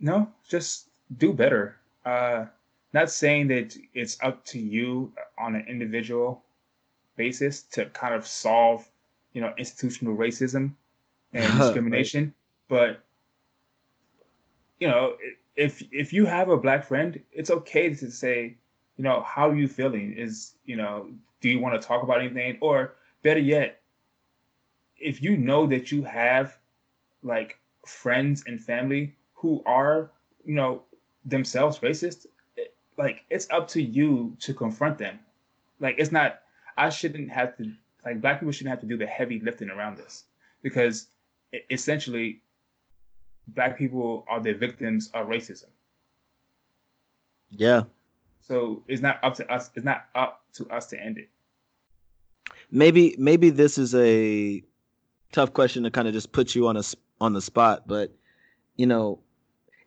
[0.00, 1.76] no, just do better.
[2.04, 2.46] Uh
[2.92, 6.44] not saying that it's up to you on an individual
[7.16, 8.88] basis to kind of solve,
[9.32, 10.72] you know, institutional racism
[11.32, 12.32] and discrimination, right.
[12.68, 13.04] but
[14.78, 15.16] you know,
[15.56, 18.56] if if you have a black friend, it's okay to say,
[18.96, 20.12] you know, how are you feeling?
[20.12, 21.08] Is you know,
[21.40, 22.58] do you want to talk about anything?
[22.60, 23.80] Or better yet,
[24.96, 26.56] if you know that you have
[27.22, 30.10] like friends and family who are,
[30.44, 30.82] you know,
[31.24, 32.26] themselves racist,
[32.96, 35.18] like it's up to you to confront them.
[35.80, 36.40] Like it's not
[36.76, 37.72] I shouldn't have to
[38.04, 40.24] like black people shouldn't have to do the heavy lifting around this
[40.62, 41.08] because
[41.70, 42.42] essentially
[43.48, 45.68] black people are the victims of racism.
[47.50, 47.82] Yeah.
[48.40, 49.70] So it's not up to us.
[49.74, 51.28] It's not up to us to end it.
[52.70, 54.62] Maybe maybe this is a
[55.32, 56.82] tough question to kind of just put you on a
[57.20, 58.12] on the spot, but
[58.76, 59.20] you know,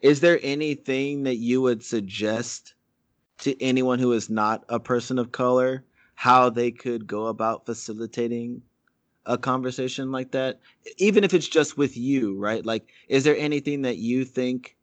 [0.01, 2.73] is there anything that you would suggest
[3.39, 5.83] to anyone who is not a person of color
[6.15, 8.61] how they could go about facilitating
[9.25, 10.59] a conversation like that?
[10.97, 12.65] Even if it's just with you right?
[12.65, 14.75] Like is there anything that you think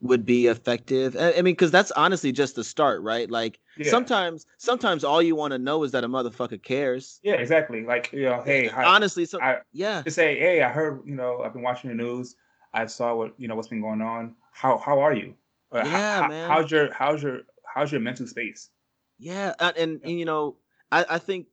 [0.00, 1.14] would be effective?
[1.16, 3.30] I, I mean because that's honestly just the start right?
[3.30, 3.90] Like yeah.
[3.90, 7.20] sometimes sometimes all you want to know is that a motherfucker cares.
[7.22, 7.84] Yeah exactly.
[7.84, 10.02] Like you know hey honestly so I, yeah.
[10.02, 12.36] to say hey i heard you know i've been watching the news
[12.74, 15.34] i saw what you know what's been going on how how are you
[15.72, 16.50] yeah, how, man.
[16.50, 18.70] how's your how's your how's your mental space
[19.18, 20.56] yeah and, and, and you know
[20.90, 21.46] I, I think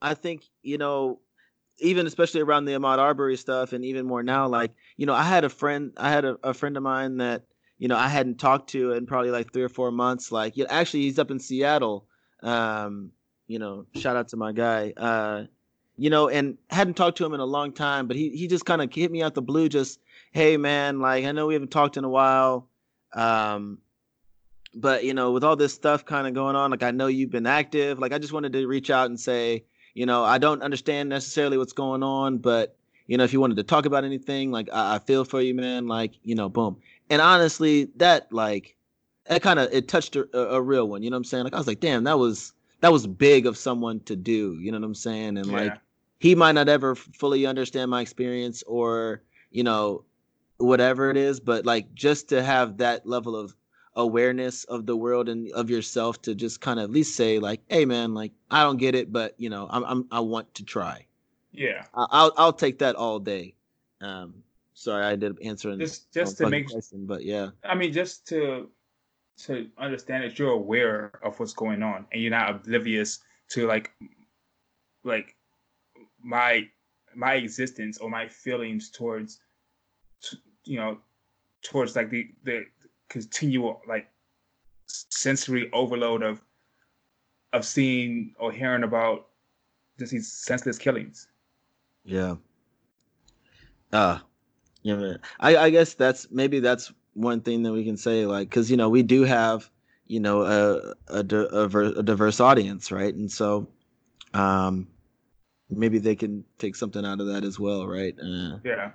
[0.00, 1.20] i think you know
[1.78, 5.24] even especially around the Ahmaud Arbery stuff, and even more now, like you know, I
[5.24, 7.42] had a friend, I had a, a friend of mine that
[7.78, 10.30] you know I hadn't talked to in probably like three or four months.
[10.30, 12.06] Like, you know, actually, he's up in Seattle.
[12.42, 13.10] Um,
[13.46, 14.92] you know, shout out to my guy.
[14.96, 15.44] Uh,
[15.96, 18.64] you know, and hadn't talked to him in a long time, but he he just
[18.64, 20.00] kind of hit me out the blue, just
[20.34, 22.68] hey man, like I know we haven't talked in a while.
[23.14, 23.78] Um,
[24.74, 27.30] but you know, with all this stuff kind of going on, like I know you've
[27.30, 28.00] been active.
[28.00, 31.56] Like I just wanted to reach out and say, you know, I don't understand necessarily
[31.56, 34.96] what's going on, but you know, if you wanted to talk about anything, like I,
[34.96, 35.86] I feel for you, man.
[35.86, 36.78] Like, you know, boom.
[37.08, 38.76] And honestly, that like
[39.26, 41.04] that kind of it touched a, a, real one.
[41.04, 41.44] You know what I'm saying?
[41.44, 44.58] Like I was like, damn, that was that was big of someone to do.
[44.58, 45.38] You know what I'm saying?
[45.38, 45.56] And yeah.
[45.56, 45.78] like
[46.18, 50.04] he might not ever fully understand my experience or you know
[50.58, 53.54] whatever it is, but like just to have that level of
[53.96, 57.60] awareness of the world and of yourself to just kind of at least say like,
[57.68, 60.64] "Hey, man, like I don't get it, but you know, I'm, I'm I want to
[60.64, 61.06] try."
[61.52, 63.54] Yeah, I'll I'll take that all day.
[64.00, 64.42] Um,
[64.74, 68.68] sorry, I did answer just just to make question, but yeah, I mean, just to
[69.36, 73.20] to understand that you're aware of what's going on and you're not oblivious
[73.50, 73.92] to like
[75.02, 75.36] like
[76.22, 76.68] my
[77.14, 79.40] my existence or my feelings towards
[80.64, 80.98] you know
[81.62, 82.64] towards like the the
[83.08, 84.08] continual like
[84.86, 86.40] sensory overload of
[87.52, 89.28] of seeing or hearing about
[89.98, 91.28] just these senseless killings.
[92.04, 92.36] Yeah.
[93.92, 94.18] Uh
[94.84, 95.18] yeah, man.
[95.40, 98.76] I, I guess that's maybe that's one thing that we can say, like, because you
[98.76, 99.70] know we do have
[100.06, 103.14] you know a a, a, a diverse audience, right?
[103.14, 103.66] And so,
[104.34, 104.86] um,
[105.70, 108.14] maybe they can take something out of that as well, right?
[108.20, 108.90] Uh, yeah.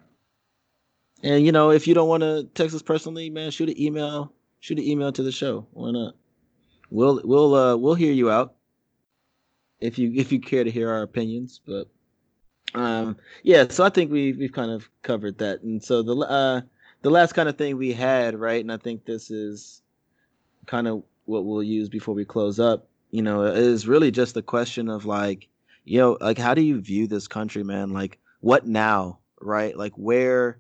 [1.24, 4.32] And you know, if you don't want to text us personally, man, shoot an email.
[4.62, 5.68] Shoot an email to the show.
[5.72, 6.16] Why not?
[6.90, 8.56] We'll we'll uh we'll hear you out
[9.80, 11.62] if you if you care to hear our opinions.
[11.66, 11.88] But
[12.74, 15.62] um yeah, so I think we we've kind of covered that.
[15.62, 16.62] And so the uh
[17.02, 18.62] the last kind of thing we had, right?
[18.62, 19.82] And I think this is
[20.66, 22.88] kind of what we'll use before we close up.
[23.12, 25.48] You know, is really just the question of like,
[25.86, 27.92] you know, like how do you view this country, man?
[27.92, 29.76] Like what now, right?
[29.76, 30.60] Like where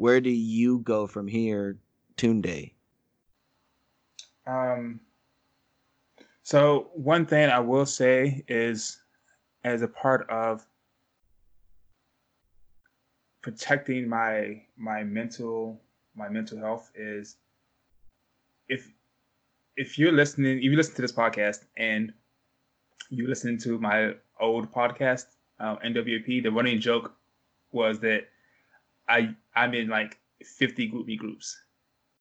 [0.00, 1.76] where do you go from here,
[2.16, 2.72] Tunde?
[4.46, 5.00] Um,
[6.42, 8.98] so one thing I will say is,
[9.62, 10.66] as a part of
[13.42, 15.80] protecting my my mental
[16.14, 17.36] my mental health is
[18.68, 18.90] if
[19.76, 22.12] if you're listening if you listen to this podcast and
[23.10, 25.26] you listen to my old podcast
[25.58, 27.12] uh, NWP the running joke
[27.72, 28.28] was that
[29.10, 31.58] I I'm in like 50 GroupMe groups,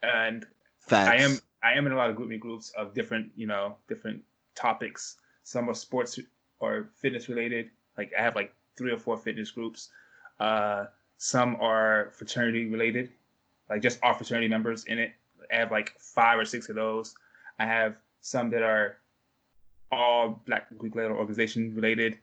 [0.01, 0.45] and
[0.79, 1.09] Facts.
[1.09, 4.23] I am I am in a lot of GroupMe groups of different you know different
[4.55, 5.17] topics.
[5.43, 6.19] Some are sports
[6.59, 7.69] or fitness related.
[7.97, 9.89] Like I have like three or four fitness groups.
[10.39, 10.85] Uh,
[11.17, 13.11] some are fraternity related,
[13.69, 15.11] like just our fraternity members in it.
[15.51, 17.13] I have like five or six of those.
[17.59, 18.97] I have some that are
[19.91, 22.17] all Black Greek letter organization related.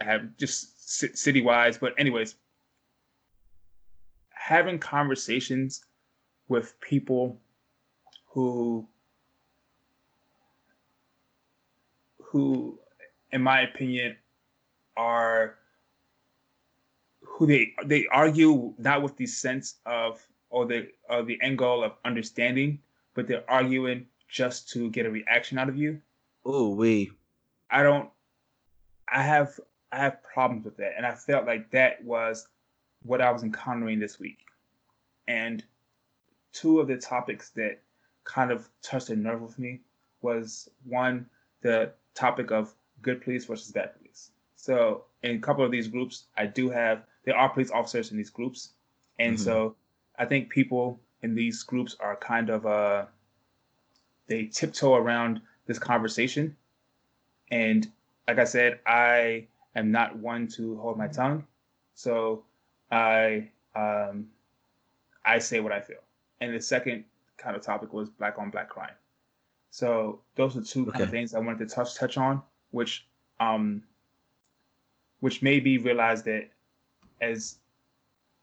[0.00, 2.36] I have just city wise, but anyways,
[4.44, 5.86] having conversations
[6.48, 7.40] with people
[8.26, 8.86] who
[12.20, 12.78] who,
[13.32, 14.14] in my opinion,
[14.98, 15.54] are
[17.22, 21.82] who they they argue not with the sense of or the or the end goal
[21.82, 22.78] of understanding,
[23.14, 26.02] but they're arguing just to get a reaction out of you.
[26.44, 27.10] Oh, we.
[27.70, 28.10] I don't.
[29.08, 29.58] I have
[29.90, 32.46] I have problems with that, and I felt like that was
[33.04, 34.38] what I was encountering this week.
[35.28, 35.64] And
[36.52, 37.80] two of the topics that
[38.24, 39.80] kind of touched a nerve with me
[40.22, 41.26] was one
[41.60, 44.30] the topic of good police versus bad police.
[44.56, 48.16] So in a couple of these groups, I do have there are police officers in
[48.16, 48.70] these groups,
[49.18, 49.44] and mm-hmm.
[49.44, 49.76] so
[50.18, 53.04] I think people in these groups are kind of uh
[54.26, 56.56] they tiptoe around this conversation,
[57.50, 57.90] and
[58.26, 61.46] like I said, I am not one to hold my tongue,
[61.94, 62.44] so
[62.90, 64.26] I um
[65.24, 66.02] I say what I feel.
[66.40, 67.04] And the second
[67.38, 68.94] kind of topic was black on black crime.
[69.70, 70.92] So those are two okay.
[70.92, 73.06] kind of things I wanted to touch touch on, which
[73.40, 73.82] um
[75.20, 76.48] which made me realize that
[77.20, 77.56] as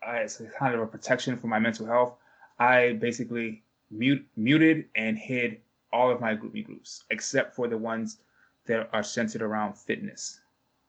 [0.03, 2.15] as kind of a protection for my mental health,
[2.57, 5.61] I basically mute, muted and hid
[5.93, 8.17] all of my GroupMe groups except for the ones
[8.65, 10.39] that are centered around fitness.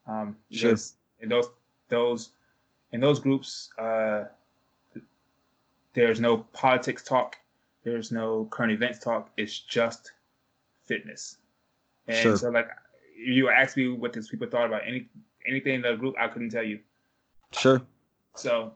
[0.07, 0.77] Um, sure.
[1.25, 1.51] Those
[1.89, 2.31] those
[2.93, 4.25] in those groups, uh,
[5.95, 7.37] there's no politics talk.
[7.85, 9.31] There's no current events talk.
[9.37, 10.13] It's just
[10.85, 11.39] fitness.
[12.07, 12.37] And sure.
[12.37, 12.69] so, like,
[13.17, 15.09] you asked me what these people thought about any
[15.47, 16.79] anything in the group, I couldn't tell you.
[17.53, 17.83] Sure.
[18.37, 18.73] So,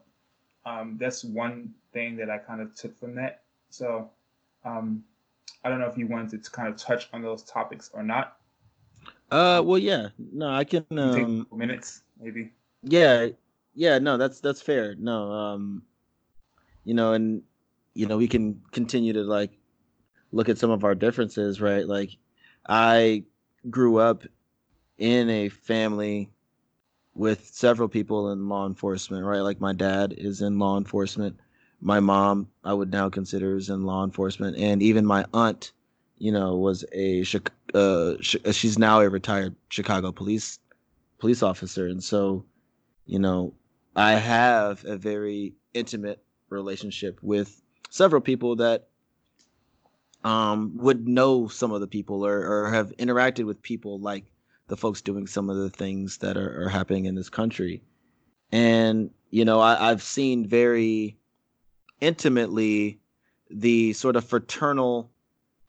[0.65, 3.43] um, that's one thing that I kind of took from that.
[3.69, 4.09] So,
[4.65, 5.03] um,
[5.63, 8.37] I don't know if you wanted to kind of touch on those topics or not.
[9.31, 10.85] Uh, well, yeah, no, I can.
[10.91, 12.51] Um, minutes, maybe.
[12.83, 13.27] Yeah,
[13.77, 14.95] yeah, no, that's that's fair.
[14.97, 15.83] No, um,
[16.83, 17.43] you know, and
[17.93, 19.51] you know, we can continue to like
[20.31, 21.87] look at some of our differences, right?
[21.87, 22.17] Like,
[22.67, 23.23] I
[23.69, 24.23] grew up
[24.97, 26.27] in a family
[27.13, 29.41] with several people in law enforcement, right?
[29.41, 31.39] Like my dad is in law enforcement.
[31.79, 35.71] My mom, I would now consider, is in law enforcement, and even my aunt,
[36.17, 37.23] you know, was a
[37.75, 40.57] uh, she's now a retired Chicago police
[41.19, 42.43] police officer, and so,
[43.05, 43.53] you know,
[43.97, 48.87] I have a very intimate relationship with several people that
[50.23, 54.25] um, would know some of the people or, or have interacted with people like
[54.67, 57.81] the folks doing some of the things that are, are happening in this country.
[58.51, 61.17] And, you know, I, I've seen very
[61.99, 62.99] intimately
[63.49, 65.09] the sort of fraternal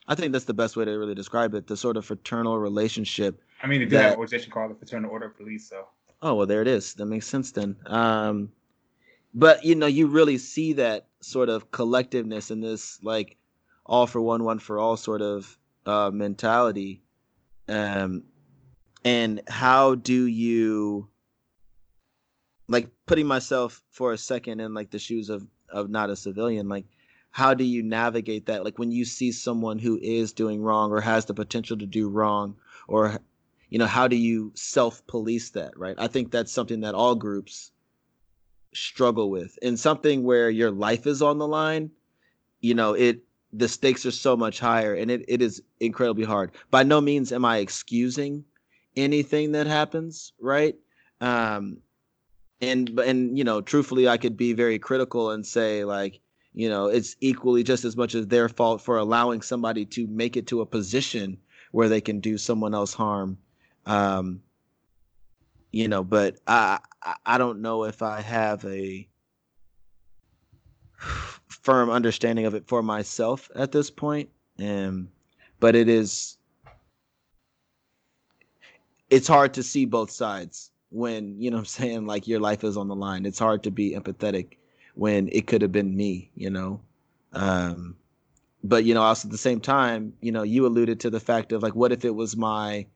[0.08, 3.42] I think that's the best way to really describe it, the sort of fraternal relationship.
[3.62, 5.86] I mean, they do that, have an organization called the Fraternal Order of Police, so.
[6.20, 6.94] Oh, well, there it is.
[6.94, 7.76] That makes sense then.
[7.86, 8.50] Um,
[9.34, 13.36] but, you know, you really see that sort of collectiveness in this, like,
[13.86, 17.02] all for one, one for all sort of uh, mentality.
[17.68, 18.24] Um,
[19.04, 21.08] and how do you
[22.68, 26.68] like putting myself for a second in like the shoes of of not a civilian
[26.68, 26.84] like
[27.30, 31.00] how do you navigate that like when you see someone who is doing wrong or
[31.00, 33.18] has the potential to do wrong or
[33.68, 37.14] you know how do you self police that right i think that's something that all
[37.14, 37.70] groups
[38.74, 41.90] struggle with and something where your life is on the line
[42.60, 43.20] you know it
[43.52, 47.32] the stakes are so much higher and it, it is incredibly hard by no means
[47.32, 48.44] am i excusing
[48.98, 50.76] anything that happens, right?
[51.20, 51.78] Um,
[52.60, 56.20] and and you know, truthfully, I could be very critical and say like,
[56.52, 60.36] you know, it's equally just as much as their fault for allowing somebody to make
[60.36, 61.38] it to a position
[61.70, 63.38] where they can do someone else harm.
[63.88, 64.42] Um,
[65.72, 66.78] you know, but I
[67.26, 69.08] I don't know if I have a
[71.48, 74.28] firm understanding of it for myself at this point.
[74.60, 75.08] Um,
[75.60, 76.36] but it is
[79.10, 82.76] it's hard to see both sides when you know i'm saying like your life is
[82.76, 84.56] on the line it's hard to be empathetic
[84.94, 86.80] when it could have been me you know
[87.32, 87.96] um
[88.64, 91.52] but you know also at the same time you know you alluded to the fact
[91.52, 92.86] of like what if it was my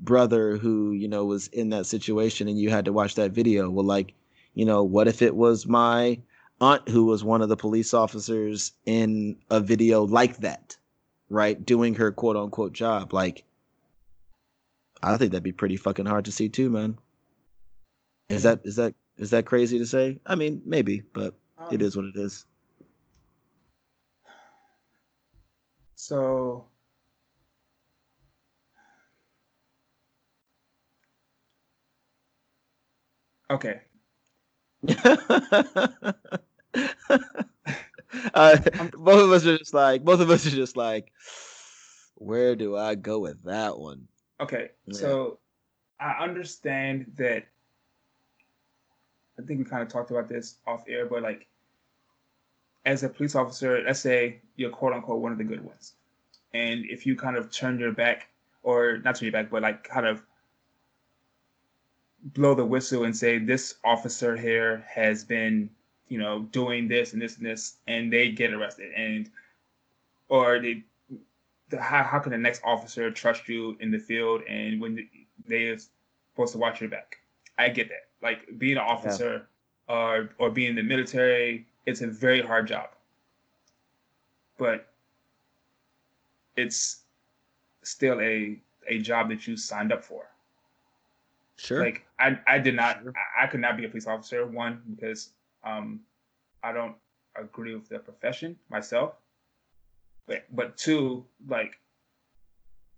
[0.00, 3.68] brother who you know was in that situation and you had to watch that video
[3.68, 4.14] well like
[4.54, 6.18] you know what if it was my
[6.60, 10.76] aunt who was one of the police officers in a video like that
[11.28, 13.44] right doing her quote unquote job like
[15.02, 16.98] I think that'd be pretty fucking hard to see too, man.
[18.28, 20.20] Is that is that is that crazy to say?
[20.26, 22.44] I mean, maybe, but um, it is what it is.
[25.96, 26.66] So
[33.50, 33.80] Okay.
[38.34, 38.56] uh,
[38.96, 41.12] both of us are just like both of us are just like
[42.20, 44.06] where do I go with that one?
[44.40, 44.98] Okay, yeah.
[44.98, 45.38] so
[45.98, 47.44] I understand that.
[49.38, 51.46] I think we kind of talked about this off air, but like,
[52.84, 55.94] as a police officer, let's say you're quote unquote one of the good ones,
[56.52, 58.28] and if you kind of turn your back,
[58.62, 60.22] or not turn your back, but like kind of
[62.22, 65.70] blow the whistle and say this officer here has been
[66.08, 68.92] you know doing this and this and this and they get arrested.
[68.94, 69.30] And
[70.28, 70.84] or they
[71.78, 75.08] how, how can the next officer trust you in the field and when
[75.46, 75.78] they are
[76.32, 77.18] supposed to watch your back?
[77.58, 78.08] I get that.
[78.22, 79.46] Like being an officer
[79.88, 79.94] yeah.
[79.94, 82.90] or or being in the military it's a very hard job.
[84.58, 84.88] But
[86.56, 87.00] it's
[87.82, 90.29] still a a job that you signed up for
[91.60, 91.84] Sure.
[91.84, 93.12] Like I, I did not, sure.
[93.38, 94.46] I, I, could not be a police officer.
[94.46, 95.30] One because
[95.62, 96.00] um,
[96.62, 96.94] I don't
[97.36, 99.12] agree with the profession myself.
[100.26, 101.78] But but two, like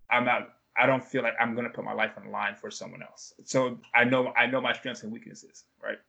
[0.09, 0.53] I'm not.
[0.77, 3.33] I don't feel like I'm gonna put my life on the line for someone else.
[3.43, 5.99] So I know I know my strengths and weaknesses, right?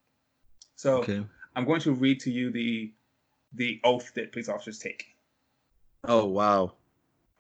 [0.76, 1.24] So okay.
[1.56, 2.92] I'm going to read to you the
[3.52, 5.06] the oath that police officers take.
[6.04, 6.74] Oh wow.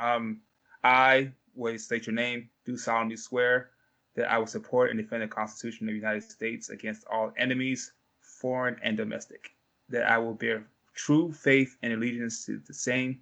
[0.00, 0.40] Um,
[0.82, 2.48] I will state your name.
[2.66, 3.70] Do solemnly swear
[4.14, 7.92] that I will support and defend the Constitution of the United States against all enemies,
[8.20, 9.50] foreign and domestic,
[9.88, 13.20] that I will bear true faith and allegiance to the same,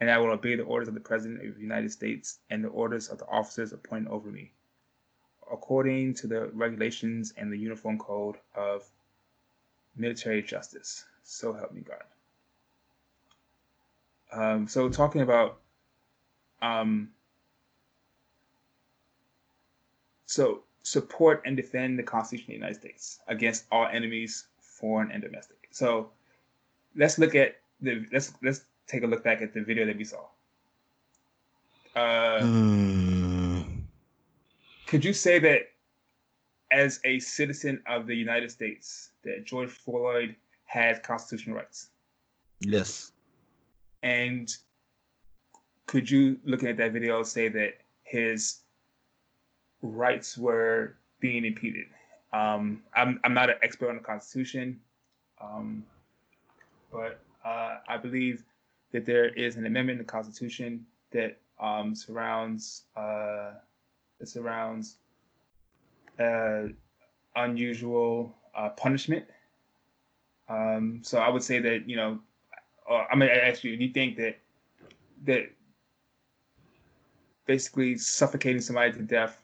[0.00, 2.68] and I will obey the orders of the President of the United States and the
[2.68, 4.52] orders of the officers appointed over me,
[5.50, 8.84] according to the regulations and the Uniform Code of
[9.96, 11.04] Military Justice.
[11.22, 12.02] So help me God.
[14.32, 15.60] Um, so talking about
[16.60, 17.10] um,
[20.34, 25.22] So support and defend the Constitution of the United States against all enemies, foreign and
[25.22, 25.68] domestic.
[25.70, 26.10] So
[26.96, 30.02] let's look at the let's let's take a look back at the video that we
[30.02, 30.24] saw.
[31.94, 33.64] Uh, mm.
[34.88, 35.70] Could you say that
[36.72, 40.34] as a citizen of the United States that George Floyd
[40.64, 41.90] has constitutional rights?
[42.58, 43.12] Yes.
[44.02, 44.52] And
[45.86, 48.63] could you, looking at that video, say that his
[49.84, 51.86] rights were being impeded.
[52.32, 54.80] Um, I'm, I'm not an expert on the Constitution,
[55.40, 55.84] um,
[56.90, 58.44] but uh, I believe
[58.92, 63.52] that there is an amendment in the Constitution that um, surrounds uh,
[64.24, 64.96] surrounds
[66.18, 66.62] uh,
[67.36, 69.24] unusual uh, punishment.
[70.48, 72.18] Um, so I would say that you know,
[72.90, 74.38] uh, I'm gonna ask you: Do you think that
[75.24, 75.50] that
[77.46, 79.43] basically suffocating somebody to death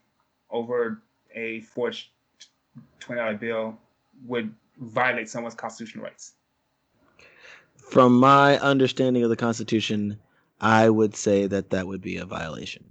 [0.51, 1.03] over
[1.35, 2.09] a forged
[2.99, 3.79] twenty dollar bill
[4.27, 6.35] would violate someone's constitutional rights?
[7.77, 10.19] From my understanding of the Constitution,
[10.61, 12.85] I would say that that would be a violation.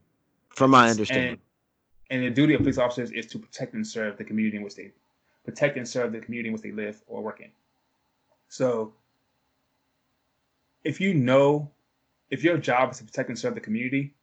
[0.50, 1.40] From my understanding.
[2.10, 4.64] And, and the duty of police officers is to protect and serve the community in
[4.64, 4.92] which they
[5.46, 7.50] protect and serve the community in which they live or work in.
[8.50, 8.94] So,
[10.84, 11.70] if you know,
[12.30, 14.14] if your job is to protect and serve the community,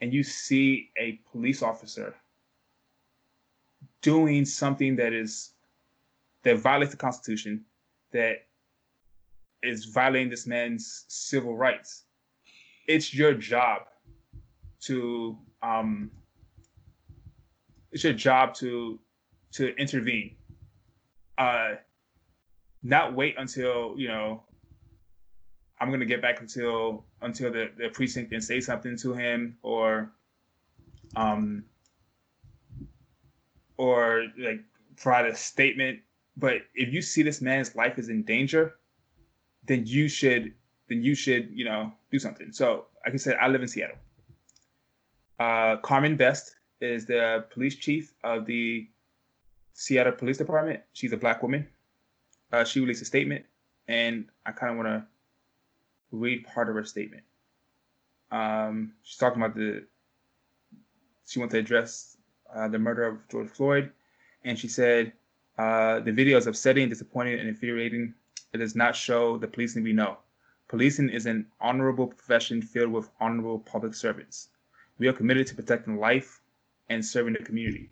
[0.00, 2.14] and you see a police officer
[4.06, 5.50] doing something that is
[6.44, 7.64] that violates the Constitution,
[8.12, 8.46] that
[9.64, 12.04] is violating this man's civil rights.
[12.86, 13.82] It's your job
[14.82, 16.12] to um,
[17.90, 19.00] it's your job to
[19.54, 20.36] to intervene.
[21.36, 21.74] Uh,
[22.84, 24.44] not wait until you know
[25.80, 30.12] I'm gonna get back until until the, the precinct and say something to him or
[31.16, 31.64] um
[33.76, 34.60] or like
[34.96, 36.00] provide a statement.
[36.36, 38.74] But if you see this man's life is in danger,
[39.66, 40.52] then you should
[40.88, 42.52] then you should you know do something.
[42.52, 43.96] So like I said, I live in Seattle.
[45.38, 48.88] Uh, Carmen Best is the police chief of the
[49.72, 50.80] Seattle Police Department.
[50.92, 51.66] She's a black woman.
[52.52, 53.44] Uh, she released a statement,
[53.88, 55.06] and I kind of want to
[56.10, 57.22] read part of her statement.
[58.30, 59.84] Um, she's talking about the
[61.26, 62.15] she wants to address
[62.56, 63.92] uh, the murder of George Floyd,
[64.44, 65.12] and she said
[65.58, 68.14] uh, the video is upsetting, disappointing, and infuriating.
[68.52, 70.18] It does not show the policing we know.
[70.68, 74.48] Policing is an honorable profession filled with honorable public servants.
[74.98, 76.40] We are committed to protecting life
[76.88, 77.90] and serving the community.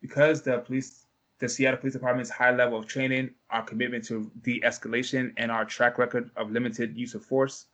[0.00, 1.06] Because the police,
[1.38, 5.98] the Seattle Police Department's high level of training, our commitment to de-escalation, and our track
[5.98, 7.66] record of limited use of force,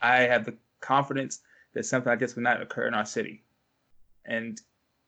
[0.00, 1.40] I have the confidence
[1.72, 3.42] that something like this will not occur in our city.
[4.26, 4.60] And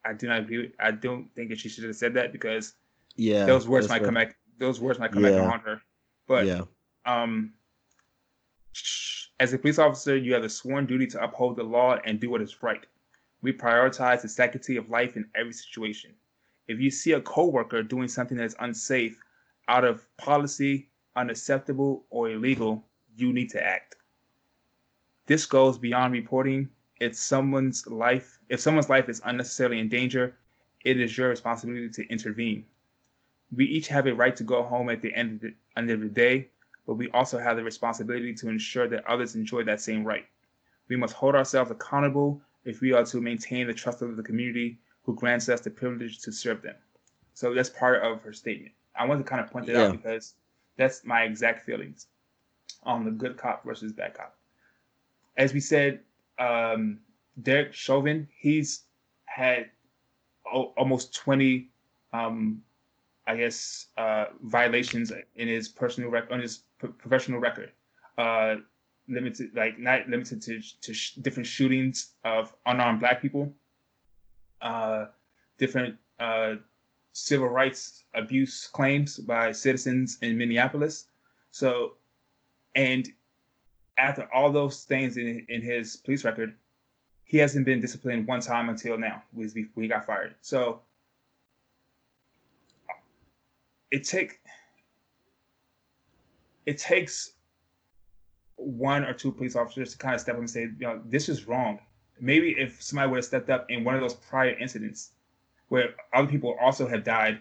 [0.07, 0.59] I do not agree.
[0.59, 2.75] With, I don't think that she should have said that because
[3.17, 4.37] yeah, those words might come back.
[4.59, 5.41] Those words might come yeah.
[5.41, 5.83] back on her.
[6.27, 6.63] But yeah.
[7.05, 7.53] um,
[9.39, 12.31] as a police officer, you have a sworn duty to uphold the law and do
[12.31, 12.85] what is right.
[13.43, 16.15] We prioritize the sanctity of life in every situation.
[16.69, 19.19] If you see a coworker doing something that's unsafe,
[19.69, 22.85] out of policy, unacceptable, or illegal,
[23.15, 23.97] you need to act.
[25.27, 26.69] This goes beyond reporting.
[27.01, 28.36] It's someone's life.
[28.49, 30.37] If someone's life is unnecessarily in danger,
[30.85, 32.65] it is your responsibility to intervene.
[33.55, 36.01] We each have a right to go home at the end of the, end of
[36.01, 36.49] the day,
[36.87, 40.27] but we also have the responsibility to ensure that others enjoy that same right.
[40.89, 44.79] We must hold ourselves accountable if we are to maintain the trust of the community
[45.03, 46.77] who grants us the privilege to serve them.
[47.35, 48.73] So that's part of her statement.
[48.99, 49.87] I want to kind of point that yeah.
[49.87, 50.35] out because
[50.77, 52.07] that's my exact feelings
[52.83, 54.37] on the good cop versus bad cop.
[55.37, 56.01] As we said,
[56.39, 57.01] um,
[57.43, 58.85] Derek Chauvin, he's
[59.27, 59.71] had
[60.51, 61.69] o- almost 20,
[62.13, 62.63] um,
[63.27, 67.73] I guess, uh, violations in his personal record, on his p- professional record.
[68.17, 68.57] Uh,
[69.09, 73.53] limited, like not limited to, to sh- different shootings of unarmed black people,
[74.63, 75.07] uh,
[75.59, 76.55] different uh,
[77.13, 81.07] civil rights abuse claims by citizens in Minneapolis.
[81.51, 81.95] So,
[82.75, 83.09] and
[83.99, 86.55] after all those things in, in his police record,
[87.27, 90.37] he hasn't been disciplined one time until now, when he got fired.
[90.41, 90.81] So,
[93.91, 94.41] it take
[96.67, 97.33] it takes
[98.57, 101.29] one or two police officers to kind of step up and say, you know, this
[101.29, 101.79] is wrong.
[102.21, 105.11] Maybe if somebody would have stepped up in one of those prior incidents,
[105.69, 107.41] where other people also have died,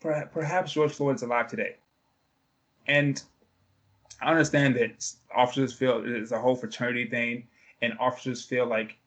[0.00, 1.76] perhaps George Floyd's alive today.
[2.86, 3.22] And
[4.20, 7.46] I understand that officers feel it's a whole fraternity thing,
[7.82, 8.98] and officers feel like,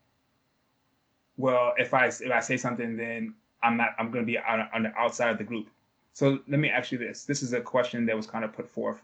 [1.38, 3.34] well, if I if I say something, then
[3.64, 5.70] I'm not I'm going to be on, on the outside of the group.
[6.14, 8.70] So let me ask you this: This is a question that was kind of put
[8.70, 9.02] forth.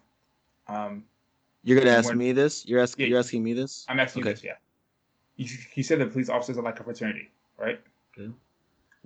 [0.68, 1.04] Um,
[1.64, 2.66] you're going to ask when, me this?
[2.66, 3.86] You're asking yeah, you're asking me this?
[3.88, 4.30] I'm asking okay.
[4.30, 4.44] you this.
[4.44, 4.52] Yeah.
[5.38, 7.80] You, you said that police officers are like a fraternity, right?
[8.18, 8.32] Okay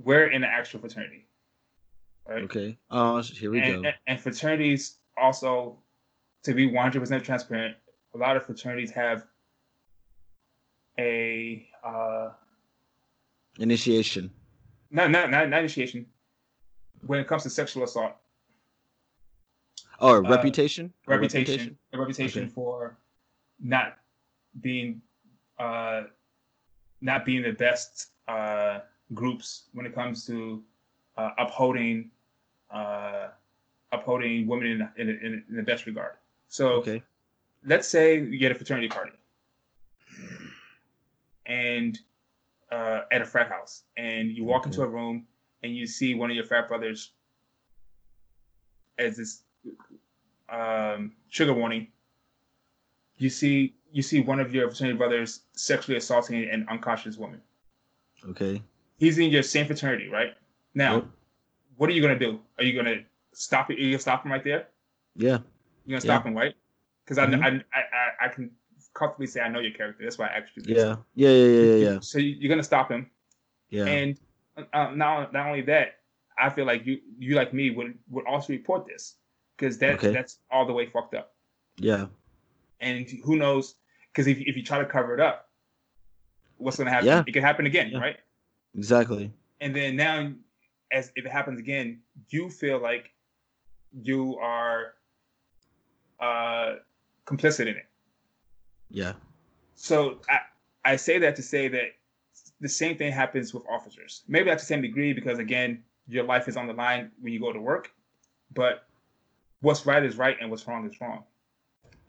[0.03, 1.25] we're in an actual fraternity.
[2.27, 2.43] Right?
[2.43, 2.77] Okay.
[2.91, 3.89] Oh, here we and, go.
[3.89, 5.77] And, and fraternities also,
[6.43, 7.75] to be 100% transparent,
[8.13, 9.25] a lot of fraternities have
[10.99, 12.29] a uh,
[13.59, 14.29] initiation.
[14.91, 16.05] No, not, not not initiation.
[17.05, 18.13] When it comes to sexual assault.
[20.01, 20.93] Oh, uh, reputation?
[21.07, 21.47] reputation.
[21.47, 21.77] reputation.
[21.93, 22.51] A reputation okay.
[22.53, 22.97] for
[23.59, 23.97] not
[24.61, 25.01] being
[25.59, 26.03] uh,
[27.01, 28.79] not being the best uh,
[29.13, 30.63] groups when it comes to
[31.17, 32.11] uh, upholding
[32.71, 33.27] uh,
[33.91, 36.13] upholding women in, in, in, the best regard.
[36.47, 37.01] So, okay.
[37.65, 39.13] let's say you get a fraternity party,
[41.49, 41.99] and
[42.71, 45.25] uh, at a frat house, and you walk into a room
[45.63, 47.11] and you see one of your frat brothers
[48.97, 49.41] as this
[50.47, 51.87] um, trigger warning.
[53.17, 57.41] You see, you see one of your fraternity brothers sexually assaulting an unconscious woman.
[58.29, 58.61] Okay
[58.99, 60.33] he's in your same fraternity, right?
[60.75, 61.05] Now, yep.
[61.77, 62.39] what are you gonna do?
[62.57, 63.01] Are you gonna
[63.33, 63.77] stop it?
[63.77, 64.67] Are you gonna stop him right there?
[65.15, 65.39] Yeah.
[65.85, 66.31] You're gonna stop yeah.
[66.31, 66.55] him, right?
[67.03, 67.43] Because mm-hmm.
[67.43, 68.51] I, I, I I can
[68.93, 70.03] comfortably say I know your character.
[70.03, 70.63] That's why I asked you.
[70.63, 70.77] This.
[70.77, 70.95] Yeah.
[71.15, 71.29] Yeah.
[71.29, 71.45] Yeah.
[71.45, 71.61] Yeah.
[71.61, 71.91] Yeah.
[71.91, 71.99] yeah.
[72.01, 73.09] So you're gonna stop him.
[73.69, 73.85] Yeah.
[73.85, 74.19] And
[74.73, 75.99] uh, not not only that,
[76.37, 79.15] I feel like you you like me would would also report this
[79.57, 80.11] because that okay.
[80.11, 81.33] that's all the way fucked up.
[81.77, 82.07] Yeah.
[82.81, 83.75] And who knows?
[84.11, 85.49] Because if if you try to cover it up,
[86.57, 87.07] what's gonna happen?
[87.07, 87.23] Yeah.
[87.25, 87.99] It could happen again, yeah.
[87.99, 88.17] right?
[88.75, 89.31] Exactly.
[89.61, 90.31] And then now,
[90.91, 91.99] as if it happens again,
[92.29, 93.11] you feel like
[93.91, 94.93] you are
[96.19, 96.75] uh,
[97.25, 97.88] complicit in it.
[98.89, 99.13] Yeah.
[99.75, 100.39] So I
[100.93, 101.95] I say that to say that
[102.61, 104.23] the same thing happens with officers.
[104.27, 107.31] Maybe not to the same degree because again, your life is on the line when
[107.33, 107.91] you go to work,
[108.53, 108.85] but
[109.61, 111.23] what's right is right and what's wrong is wrong.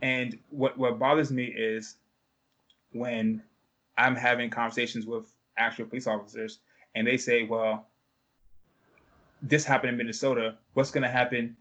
[0.02, 1.96] And what what bothers me is
[2.92, 3.42] when
[3.96, 5.26] I'm having conversations with
[5.56, 6.60] actual police officers,
[6.94, 7.86] and they say, well,
[9.42, 10.56] this happened in Minnesota.
[10.74, 11.56] What's going to happen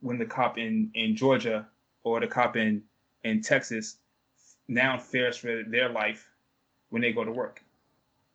[0.00, 1.66] when the cop in, in Georgia
[2.02, 2.82] or the cop in,
[3.24, 3.98] in Texas
[4.68, 6.28] now fears for their life
[6.90, 7.62] when they go to work?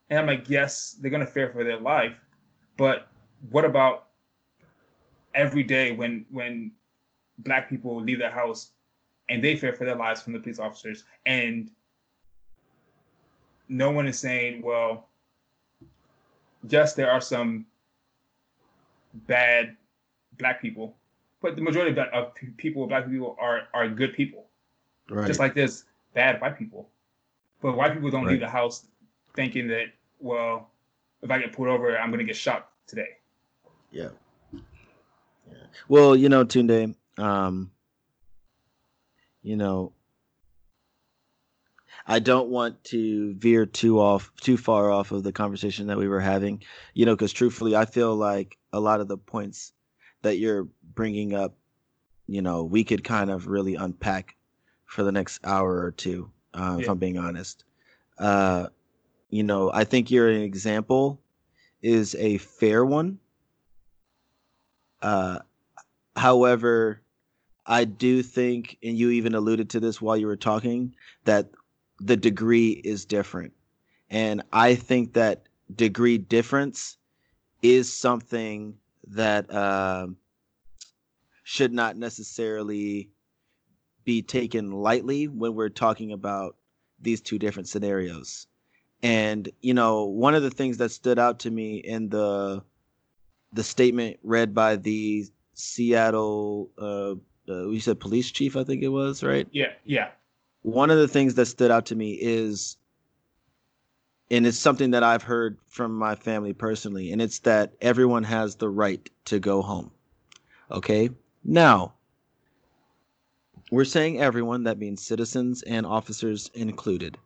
[0.09, 2.15] And I'm like, yes, they're going to fare for their life,
[2.77, 3.07] but
[3.49, 4.07] what about
[5.33, 6.71] every day when when
[7.39, 8.71] black people leave their house
[9.29, 11.71] and they fear for their lives from the police officers and
[13.69, 15.07] no one is saying, well,
[16.67, 17.65] yes, there are some
[19.13, 19.77] bad
[20.37, 20.97] black people,
[21.41, 24.47] but the majority of people, black people, are are good people.
[25.09, 25.25] Right.
[25.25, 26.89] Just like there's bad white people,
[27.61, 28.31] but white people don't right.
[28.31, 28.85] leave the house
[29.35, 29.85] thinking that,
[30.19, 30.69] well,
[31.21, 33.09] if I get pulled over, I'm gonna get shot today.
[33.91, 34.09] Yeah.
[34.51, 35.53] Yeah.
[35.88, 37.71] Well, you know, Tunde, um,
[39.41, 39.93] you know,
[42.07, 46.07] I don't want to veer too off too far off of the conversation that we
[46.07, 46.63] were having,
[46.93, 49.73] you know, because truthfully, I feel like a lot of the points
[50.21, 51.55] that you're bringing up,
[52.27, 54.35] you know, we could kind of really unpack
[54.91, 56.84] for the next hour or two, uh, yeah.
[56.84, 57.63] if I'm being honest.
[58.18, 58.68] Uh,
[59.30, 61.22] you know, I think your example
[61.81, 63.18] is a fair one.
[65.01, 65.39] Uh,
[66.18, 67.01] however,
[67.65, 70.93] I do think, and you even alluded to this while you were talking,
[71.23, 71.49] that
[72.01, 73.53] the degree is different.
[74.09, 75.43] And I think that
[75.73, 76.97] degree difference
[77.61, 78.76] is something
[79.07, 80.07] that uh,
[81.43, 83.09] should not necessarily
[84.03, 86.55] be taken lightly when we're talking about
[86.99, 88.47] these two different scenarios.
[89.03, 92.63] And you know, one of the things that stood out to me in the
[93.53, 97.15] the statement read by the Seattle uh,
[97.51, 99.47] uh we said police chief, I think it was, right?
[99.51, 100.09] Yeah, yeah.
[100.61, 102.77] One of the things that stood out to me is
[104.31, 108.55] and it's something that I've heard from my family personally, and it's that everyone has
[108.55, 109.91] the right to go home.
[110.71, 111.09] Okay?
[111.43, 111.95] Now,
[113.72, 117.18] we're saying everyone, that means citizens and officers included.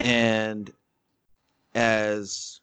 [0.00, 0.72] And
[1.74, 2.60] as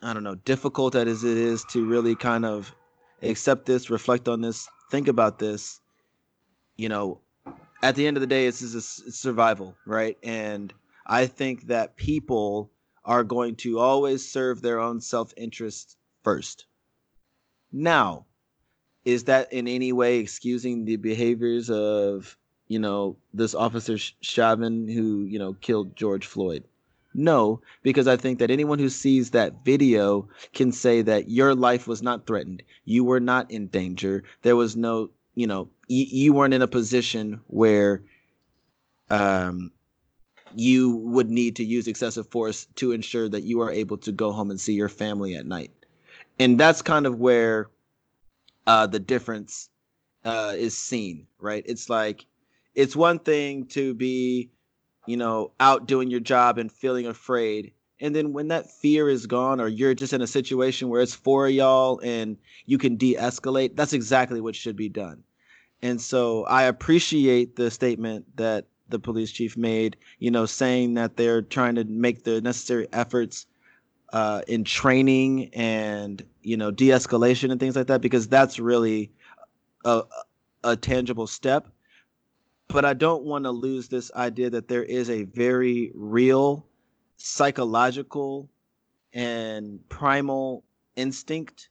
[0.00, 2.74] I don't know, difficult as it is to really kind of
[3.22, 5.80] accept this, reflect on this, think about this,
[6.76, 7.20] you know,
[7.82, 10.16] at the end of the day, it's, it's, it's survival, right?
[10.22, 10.72] And
[11.06, 12.70] I think that people
[13.04, 16.66] are going to always serve their own self interest first.
[17.72, 18.26] Now,
[19.04, 22.36] is that in any way excusing the behaviors of
[22.68, 26.64] you know this officer Chauvin who you know killed George Floyd?
[27.12, 31.88] No, because I think that anyone who sees that video can say that your life
[31.88, 32.62] was not threatened.
[32.84, 34.22] You were not in danger.
[34.42, 38.02] There was no, you know, y- you weren't in a position where
[39.10, 39.72] um
[40.54, 44.32] you would need to use excessive force to ensure that you are able to go
[44.32, 45.70] home and see your family at night.
[46.38, 47.68] And that's kind of where
[48.70, 49.68] uh, the difference
[50.24, 51.64] uh, is seen, right?
[51.66, 52.24] It's like
[52.76, 54.52] it's one thing to be,
[55.08, 57.72] you know, out doing your job and feeling afraid.
[58.00, 61.16] And then when that fear is gone, or you're just in a situation where it's
[61.16, 65.24] for y'all and you can de escalate, that's exactly what should be done.
[65.82, 71.16] And so I appreciate the statement that the police chief made, you know, saying that
[71.16, 73.46] they're trying to make the necessary efforts
[74.12, 79.12] uh, in training and you know de-escalation and things like that because that's really
[79.84, 80.02] a,
[80.64, 81.68] a tangible step.
[82.68, 86.66] But i don't want to lose this idea that there is a very real
[87.16, 88.48] psychological
[89.12, 90.64] and primal
[90.96, 91.68] instinct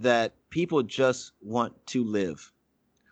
[0.00, 2.52] that people just want to live.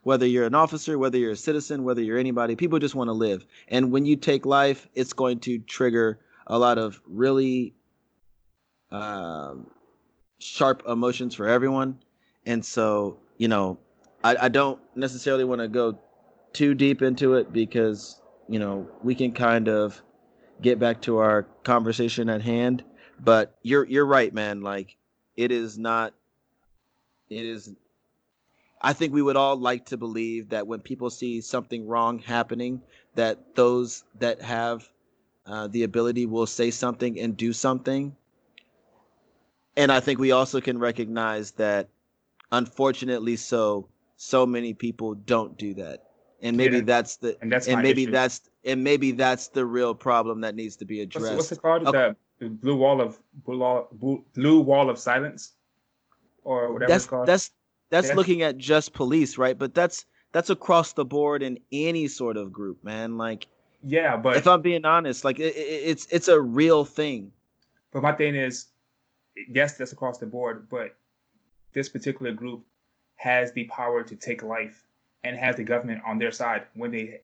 [0.03, 3.13] Whether you're an officer whether you're a citizen whether you're anybody people just want to
[3.13, 3.47] live.
[3.69, 7.75] And when you take life it's going to trigger a lot of really
[8.91, 9.71] um,
[10.39, 11.99] sharp emotions for everyone.
[12.47, 13.79] And so, you know,
[14.23, 15.99] I, I don't necessarily want to go
[16.53, 20.01] too deep into it because, you know, we can kind of
[20.61, 22.85] get back to our conversation at hand.
[23.21, 24.61] But you're you're right, man.
[24.61, 24.97] Like
[25.37, 26.15] it is not
[27.31, 27.75] it is
[28.81, 32.83] I think we would all like to believe that when people see something wrong happening,
[33.15, 34.89] that those that have
[35.47, 38.15] uh, the ability will say something and do something
[39.77, 41.89] and I think we also can recognize that,
[42.53, 46.05] unfortunately, so so many people don't do that,
[46.43, 46.83] and maybe yeah.
[46.85, 48.13] that's the and, that's and maybe issue.
[48.13, 51.35] that's and maybe that's the real problem that needs to be addressed.
[51.35, 51.87] What's, what's it called?
[51.87, 52.15] Okay.
[52.41, 55.53] The blue wall of blue, blue wall of silence,
[56.43, 57.27] or whatever that's, it's called.
[57.27, 57.51] That's
[57.91, 58.15] that's yeah.
[58.15, 59.57] looking at just police, right?
[59.57, 63.17] But that's that's across the board in any sort of group, man.
[63.17, 63.47] Like,
[63.83, 67.31] yeah, but if I'm being honest, like it, it, it's it's a real thing.
[67.93, 68.67] But my thing is,
[69.49, 70.97] yes, that's across the board, but
[71.73, 72.65] this particular group
[73.17, 74.85] has the power to take life
[75.23, 77.21] and has the government on their side when they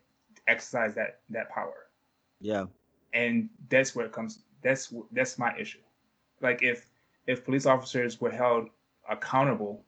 [0.48, 1.86] exercise that that power.
[2.40, 2.66] Yeah.
[3.12, 4.40] And that's where it comes.
[4.62, 5.80] That's that's my issue.
[6.40, 6.88] Like if
[7.26, 8.68] if police officers were held
[9.08, 9.84] accountable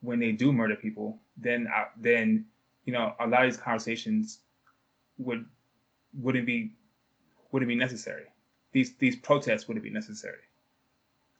[0.00, 2.46] when they do murder people, then uh, then
[2.84, 4.40] you know a lot of these conversations
[5.18, 5.44] would
[6.14, 6.72] wouldn't be
[7.52, 8.26] wouldn't be necessary.
[8.72, 10.47] These these protests wouldn't be necessary.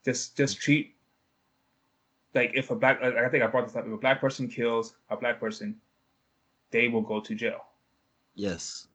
[0.05, 0.95] Just just treat
[2.35, 3.87] like if a black I think I brought this up.
[3.87, 5.77] If a black person kills a black person,
[6.71, 7.65] they will go to jail.
[8.35, 8.87] Yes.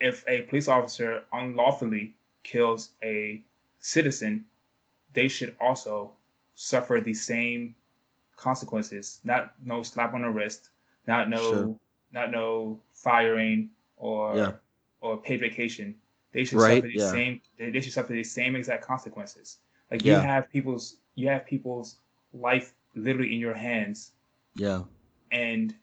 [0.00, 2.14] If a police officer unlawfully
[2.44, 3.42] kills a
[3.80, 4.44] citizen,
[5.12, 6.12] they should also
[6.54, 7.74] suffer the same
[8.36, 9.20] consequences.
[9.24, 10.70] Not no slap on the wrist,
[11.06, 11.76] not no sure.
[12.12, 14.52] not no firing or yeah.
[15.00, 15.94] or paid vacation.
[16.32, 16.76] They should right?
[16.76, 17.10] suffer the yeah.
[17.10, 17.40] same.
[17.58, 19.58] They should suffer the same exact consequences.
[19.90, 21.96] Like you have people's you have people's
[22.32, 24.12] life literally in your hands.
[24.54, 24.82] Yeah.
[25.32, 25.74] And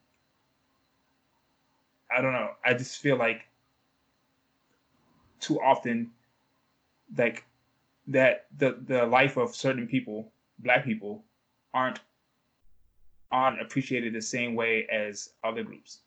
[2.15, 2.51] I don't know.
[2.63, 3.41] I just feel like
[5.39, 6.11] too often,
[7.17, 7.45] like
[8.07, 11.23] that the the life of certain people, black people,
[11.73, 11.99] aren't
[13.31, 15.99] aren't appreciated the same way as other groups.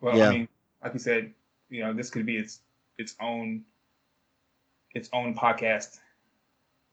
[0.00, 0.28] Well, yeah.
[0.28, 0.48] I mean,
[0.82, 1.32] like you said,
[1.68, 2.60] you know, this could be its
[3.00, 3.64] its own
[4.94, 5.98] its own podcast.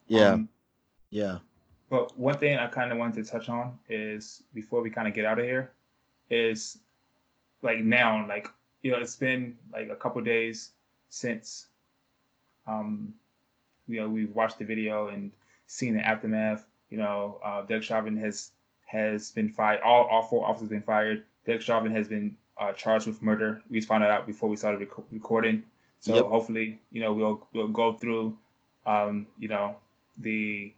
[0.08, 0.34] Yeah.
[0.34, 0.50] Um,
[1.10, 1.40] yeah.
[1.90, 5.14] But one thing I kind of wanted to touch on is before we kind of
[5.14, 5.72] get out of here
[6.30, 6.80] is
[7.62, 8.48] like now, like
[8.82, 10.72] you know, it's been like a couple days
[11.10, 11.68] since
[12.68, 13.14] um
[13.88, 15.32] you know we've watched the video and
[15.68, 16.66] seen the aftermath.
[16.90, 18.52] You know, uh, Derek Chauvin has
[18.86, 19.82] has been fired.
[19.82, 21.24] All all four officers have been fired.
[21.46, 23.62] Derek Chauvin has been uh, charged with murder.
[23.70, 25.64] We found out before we started rec- recording.
[26.00, 26.26] So yep.
[26.26, 28.38] hopefully, you know, we'll we'll go through,
[28.86, 29.76] um, you know,
[30.20, 30.74] the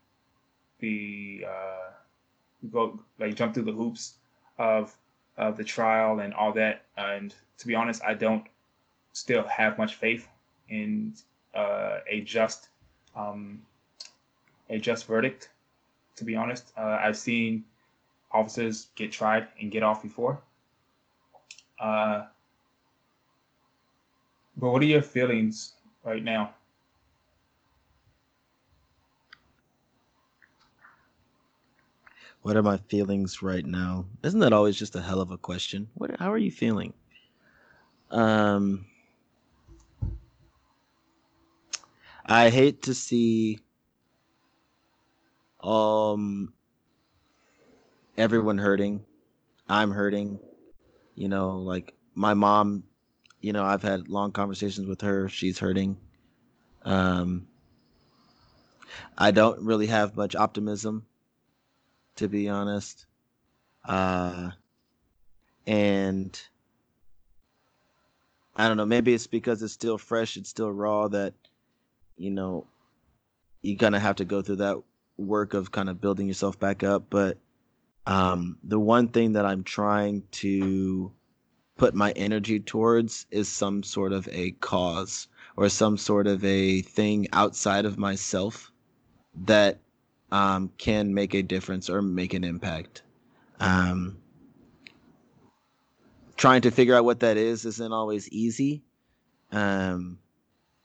[0.79, 1.91] the uh,
[2.71, 4.15] go like jump through the hoops
[4.57, 4.95] of
[5.37, 6.83] of the trial and all that.
[6.97, 8.45] And to be honest, I don't
[9.13, 10.27] still have much faith
[10.69, 11.13] in
[11.53, 12.69] uh, a just
[13.15, 13.61] um,
[14.69, 15.49] a just verdict.
[16.17, 17.63] To be honest, uh, I've seen
[18.31, 20.41] officers get tried and get off before.
[21.79, 22.25] Uh,
[24.59, 26.53] but what are your feelings right now?
[32.41, 34.05] What are my feelings right now?
[34.23, 35.89] Isn't that always just a hell of a question?
[35.93, 36.93] What how are you feeling?
[38.11, 38.85] Um
[42.25, 43.59] I hate to see
[45.61, 46.53] um
[48.17, 49.05] everyone hurting.
[49.67, 50.39] I'm hurting.
[51.15, 52.83] You know, like my mom,
[53.41, 55.29] you know, I've had long conversations with her.
[55.29, 55.97] She's hurting.
[56.83, 57.47] Um
[59.17, 61.05] I don't really have much optimism
[62.19, 63.05] to be honest.
[63.87, 64.51] Uh,
[65.65, 66.39] and
[68.57, 71.33] I don't know, maybe it's because it's still fresh, it's still raw that,
[72.17, 72.67] you know,
[73.61, 74.77] you're to have to go through that
[75.17, 77.05] work of kind of building yourself back up.
[77.09, 77.37] But
[78.05, 81.13] um, the one thing that I'm trying to
[81.79, 86.81] put my energy towards is some sort of a cause or some sort of a
[86.81, 88.71] thing outside of myself
[89.45, 89.79] that
[90.31, 93.01] um, can make a difference or make an impact.
[93.59, 94.17] Um,
[96.37, 98.83] trying to figure out what that is isn't always easy.
[99.51, 100.19] Um,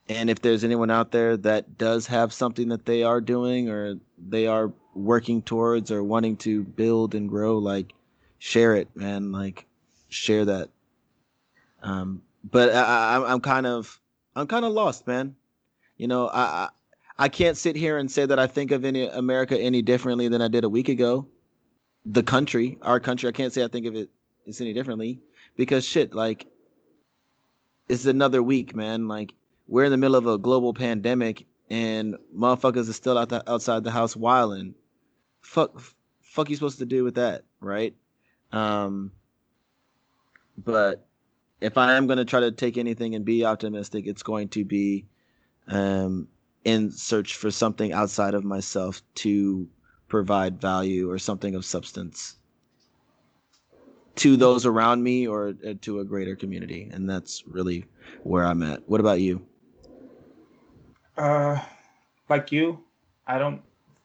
[0.08, 3.96] and if there's anyone out there that does have something that they are doing or
[4.18, 7.92] they are working towards or wanting to build and grow, like
[8.38, 9.32] share it, man.
[9.32, 9.66] Like
[10.08, 10.70] share that.
[11.84, 12.82] Um, but I,
[13.16, 14.00] I, I'm kind of,
[14.34, 15.36] I'm kind of lost, man.
[15.96, 16.68] You know, I, I
[17.16, 20.42] I can't sit here and say that I think of any America any differently than
[20.42, 21.28] I did a week ago.
[22.04, 24.10] The country, our country, I can't say I think of it
[24.46, 25.20] it's any differently
[25.56, 26.46] because shit, like
[27.88, 29.08] it's another week, man.
[29.08, 29.34] Like
[29.68, 33.84] we're in the middle of a global pandemic and motherfuckers are still out the, outside
[33.84, 34.74] the house wilding.
[35.40, 35.80] Fuck,
[36.20, 37.94] fuck you supposed to do with that, right?
[38.52, 39.12] Um,
[40.58, 41.06] but
[41.64, 44.66] if I am going to try to take anything and be optimistic, it's going to
[44.66, 45.06] be
[45.66, 46.28] um,
[46.62, 49.66] in search for something outside of myself to
[50.06, 52.36] provide value or something of substance
[54.16, 57.84] to those around me or uh, to a greater community and that's really
[58.22, 58.86] where i'm at.
[58.88, 59.44] What about you?
[61.16, 61.60] Uh
[62.28, 62.78] like you
[63.26, 63.60] i don't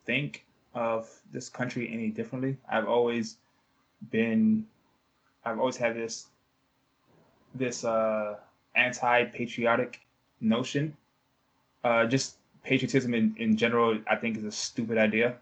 [0.05, 2.57] think of this country any differently.
[2.71, 3.37] I've always
[4.09, 4.65] been
[5.43, 6.27] i've always had this
[7.55, 8.35] this uh
[8.75, 9.99] anti-patriotic
[10.39, 10.95] notion
[11.83, 15.35] uh just patriotism in, in general, I think is a stupid idea.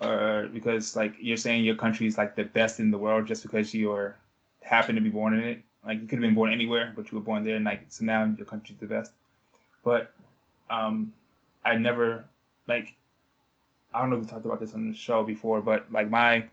[0.00, 3.42] Uh, because like you're saying your country is like the best in the world just
[3.42, 4.16] because you are
[4.62, 5.62] happen to be born in it.
[5.86, 8.04] Like you could have been born anywhere, but you were born there, and like so
[8.04, 9.12] now your country's the best.
[9.84, 10.12] But
[10.70, 11.12] um,
[11.64, 12.24] I never
[12.66, 12.94] like
[13.94, 16.44] I don't know if we talked about this on the show before, but like my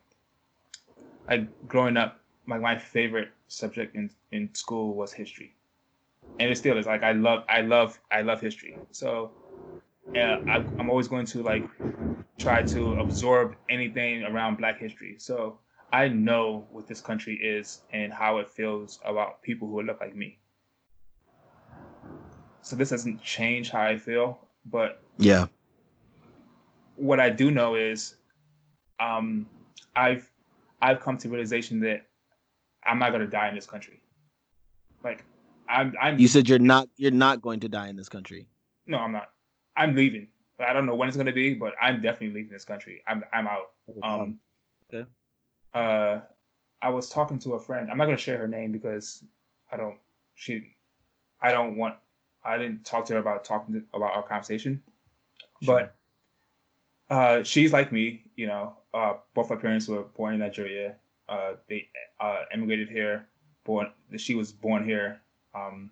[1.28, 5.56] like growing up, like my favorite subject in in school was history,
[6.40, 6.86] and it still is.
[6.88, 8.82] Like I love I love I love history.
[8.92, 9.34] So
[10.16, 11.66] and I, I'm always going to like
[12.38, 15.16] try to absorb anything around Black history.
[15.20, 15.60] So
[15.92, 20.16] I know what this country is and how it feels about people who look like
[20.16, 20.40] me.
[22.62, 25.48] So this doesn't change how I feel, but yeah,
[26.98, 28.16] what I do know is,
[29.00, 29.48] um,
[29.96, 30.30] I've
[30.82, 32.09] I've come to realization that
[32.86, 34.02] I'm not gonna die in this country.
[35.04, 35.24] Like
[35.70, 36.20] I'm, I'm.
[36.20, 36.90] You said you're not.
[36.98, 38.48] You're not going to die in this country.
[38.88, 39.30] No, I'm not.
[39.78, 40.28] I'm leaving.
[40.60, 43.02] I don't know when it's gonna be, but I'm definitely leaving this country.
[43.08, 43.72] I'm, I'm out.
[44.04, 44.40] Um.
[44.94, 45.08] Okay.
[45.74, 46.22] Uh,
[46.82, 47.90] I was talking to a friend.
[47.92, 49.24] I'm not gonna share her name because
[49.72, 49.98] I don't.
[50.36, 50.76] She,
[51.42, 51.96] I don't want.
[52.44, 54.82] I didn't talk to her about talking to, about our conversation,
[55.62, 55.92] sure.
[57.10, 58.24] but uh, she's like me.
[58.36, 60.96] You know, uh, both my parents were born in Nigeria.
[61.30, 61.88] Uh, they
[62.20, 63.28] uh, immigrated here.
[63.64, 63.92] Born.
[64.18, 65.22] She was born here.
[65.54, 65.92] Um,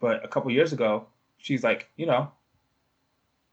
[0.00, 1.06] but a couple years ago,
[1.38, 2.30] she's like, you know,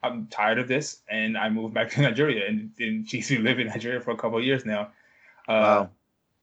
[0.02, 3.68] I'm tired of this, and I moved back to Nigeria, and, and she's been living
[3.68, 4.92] in Nigeria for a couple of years now.
[5.48, 5.90] Uh, wow.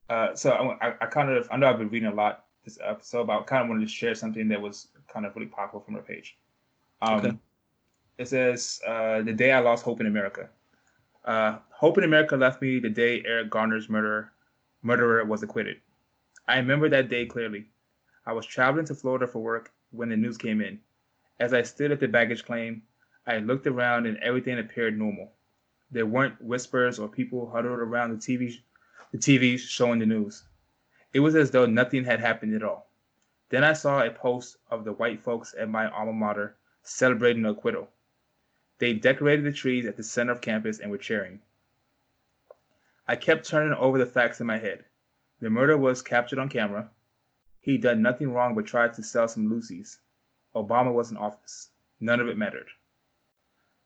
[0.08, 3.28] Uh, so I, I, kind of I know I've been reading a lot this episode,
[3.28, 5.94] but I kind of wanted to share something that was kind of really popular from
[5.94, 6.36] her page.
[7.00, 7.38] Um, okay.
[8.18, 10.50] It says, uh, "The day I lost hope in America.
[11.24, 14.32] Uh, hope in America left me the day Eric Garner's murderer
[14.82, 15.80] murderer was acquitted.
[16.48, 17.66] I remember that day clearly.
[18.26, 20.80] I was traveling to Florida for work when the news came in.
[21.38, 22.82] As I stood at the baggage claim,
[23.26, 25.32] I looked around and everything appeared normal.
[25.90, 28.54] There weren't whispers or people huddled around the TV,
[29.12, 30.44] the TV showing the news.
[31.12, 32.90] It was as though nothing had happened at all.
[33.48, 37.50] Then I saw a post of the white folks at my alma mater celebrating the
[37.50, 37.90] acquittal.
[38.78, 41.42] They decorated the trees at the center of campus and were cheering.
[43.10, 44.84] I kept turning over the facts in my head.
[45.40, 46.90] The murder was captured on camera.
[47.58, 49.98] He'd done nothing wrong but tried to sell some loosies.
[50.54, 51.70] Obama was in office.
[51.98, 52.68] None of it mattered.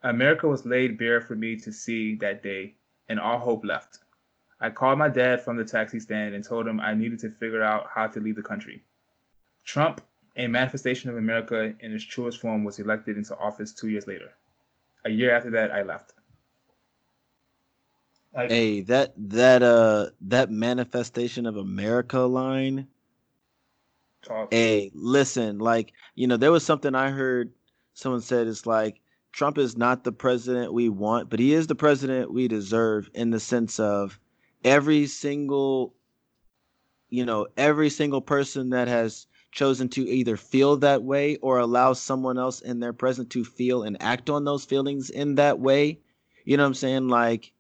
[0.03, 2.75] America was laid bare for me to see that day,
[3.09, 4.01] and all hope left.
[4.61, 7.63] I called my dad from the taxi stand and told him I needed to figure
[7.63, 8.85] out how to leave the country.
[9.65, 10.03] Trump,
[10.37, 14.35] a manifestation of America in its truest form, was elected into office two years later.
[15.07, 16.13] A year after that, I left.
[18.35, 22.89] Like, hey, that that uh that manifestation of America line.
[24.23, 24.53] Talk.
[24.53, 27.53] Hey, listen, like you know, there was something I heard.
[27.93, 29.01] Someone said it's like
[29.33, 33.31] Trump is not the president we want, but he is the president we deserve in
[33.31, 34.19] the sense of
[34.65, 35.95] every single,
[37.09, 41.93] you know, every single person that has chosen to either feel that way or allow
[41.93, 46.01] someone else in their present to feel and act on those feelings in that way.
[46.45, 47.09] You know what I'm saying?
[47.09, 47.53] Like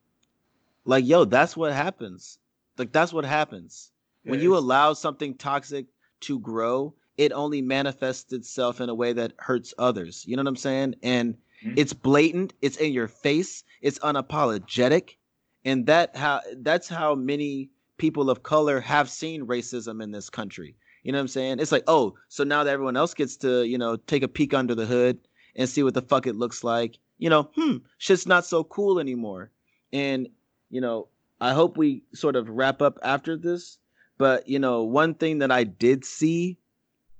[0.85, 2.39] like, yo, that's what happens.
[2.78, 3.90] Like, that's what happens.
[4.24, 5.86] When you allow something toxic
[6.20, 10.24] to grow, it only manifests itself in a way that hurts others.
[10.27, 10.94] You know what I'm saying?
[11.02, 11.74] And mm-hmm.
[11.77, 15.16] it's blatant, it's in your face, it's unapologetic.
[15.65, 20.77] And that how that's how many people of color have seen racism in this country.
[21.02, 21.61] You know what I'm saying?
[21.61, 24.55] It's like, oh, so now that everyone else gets to, you know, take a peek
[24.55, 25.19] under the hood
[25.55, 28.98] and see what the fuck it looks like, you know, hmm, shit's not so cool
[28.98, 29.51] anymore.
[29.93, 30.28] And
[30.70, 31.08] you know,
[31.40, 33.78] I hope we sort of wrap up after this.
[34.18, 36.58] But you know, one thing that I did see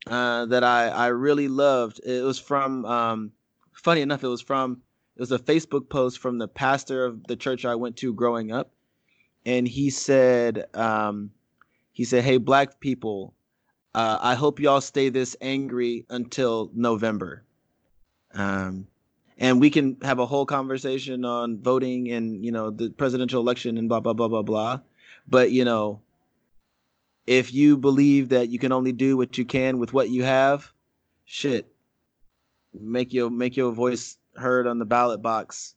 [0.07, 3.33] uh, that I I really loved it was from um,
[3.73, 4.83] funny enough it was from
[5.17, 8.53] it was a Facebook post from the pastor of the church I went to growing
[8.53, 8.73] up,
[9.47, 11.31] and he said um,
[11.93, 13.35] he said, "Hey, black people,
[13.95, 17.45] uh, I hope y'all stay this angry until November."
[18.35, 18.89] Um,
[19.39, 23.79] and we can have a whole conversation on voting and you know the presidential election
[23.79, 24.81] and blah blah blah blah blah
[25.27, 26.01] but you know
[27.27, 30.73] if you believe that you can only do what you can with what you have
[31.25, 31.67] shit
[32.79, 35.75] make your make your voice heard on the ballot box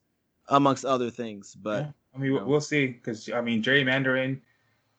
[0.49, 1.91] amongst other things but yeah.
[2.15, 2.45] i mean you know.
[2.45, 4.39] we'll see because i mean gerrymandering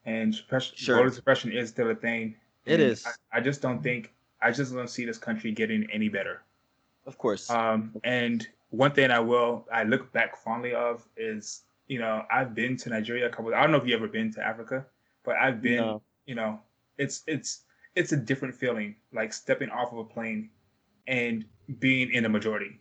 [0.06, 0.96] and suppression, sure.
[0.96, 3.06] voter suppression is still a thing it is.
[3.06, 6.42] I, I just don't think i just don't see this country getting any better
[7.08, 7.50] of course.
[7.50, 12.54] Um, and one thing I will I look back fondly of is you know I've
[12.54, 13.54] been to Nigeria a couple.
[13.54, 14.86] I don't know if you ever been to Africa,
[15.24, 15.78] but I've been.
[15.78, 16.02] No.
[16.26, 16.60] You know,
[16.98, 17.62] it's it's
[17.96, 20.50] it's a different feeling like stepping off of a plane
[21.06, 21.46] and
[21.78, 22.78] being in the majority,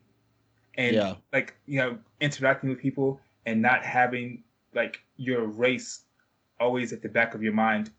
[0.76, 1.16] and yeah.
[1.32, 4.44] like you know interacting with people and not having
[4.74, 6.02] like your race
[6.60, 7.92] always at the back of your mind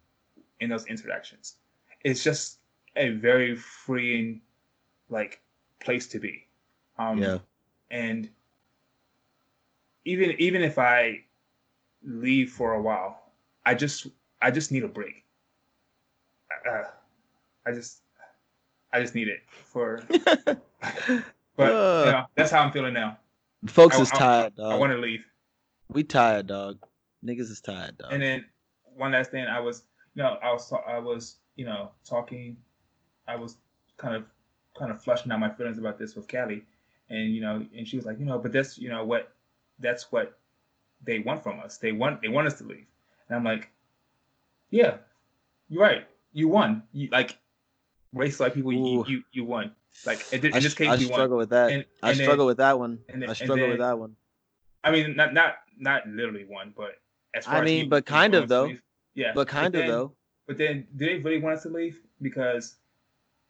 [0.61, 1.55] in those interactions.
[2.05, 2.59] It's just
[2.97, 4.43] a very freeing
[5.09, 5.41] like
[5.81, 6.47] place to be.
[6.99, 7.39] Um, yeah.
[7.91, 8.29] And
[10.05, 11.21] even even if I
[12.03, 13.33] leave for a while,
[13.65, 14.09] I just
[14.43, 15.25] I just need a break.
[16.69, 16.85] Uh,
[17.67, 18.03] I just
[18.93, 20.03] I just need it for.
[20.09, 20.59] but
[21.59, 23.19] uh, you know, that's how I'm feeling now.
[23.67, 24.53] Folks I, is tired.
[24.59, 25.25] I, I, I want to leave.
[25.89, 26.79] We tired, dog.
[27.25, 28.13] Niggas is tired, dog.
[28.13, 28.45] And then
[28.97, 29.85] one last thing, I was,
[30.15, 32.57] you know, I was, I was, you know, talking.
[33.27, 33.57] I was
[33.97, 34.25] kind of
[34.79, 36.65] kind of flushing out my feelings about this with Callie,
[37.11, 39.33] and you know, and she was like, you know, but that's you know what,
[39.79, 40.39] that's what
[41.05, 41.79] they want from us.
[41.79, 42.87] They want they want us to leave,
[43.29, 43.71] and I'm like,
[44.71, 44.99] yeah,
[45.69, 46.07] You're right.
[46.33, 46.83] You won.
[46.93, 47.37] You like
[48.13, 48.73] race like people.
[48.73, 49.73] You, you you won.
[50.07, 51.39] Like in, in this case, I you struggle won.
[51.39, 51.73] with that.
[51.73, 52.99] And- I and struggle then- with that one.
[53.09, 54.17] then- I struggle then- with that one.
[54.85, 56.93] I mean, not not not literally one, but
[57.35, 58.67] as far I as mean, but kind of, though.
[58.67, 58.83] leave-
[59.15, 60.13] Yeah, But kind of then- though.
[60.47, 62.01] But then, do they really want us to leave?
[62.23, 62.77] Because,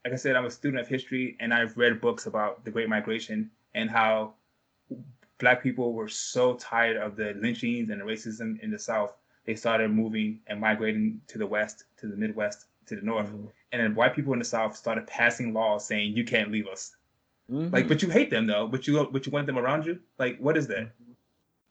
[0.04, 2.88] like I said, I'm a student of history, and I've read books about the Great
[2.88, 4.34] Migration and how
[5.38, 9.54] Black people were so tired of the lynchings and the racism in the South, they
[9.54, 13.50] started moving and migrating to the West, to the Midwest, to the North, Mhm.
[13.72, 16.96] and then white people in the South started passing laws saying you can't leave us.
[17.50, 17.72] Mhm.
[17.72, 18.66] Like, but you hate them though.
[18.66, 20.00] But you but you want them around you.
[20.18, 20.90] Like, what is that?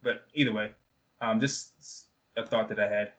[0.02, 0.74] But either way,
[1.22, 3.14] um, just a thought that I had.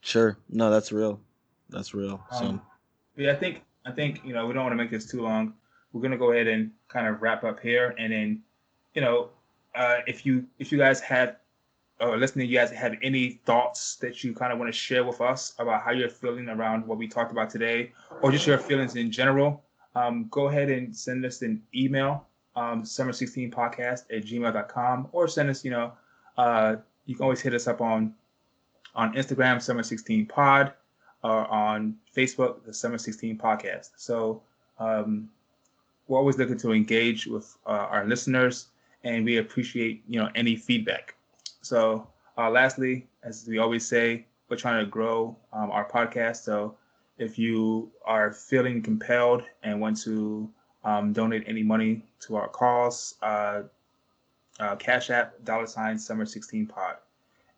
[0.00, 0.36] Sure.
[0.48, 1.20] No, that's real.
[1.68, 2.24] That's real.
[2.38, 2.62] So Um,
[3.14, 5.22] but yeah, I think I think you know we don't want to make this too
[5.22, 5.54] long.
[5.92, 8.42] We're gonna go ahead and kind of wrap up here, and then
[8.94, 9.30] you know
[9.74, 11.36] uh, if you if you guys have
[12.00, 15.20] or listening, you guys have any thoughts that you kind of want to share with
[15.20, 18.96] us about how you're feeling around what we talked about today, or just your feelings
[18.96, 19.62] in general,
[19.94, 22.26] um, go ahead and send us an email,
[22.56, 25.92] um, summer16podcast at gmail.com, or send us, you know,
[26.38, 26.76] uh,
[27.06, 28.14] you can always hit us up on
[28.94, 30.72] on Instagram, summer16pod,
[31.22, 33.90] or on Facebook, the Summer 16 podcast.
[33.96, 34.42] So
[34.78, 35.28] um,
[36.08, 38.68] we're always looking to engage with uh, our listeners,
[39.04, 41.14] and we appreciate you know any feedback.
[41.62, 46.44] So uh, lastly, as we always say, we're trying to grow um, our podcast.
[46.44, 46.76] So
[47.18, 50.50] if you are feeling compelled and want to
[50.84, 53.62] um, donate any money to our cause, uh,
[54.60, 56.96] uh, Cash App dollar sign Summer 16 Pod.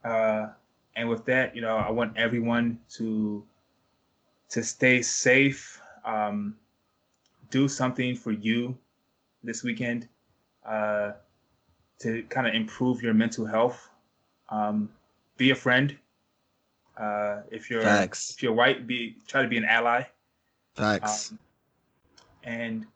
[0.05, 0.49] Uh,
[0.97, 3.45] and with that, you know, I want everyone to
[4.55, 5.81] to stay safe.
[6.05, 6.57] Um,
[7.51, 8.79] do something for you
[9.43, 10.09] this weekend
[10.65, 11.13] uh,
[11.99, 13.91] to kind of improve your mental health.
[14.51, 14.89] Um,
[15.37, 15.97] be a friend.
[16.97, 18.31] Uh, if you're Facts.
[18.31, 20.05] if you're white, be try to be an ally.
[20.77, 21.33] facts.
[21.33, 21.39] Um,
[22.45, 22.87] and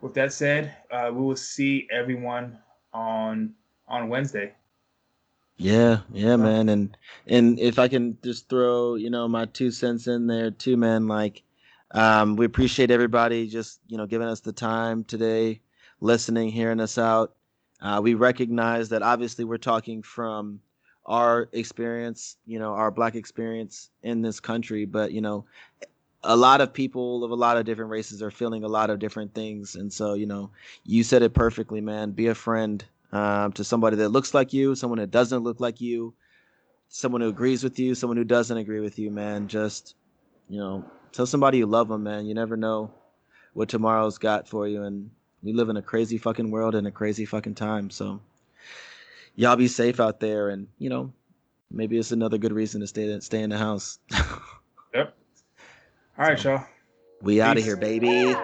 [0.00, 2.58] with that said, uh, we will see everyone
[2.94, 3.52] on
[3.88, 4.54] on Wednesday.
[5.58, 6.96] Yeah, yeah, man, and
[7.26, 11.08] and if I can just throw, you know, my two cents in there too, man.
[11.08, 11.42] Like,
[11.92, 15.60] um, we appreciate everybody just, you know, giving us the time today,
[16.00, 17.34] listening, hearing us out.
[17.80, 20.60] Uh, we recognize that obviously we're talking from
[21.06, 25.46] our experience, you know, our black experience in this country, but you know,
[26.22, 28.98] a lot of people of a lot of different races are feeling a lot of
[28.98, 30.50] different things, and so you know,
[30.84, 32.10] you said it perfectly, man.
[32.10, 35.80] Be a friend um, to somebody that looks like you, someone that doesn't look like
[35.80, 36.14] you,
[36.88, 39.48] someone who agrees with you, someone who doesn't agree with you, man.
[39.48, 39.94] Just,
[40.48, 42.26] you know, tell somebody you love them, man.
[42.26, 42.90] You never know
[43.54, 44.82] what tomorrow's got for you.
[44.82, 45.10] And
[45.42, 47.90] we live in a crazy fucking world and a crazy fucking time.
[47.90, 48.20] So
[49.34, 50.48] y'all be safe out there.
[50.50, 51.12] And, you know,
[51.70, 53.98] maybe it's another good reason to stay, stay in the house.
[54.94, 55.14] Yep.
[56.18, 56.64] All right, So- y'all.
[57.20, 58.34] we out of here, baby.